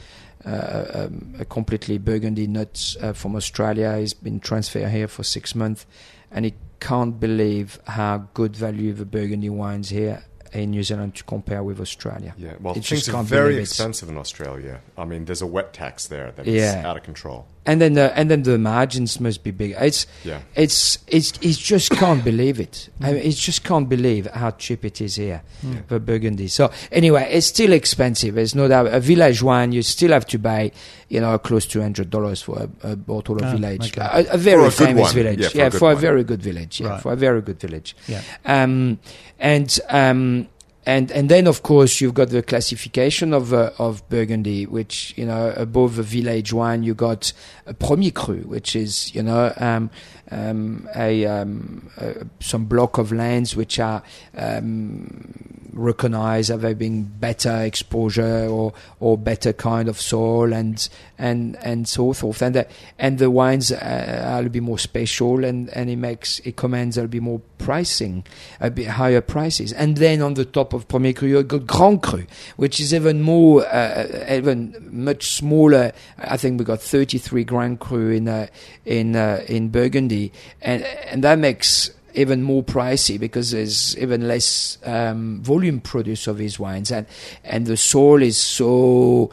uh, 0.45 0.85
um, 0.95 1.35
a 1.39 1.45
completely 1.45 1.99
Burgundy 1.99 2.47
nut 2.47 2.97
uh, 3.01 3.13
from 3.13 3.37
Australia. 3.37 3.97
He's 3.99 4.15
been 4.15 4.41
transferred 4.41 4.89
here 4.89 5.09
for 5.09 5.23
six 5.23 5.55
months, 5.55 5.87
and 6.31 6.45
he 6.45 6.55
can't 6.81 7.19
believe 7.19 7.79
how 7.87 8.29
good 8.35 8.57
value 8.57 8.93
the 8.93 9.07
Burgundy 9.07 9.49
wines 9.49 9.91
here 9.91 10.25
in 10.55 10.71
New 10.71 10.83
Zealand 10.83 11.15
to 11.17 11.25
compare 11.25 11.63
with 11.63 11.81
Australia. 11.81 12.35
Yeah, 12.39 12.55
well, 12.61 12.73
It 12.73 12.85
things 12.85 13.05
just 13.05 13.09
are 13.11 13.23
very 13.23 13.57
expensive 13.59 14.09
in 14.09 14.17
Australia. 14.17 14.81
I 14.97 15.05
mean, 15.05 15.25
there's 15.25 15.43
a 15.43 15.47
wet 15.47 15.73
tax 15.73 16.07
there 16.07 16.33
that 16.33 16.47
is 16.47 16.55
Yeah. 16.55 16.89
out 16.89 16.97
of 16.97 17.03
control. 17.03 17.47
And 17.67 17.81
then 17.81 17.95
the 17.95 18.13
and 18.19 18.31
then 18.31 18.43
the 18.43 18.59
margins 18.59 19.19
must 19.21 19.43
be 19.43 19.51
big. 19.51 19.75
It's 19.81 20.07
Yeah. 20.23 20.41
it's 20.55 20.99
it's 21.07 21.33
it's 21.41 21.57
just 21.57 21.91
can't 21.93 22.23
believe 22.23 22.61
it. 22.61 22.91
I 23.01 23.13
mean, 23.15 23.23
it 23.23 23.33
just 23.37 23.65
can't 23.65 23.89
believe 23.89 24.27
how 24.27 24.51
cheap 24.51 24.85
it 24.85 25.01
is 25.01 25.17
here, 25.17 25.43
Yeah. 25.63 25.81
the 25.89 25.99
Burgundy. 25.99 26.49
So 26.49 26.71
anyway, 26.93 27.27
it's 27.33 27.47
still 27.47 27.73
expensive. 27.73 28.35
There's 28.35 28.55
no 28.55 28.69
doubt. 28.69 28.89
A 28.89 29.01
village 29.01 29.43
wine, 29.43 29.73
you 29.73 29.81
still 29.81 30.11
have 30.13 30.27
to 30.27 30.39
buy, 30.39 30.73
you 31.09 31.21
know, 31.23 31.39
close 31.39 31.65
to 31.69 31.81
hundred 31.81 32.11
dollars 32.11 32.43
for 32.43 32.69
a, 32.83 32.93
a 32.93 32.97
bottle 32.97 33.37
of 33.37 33.45
Ah, 33.45 33.53
village. 33.53 33.97
okay. 33.97 34.27
A, 34.29 34.35
a 34.35 34.37
very 34.37 34.61
For 34.61 34.67
a 34.67 34.71
good 34.71 34.87
famous 34.89 35.03
one. 35.05 35.15
village. 35.15 35.55
Yeah, 35.55 35.71
for 35.71 35.77
a 35.77 35.79
for 35.79 35.93
a 35.93 35.97
very 35.97 36.23
good 36.25 36.43
village. 36.43 36.81
Yeah, 36.81 36.89
Right. 36.89 37.01
for 37.03 37.13
a 37.15 37.17
very 37.17 37.41
good 37.41 37.59
village. 37.61 37.97
Yeah. 38.07 38.21
Um, 38.45 38.99
and 39.39 39.81
um, 39.89 40.49
and 40.87 41.11
and 41.13 41.29
then 41.29 41.47
of 41.47 41.63
course 41.63 42.01
you've 42.01 42.15
got 42.15 42.31
the 42.31 42.43
classification 42.43 43.33
of 43.33 43.53
uh, 43.53 43.71
of 43.79 44.07
Burgundy, 44.09 44.67
which 44.67 45.15
you 45.17 45.25
know 45.25 45.53
above 45.57 45.97
the 45.97 46.03
village 46.03 46.53
wine 46.53 46.83
you 46.83 46.95
got 46.95 47.33
a 47.67 47.75
premier 47.75 48.11
cru, 48.11 48.41
which 48.43 48.77
is 48.77 49.15
you 49.15 49.23
know 49.23 49.53
um, 49.57 49.91
um, 50.31 50.89
a, 50.95 51.27
um, 51.27 51.91
uh, 51.99 52.13
some 52.41 52.65
block 52.67 52.99
of 52.99 53.13
lands 53.13 53.55
which 53.55 53.79
are 53.79 54.03
um, 54.37 55.55
recognized 55.75 56.51
as 56.51 56.63
having 56.63 57.03
better 57.03 57.63
exposure 57.63 58.47
or 58.47 58.73
or 59.01 59.19
better 59.19 59.53
kind 59.53 59.89
of 59.89 60.01
soil 60.01 60.53
and 60.53 60.89
and 61.19 61.57
and 61.57 61.89
so 61.89 62.13
forth. 62.13 62.43
And 62.43 62.55
the, 62.55 62.69
and 62.99 63.19
the 63.19 63.31
wines 63.31 63.73
uh, 63.73 64.23
are 64.25 64.35
a 64.35 64.37
little 64.37 64.51
bit 64.51 64.63
more 64.63 64.79
special 64.79 65.45
and 65.45 65.69
and 65.71 65.91
it 65.91 65.97
makes 65.97 66.39
it 66.41 66.57
commands 66.57 66.97
a 66.97 67.01
little 67.01 67.11
bit 67.11 67.23
more 67.23 67.41
pricing 67.59 68.25
a 68.61 68.71
bit 68.71 68.87
higher 68.87 69.21
prices. 69.21 69.73
And 69.73 69.97
then 69.97 70.23
on 70.23 70.35
the 70.35 70.45
top 70.45 70.73
of 70.73 70.89
Premier 70.89 71.13
Cru 71.13 71.29
you 71.29 71.43
got 71.43 71.67
Grand 71.67 72.03
Cru 72.03 72.25
which 72.57 72.81
is 72.81 72.95
even 72.95 73.21
more 73.21 73.67
uh, 73.67 74.27
even 74.31 74.89
much 74.91 75.35
smaller. 75.35 75.93
I 76.19 76.37
think 76.37 76.59
we 76.59 76.65
got 76.65 76.81
33 76.81 77.45
Grand 77.45 77.81
Cru 77.81 78.11
in 78.11 78.29
uh, 78.29 78.47
in 78.85 79.17
uh, 79.17 79.45
in 79.49 79.69
Burgundy 79.69 80.14
and 80.63 80.83
and 80.83 81.25
that 81.25 81.39
makes 81.39 81.91
even 82.15 82.43
more 82.43 82.63
pricey 82.63 83.19
because 83.19 83.51
there's 83.51 83.97
even 83.99 84.29
less 84.29 84.79
um, 84.85 85.43
volume 85.43 85.81
produced 85.81 86.27
of 86.29 86.39
these 86.39 86.59
wines 86.59 86.93
and 86.93 87.07
and 87.43 87.67
the 87.67 87.77
soil 87.77 88.23
is 88.23 88.39
so 88.39 89.31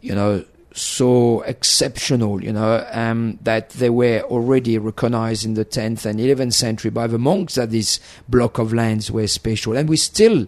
you 0.00 0.14
know 0.14 0.44
so 0.76 1.40
exceptional, 1.42 2.44
you 2.44 2.52
know, 2.52 2.86
um, 2.92 3.38
that 3.42 3.70
they 3.70 3.88
were 3.88 4.20
already 4.24 4.76
recognized 4.78 5.44
in 5.44 5.54
the 5.54 5.64
10th 5.64 6.04
and 6.04 6.20
11th 6.20 6.52
century 6.52 6.90
by 6.90 7.06
the 7.06 7.18
monks 7.18 7.54
that 7.54 7.70
this 7.70 7.98
block 8.28 8.58
of 8.58 8.74
lands 8.74 9.10
were 9.10 9.26
special, 9.26 9.76
and 9.76 9.88
we 9.88 9.96
still 9.96 10.46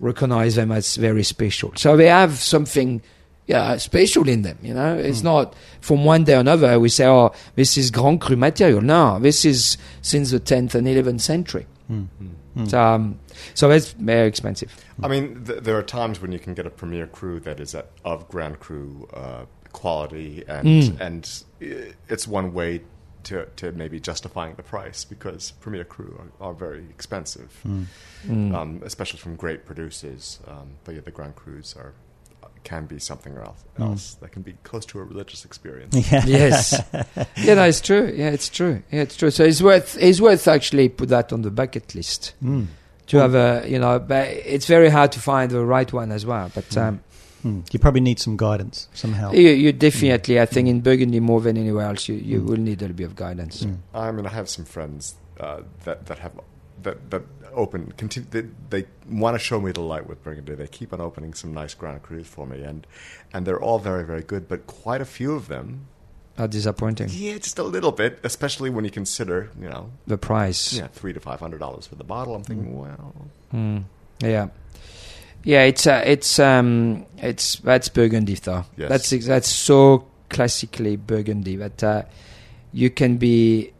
recognize 0.00 0.56
them 0.56 0.72
as 0.72 0.96
very 0.96 1.22
special. 1.22 1.72
So 1.76 1.96
they 1.96 2.06
have 2.06 2.38
something, 2.38 3.02
yeah, 3.48 3.76
special 3.78 4.28
in 4.28 4.42
them. 4.42 4.58
You 4.62 4.74
know, 4.74 4.96
it's 4.96 5.22
not 5.24 5.54
from 5.80 6.04
one 6.04 6.22
day 6.24 6.36
or 6.36 6.40
another 6.40 6.78
we 6.78 6.88
say, 6.90 7.06
oh, 7.06 7.32
this 7.56 7.76
is 7.76 7.90
Grand 7.90 8.20
Cru 8.20 8.36
material. 8.36 8.80
No, 8.82 9.18
this 9.18 9.44
is 9.44 9.76
since 10.02 10.30
the 10.30 10.38
10th 10.38 10.74
and 10.76 10.86
11th 10.86 11.20
century. 11.22 11.66
Mm. 11.90 12.06
Mm. 12.56 12.70
So, 12.70 12.78
um, 12.80 13.18
so 13.54 13.70
it's 13.70 13.92
very 13.92 14.28
expensive. 14.28 14.70
I 15.02 15.08
mean, 15.08 15.44
th- 15.44 15.62
there 15.62 15.76
are 15.78 15.82
times 15.82 16.20
when 16.20 16.30
you 16.32 16.38
can 16.38 16.54
get 16.54 16.66
a 16.66 16.70
premier 16.70 17.06
cru 17.06 17.40
that 17.40 17.58
is 17.60 17.74
at, 17.74 17.90
of 18.04 18.28
Grand 18.28 18.60
Cru 18.60 19.08
uh, 19.14 19.46
quality, 19.72 20.44
and 20.48 20.66
Mm. 20.66 21.00
and 21.00 21.42
it's 22.08 22.26
one 22.28 22.52
way 22.52 22.82
to 23.24 23.46
to 23.56 23.72
maybe 23.72 23.98
justifying 24.00 24.54
the 24.56 24.62
price 24.62 25.04
because 25.04 25.52
premier 25.60 25.84
cru 25.84 26.20
are, 26.40 26.48
are 26.48 26.54
very 26.54 26.84
expensive, 26.90 27.50
Mm. 27.66 27.86
Mm. 28.26 28.54
um, 28.54 28.82
especially 28.84 29.18
from 29.20 29.36
great 29.36 29.64
producers. 29.64 30.40
Um, 30.46 30.68
but 30.84 30.94
yeah, 30.94 31.02
the 31.04 31.10
Grand 31.12 31.36
Crus 31.36 31.76
are 31.76 31.94
can 32.64 32.86
be 32.86 32.98
something 32.98 33.36
else, 33.36 33.64
Mm. 33.78 33.90
else 33.90 34.14
that 34.20 34.32
can 34.32 34.42
be 34.42 34.54
close 34.64 34.84
to 34.86 34.98
a 35.00 35.04
religious 35.04 35.44
experience. 35.44 35.94
Yeah. 36.12 36.24
Yes. 36.26 36.82
yeah, 37.36 37.54
no, 37.54 37.64
it's 37.64 37.80
true. 37.80 38.12
Yeah, 38.16 38.30
it's 38.30 38.48
true. 38.48 38.82
Yeah, 38.92 39.02
it's 39.02 39.16
true. 39.16 39.30
So 39.30 39.44
it's 39.44 39.62
worth 39.62 39.96
it's 40.00 40.20
worth 40.20 40.48
actually 40.48 40.88
put 40.88 41.08
that 41.10 41.32
on 41.32 41.42
the 41.42 41.50
bucket 41.50 41.94
list 41.94 42.34
Mm. 42.42 42.66
to 43.08 43.16
have 43.18 43.34
a 43.34 43.64
you 43.68 43.78
know. 43.78 43.98
But 43.98 44.28
it's 44.28 44.66
very 44.66 44.88
hard 44.90 45.12
to 45.12 45.20
find 45.20 45.50
the 45.50 45.64
right 45.64 45.92
one 45.92 46.12
as 46.12 46.24
well. 46.26 46.50
But 46.54 46.76
um, 46.76 47.00
Mm. 47.44 47.62
You 47.72 47.78
probably 47.78 48.00
need 48.00 48.18
some 48.18 48.36
guidance, 48.36 48.88
somehow. 48.94 49.30
you, 49.30 49.50
you 49.50 49.72
definitely, 49.72 50.40
I 50.40 50.44
think, 50.46 50.66
in 50.68 50.80
Burgundy 50.80 51.20
more 51.20 51.40
than 51.40 51.56
anywhere 51.56 51.86
else, 51.86 52.08
you, 52.08 52.16
you 52.16 52.40
Mm. 52.40 52.46
will 52.46 52.56
need 52.56 52.78
a 52.82 52.86
little 52.86 52.96
bit 52.96 53.04
of 53.06 53.14
guidance. 53.14 53.62
Mm. 53.62 53.76
I 53.94 54.10
mean, 54.10 54.26
I 54.26 54.30
have 54.30 54.48
some 54.48 54.64
friends 54.64 55.14
uh, 55.38 55.60
that 55.84 56.06
that 56.06 56.18
have 56.18 56.32
that 56.82 57.10
that 57.10 57.22
open. 57.52 57.92
Continue, 57.96 58.28
they, 58.30 58.42
they 58.70 58.86
want 59.08 59.34
to 59.34 59.38
show 59.38 59.60
me 59.60 59.72
the 59.72 59.80
light 59.80 60.06
with 60.06 60.22
Burgundy. 60.22 60.54
They 60.54 60.66
keep 60.66 60.92
on 60.92 61.00
opening 61.00 61.34
some 61.34 61.52
nice 61.54 61.74
Grand 61.74 62.02
Crus 62.02 62.26
for 62.26 62.46
me, 62.46 62.62
and 62.62 62.86
and 63.32 63.46
they're 63.46 63.60
all 63.60 63.78
very 63.78 64.04
very 64.04 64.22
good. 64.22 64.48
But 64.48 64.66
quite 64.66 65.00
a 65.00 65.04
few 65.06 65.34
of 65.34 65.48
them, 65.48 65.86
are 66.38 66.46
disappointing 66.48 67.08
yeah, 67.10 67.38
just 67.38 67.58
a 67.58 67.64
little 67.64 67.92
bit. 67.92 68.20
Especially 68.22 68.70
when 68.70 68.84
you 68.84 68.90
consider, 68.90 69.50
you 69.60 69.68
know, 69.68 69.90
the 70.06 70.18
price. 70.18 70.72
yeah, 70.72 70.86
three 70.88 71.12
to 71.12 71.20
five 71.20 71.40
hundred 71.40 71.58
dollars 71.58 71.86
for 71.86 71.96
the 71.96 72.04
bottle. 72.04 72.34
I'm 72.34 72.42
thinking, 72.44 72.72
Mm. 72.72 72.76
well, 72.76 73.14
Mm. 73.54 73.84
Yeah. 74.20 74.48
Yeah, 75.44 75.62
it's 75.62 75.86
uh, 75.86 76.02
it's 76.04 76.38
um 76.38 77.06
it's 77.16 77.56
that's 77.60 77.88
Burgundy 77.88 78.34
though. 78.34 78.64
Yes. 78.76 78.88
That's 78.88 79.26
that's 79.26 79.48
so 79.48 80.06
classically 80.28 80.96
Burgundy. 80.96 81.56
But 81.56 81.82
uh, 81.82 82.02
you 82.72 82.90
can 82.90 83.16
be, 83.16 83.72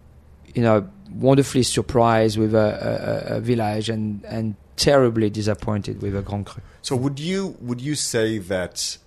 you 0.54 0.62
know, 0.62 0.88
wonderfully 1.12 1.62
surprised 1.62 2.38
with 2.38 2.54
a, 2.54 3.28
a, 3.30 3.36
a 3.36 3.40
village 3.40 3.88
and, 3.88 4.24
and 4.24 4.54
terribly 4.76 5.30
disappointed 5.30 6.02
with 6.02 6.16
a 6.16 6.22
Grand 6.22 6.46
Cru. 6.46 6.62
So 6.82 6.96
would 6.96 7.18
you 7.18 7.56
would 7.60 7.80
you 7.80 7.94
say 7.94 8.38
that 8.38 8.98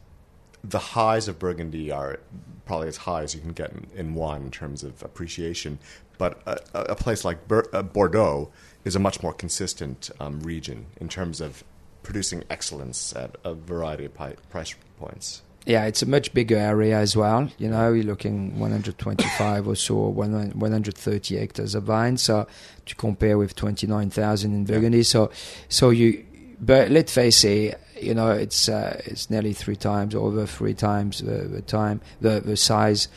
the 0.64 0.80
highs 0.80 1.28
of 1.28 1.40
Burgundy 1.40 1.92
are 1.92 2.20
probably 2.66 2.88
as 2.88 2.98
high 2.98 3.24
as 3.24 3.34
you 3.34 3.42
can 3.42 3.54
get 3.54 3.72
in, 3.72 3.88
in 3.96 4.14
wine 4.16 4.44
in 4.44 4.52
terms 4.52 4.84
of 4.84 5.02
appreciation, 5.02 5.80
but 6.18 6.42
a, 6.46 6.60
a 6.74 6.96
place 6.96 7.26
like 7.26 7.48
Bur- 7.48 7.68
uh, 7.74 7.82
Bordeaux 7.82 8.52
is 8.84 8.96
a 8.96 9.00
much 9.00 9.24
more 9.24 9.34
consistent 9.34 10.10
um, 10.20 10.40
region 10.42 10.86
in 11.00 11.10
terms 11.10 11.42
of 11.42 11.64
producing 12.04 12.44
excellence 12.50 13.16
at 13.16 13.36
a 13.44 13.54
variety 13.54 14.06
of 14.06 14.14
pi- 14.14 14.36
price 14.50 14.76
points. 15.00 15.42
Yeah, 15.66 15.86
it's 15.86 16.02
a 16.02 16.08
much 16.08 16.34
bigger 16.34 16.58
area 16.58 16.98
as 16.98 17.16
well. 17.16 17.50
You 17.60 17.70
know, 17.70 17.94
you're 17.94 18.04
looking 18.04 18.58
125 18.60 19.68
or 19.68 19.76
so, 19.76 19.96
130 20.10 21.38
hectares 21.38 21.76
of 21.76 21.84
vine. 21.84 22.18
So 22.18 22.48
to 22.86 22.96
compare 22.96 23.38
with 23.38 23.56
29,000 23.56 24.54
in 24.54 24.66
Burgundy. 24.66 25.04
So, 25.04 25.30
so 25.70 25.92
you, 25.92 26.26
but 26.60 26.90
let's 26.90 27.14
face 27.14 27.44
it, 27.44 27.80
you 28.02 28.16
know, 28.16 28.32
it's 28.32 28.68
uh, 28.68 29.00
it's 29.06 29.30
nearly 29.30 29.54
three 29.54 29.76
times 29.76 30.16
over 30.16 30.46
three 30.48 30.74
times 30.74 31.20
the, 31.20 31.48
the 31.48 31.62
time 31.62 32.02
the 32.20 32.40
the 32.42 32.58
size. 32.58 33.08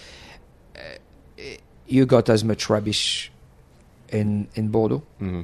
Uh, 0.77 1.43
you 1.87 2.05
got 2.05 2.29
as 2.29 2.45
much 2.45 2.69
rubbish 2.69 3.33
in 4.11 4.49
in 4.55 4.69
Bordeaux. 4.69 5.03
Mm-hmm. 5.21 5.43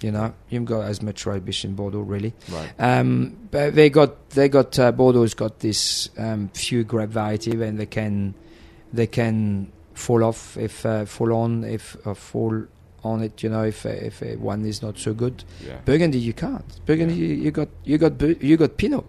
You 0.00 0.12
know, 0.12 0.34
you've 0.48 0.64
got 0.64 0.82
as 0.82 1.02
much 1.02 1.26
rubbish 1.26 1.64
in 1.64 1.74
Bordeaux, 1.74 2.00
really. 2.00 2.32
Right. 2.50 2.70
Um, 2.78 3.36
but 3.50 3.74
they 3.74 3.90
got 3.90 4.30
they 4.30 4.48
got 4.48 4.78
uh, 4.78 4.92
Bordeaux's 4.92 5.34
got 5.34 5.58
this 5.60 6.10
um, 6.18 6.48
few 6.54 6.84
grape 6.84 7.10
variety, 7.10 7.52
and 7.52 7.78
they 7.78 7.86
can 7.86 8.34
they 8.92 9.06
can 9.06 9.72
fall 9.94 10.22
off 10.22 10.56
if 10.56 10.86
uh, 10.86 11.04
fall 11.04 11.32
on 11.32 11.64
if 11.64 11.96
uh, 12.06 12.14
fall 12.14 12.64
on 13.02 13.22
it. 13.22 13.42
You 13.42 13.50
know, 13.50 13.64
if 13.64 13.84
uh, 13.84 13.90
if 13.90 14.22
uh, 14.22 14.26
one 14.36 14.64
is 14.64 14.82
not 14.82 14.98
so 14.98 15.14
good. 15.14 15.44
Yeah. 15.66 15.78
Burgundy, 15.84 16.18
you 16.18 16.32
can't. 16.32 16.86
Burgundy, 16.86 17.14
you, 17.14 17.34
you 17.34 17.50
got 17.50 17.68
you 17.84 17.98
got 17.98 18.20
you 18.42 18.56
got 18.56 18.76
Pinot. 18.76 19.04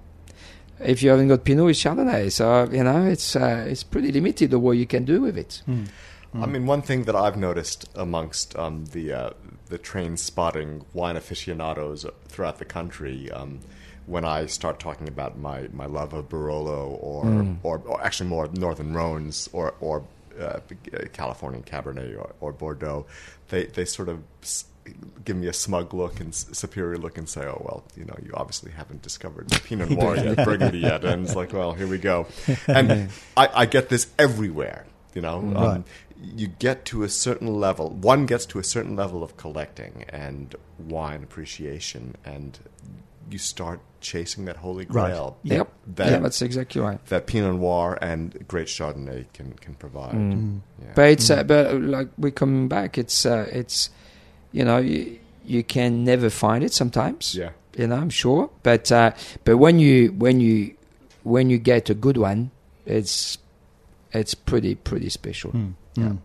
If 0.79 1.03
you 1.03 1.09
haven't 1.09 1.27
got 1.27 1.43
Pinot, 1.43 1.69
it's 1.69 1.83
Chardonnay. 1.83 2.31
So 2.31 2.67
you 2.71 2.83
know, 2.83 3.05
it's 3.05 3.35
uh, 3.35 3.65
it's 3.67 3.83
pretty 3.83 4.11
limited 4.11 4.51
the 4.51 4.59
what 4.59 4.77
you 4.77 4.87
can 4.87 5.05
do 5.05 5.21
with 5.21 5.37
it. 5.37 5.61
Mm. 5.67 5.87
I 6.34 6.45
mean, 6.45 6.65
one 6.67 6.82
thing 6.84 7.03
that 7.05 7.15
I've 7.15 7.38
noticed 7.38 7.89
amongst 7.95 8.55
um, 8.55 8.86
the 8.91 9.13
uh, 9.13 9.30
the 9.67 9.77
train 9.77 10.15
spotting 10.17 10.86
wine 10.93 11.15
aficionados 11.17 12.05
throughout 12.27 12.57
the 12.59 12.65
country, 12.65 13.32
um, 13.32 13.59
when 14.05 14.25
I 14.25 14.45
start 14.47 14.80
talking 14.80 15.07
about 15.07 15.38
my, 15.38 15.67
my 15.73 15.86
love 15.86 16.13
of 16.13 16.30
Barolo 16.30 16.97
or, 17.01 17.25
Mm. 17.25 17.57
or 17.63 17.82
or 17.86 18.01
actually 18.03 18.30
more 18.30 18.47
Northern 18.53 18.93
Rhones 18.93 19.49
or 19.53 19.73
or 19.80 20.03
uh, 20.39 20.59
Californian 21.13 21.63
Cabernet 21.63 22.17
or, 22.17 22.32
or 22.39 22.51
Bordeaux, 22.53 23.05
they 23.49 23.65
they 23.65 23.86
sort 23.86 24.09
of 24.09 24.19
s- 24.43 24.65
give 25.25 25.36
me 25.36 25.47
a 25.47 25.53
smug 25.53 25.93
look 25.93 26.19
and 26.19 26.30
s- 26.30 26.45
superior 26.53 26.97
look 26.97 27.17
and 27.17 27.27
say, 27.27 27.41
"Oh 27.45 27.61
well, 27.65 27.84
you 27.97 28.05
know, 28.05 28.15
you 28.23 28.32
obviously 28.36 28.71
haven't 28.71 29.01
discovered 29.01 29.49
Pinot 29.63 29.89
Noir 29.97 30.15
yet, 30.15 30.45
Burgundy 30.45 30.80
yet," 30.91 31.03
and 31.03 31.25
it's 31.25 31.36
like, 31.36 31.53
"Well, 31.53 31.73
here 31.73 31.88
we 31.88 31.97
go." 31.97 32.27
And 32.67 33.09
I, 33.38 33.49
I 33.53 33.65
get 33.65 33.89
this 33.89 34.07
everywhere, 34.17 34.86
you 35.13 35.21
know. 35.21 35.38
Um, 35.39 35.53
Right. 35.53 35.84
You 36.22 36.47
get 36.47 36.84
to 36.86 37.03
a 37.03 37.09
certain 37.09 37.59
level 37.59 37.89
one 37.91 38.26
gets 38.26 38.45
to 38.45 38.59
a 38.59 38.63
certain 38.63 38.95
level 38.95 39.24
of 39.24 39.38
collecting 39.38 40.03
and 40.09 40.55
wine 40.78 41.24
appreciation 41.24 42.15
and 42.26 42.59
you 43.32 43.38
start 43.38 43.80
chasing 44.01 44.45
that 44.45 44.57
holy 44.57 44.86
Right. 44.86 45.07
grail 45.11 45.38
Yep. 45.43 45.72
that, 45.95 46.11
yeah, 46.11 46.17
that's 46.20 46.41
exactly 46.41 46.82
right. 46.82 47.05
that 47.07 47.28
pinot 47.28 47.53
noir 47.55 47.97
and 48.01 48.45
great 48.47 48.67
chardonnay 48.67 49.26
can 49.34 49.53
can 49.53 49.76
provide 49.76 50.13
Mm. 50.15 50.59
Yeah. 50.82 50.91
But 50.95 51.09
it's 51.11 51.30
uh, 51.30 51.43
but 51.43 51.67
uh, 51.67 51.74
like 51.78 52.09
we 52.17 52.32
come 52.32 52.67
back. 52.67 52.97
It's 52.97 53.26
uh, 53.26 53.47
it's 53.51 53.89
you 54.51 54.63
know 54.65 54.78
you, 54.80 55.20
you 55.45 55.63
can 55.63 56.03
never 56.03 56.30
find 56.30 56.63
it 56.63 56.74
sometimes. 56.74 57.36
yeah 57.36 57.51
You 57.78 57.88
know, 57.88 57.95
I'm 57.97 58.09
sure. 58.09 58.49
But 58.63 58.91
uh, 58.91 59.11
but 59.45 59.57
when 59.57 59.80
you 59.80 60.11
when 60.17 60.39
you 60.39 60.76
when 61.24 61.49
you 61.49 61.57
get 61.59 61.89
a 61.89 61.93
good 61.93 62.17
one, 62.17 62.49
it's 62.86 63.38
it's 64.11 64.34
pretty 64.34 64.76
pretty 64.76 65.09
special. 65.09 65.51
Mm. 65.51 65.74
Yeah. 66.00 66.08
Mm. 66.10 66.20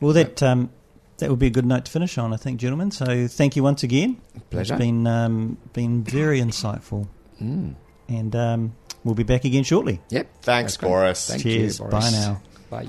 Well, 0.00 0.12
that 0.12 0.42
um, 0.42 0.70
that 1.18 1.30
would 1.30 1.38
be 1.38 1.46
a 1.46 1.50
good 1.50 1.66
note 1.66 1.84
to 1.86 1.90
finish 1.92 2.18
on, 2.18 2.32
I 2.32 2.36
think, 2.36 2.60
gentlemen. 2.60 2.90
So 2.90 3.26
thank 3.28 3.56
you 3.56 3.62
once 3.62 3.82
again. 3.82 4.20
Pleasure. 4.50 4.74
It's 4.74 4.78
been 4.80 5.06
um, 5.06 5.56
been 5.72 6.02
very 6.04 6.40
insightful, 6.40 7.08
Mm. 7.42 7.74
and 8.08 8.36
um, 8.36 8.74
we'll 9.04 9.14
be 9.14 9.22
back 9.22 9.44
again 9.44 9.64
shortly. 9.64 10.00
Yep. 10.10 10.26
thanks 10.42 10.76
Okay. 10.78 10.86
boris 10.86 11.28
Thank 11.28 11.42
Cheers. 11.42 11.78
you. 11.80 11.86
Bye 11.86 12.10
now. 12.10 12.40
Bye. 12.70 12.88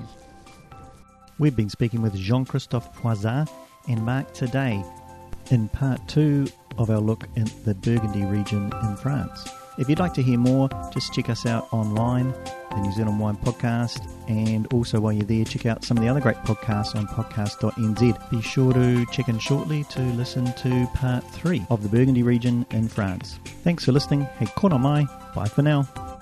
We've 1.37 1.55
been 1.55 1.69
speaking 1.69 2.01
with 2.01 2.15
Jean 2.15 2.45
Christophe 2.45 2.89
Poisat 2.97 3.49
and 3.87 4.01
Mark 4.03 4.33
today 4.33 4.83
in 5.51 5.67
part 5.69 6.05
two 6.07 6.47
of 6.77 6.89
our 6.89 6.99
look 6.99 7.25
at 7.37 7.49
the 7.65 7.75
Burgundy 7.75 8.23
region 8.25 8.71
in 8.83 8.95
France. 8.97 9.47
If 9.77 9.89
you'd 9.89 9.99
like 9.99 10.13
to 10.15 10.23
hear 10.23 10.37
more, 10.39 10.69
just 10.93 11.13
check 11.13 11.29
us 11.29 11.45
out 11.45 11.67
online, 11.73 12.33
the 12.75 12.81
New 12.81 12.91
Zealand 12.91 13.19
Wine 13.19 13.37
Podcast, 13.37 14.07
and 14.27 14.71
also 14.73 14.99
while 14.99 15.13
you're 15.13 15.25
there, 15.25 15.45
check 15.45 15.65
out 15.65 15.83
some 15.83 15.97
of 15.97 16.03
the 16.03 16.09
other 16.09 16.21
great 16.21 16.37
podcasts 16.37 16.95
on 16.95 17.07
podcast.nz. 17.07 18.29
Be 18.29 18.41
sure 18.41 18.73
to 18.73 19.05
check 19.07 19.29
in 19.29 19.39
shortly 19.39 19.83
to 19.85 20.01
listen 20.13 20.45
to 20.53 20.87
part 20.93 21.23
three 21.31 21.65
of 21.69 21.83
the 21.83 21.89
Burgundy 21.89 22.23
region 22.23 22.65
in 22.71 22.87
France. 22.87 23.39
Thanks 23.63 23.85
for 23.85 23.91
listening. 23.91 24.21
Hey, 24.39 24.45
konā 24.45 24.79
mai. 24.79 25.07
Bye 25.33 25.47
for 25.47 25.61
now. 25.61 26.14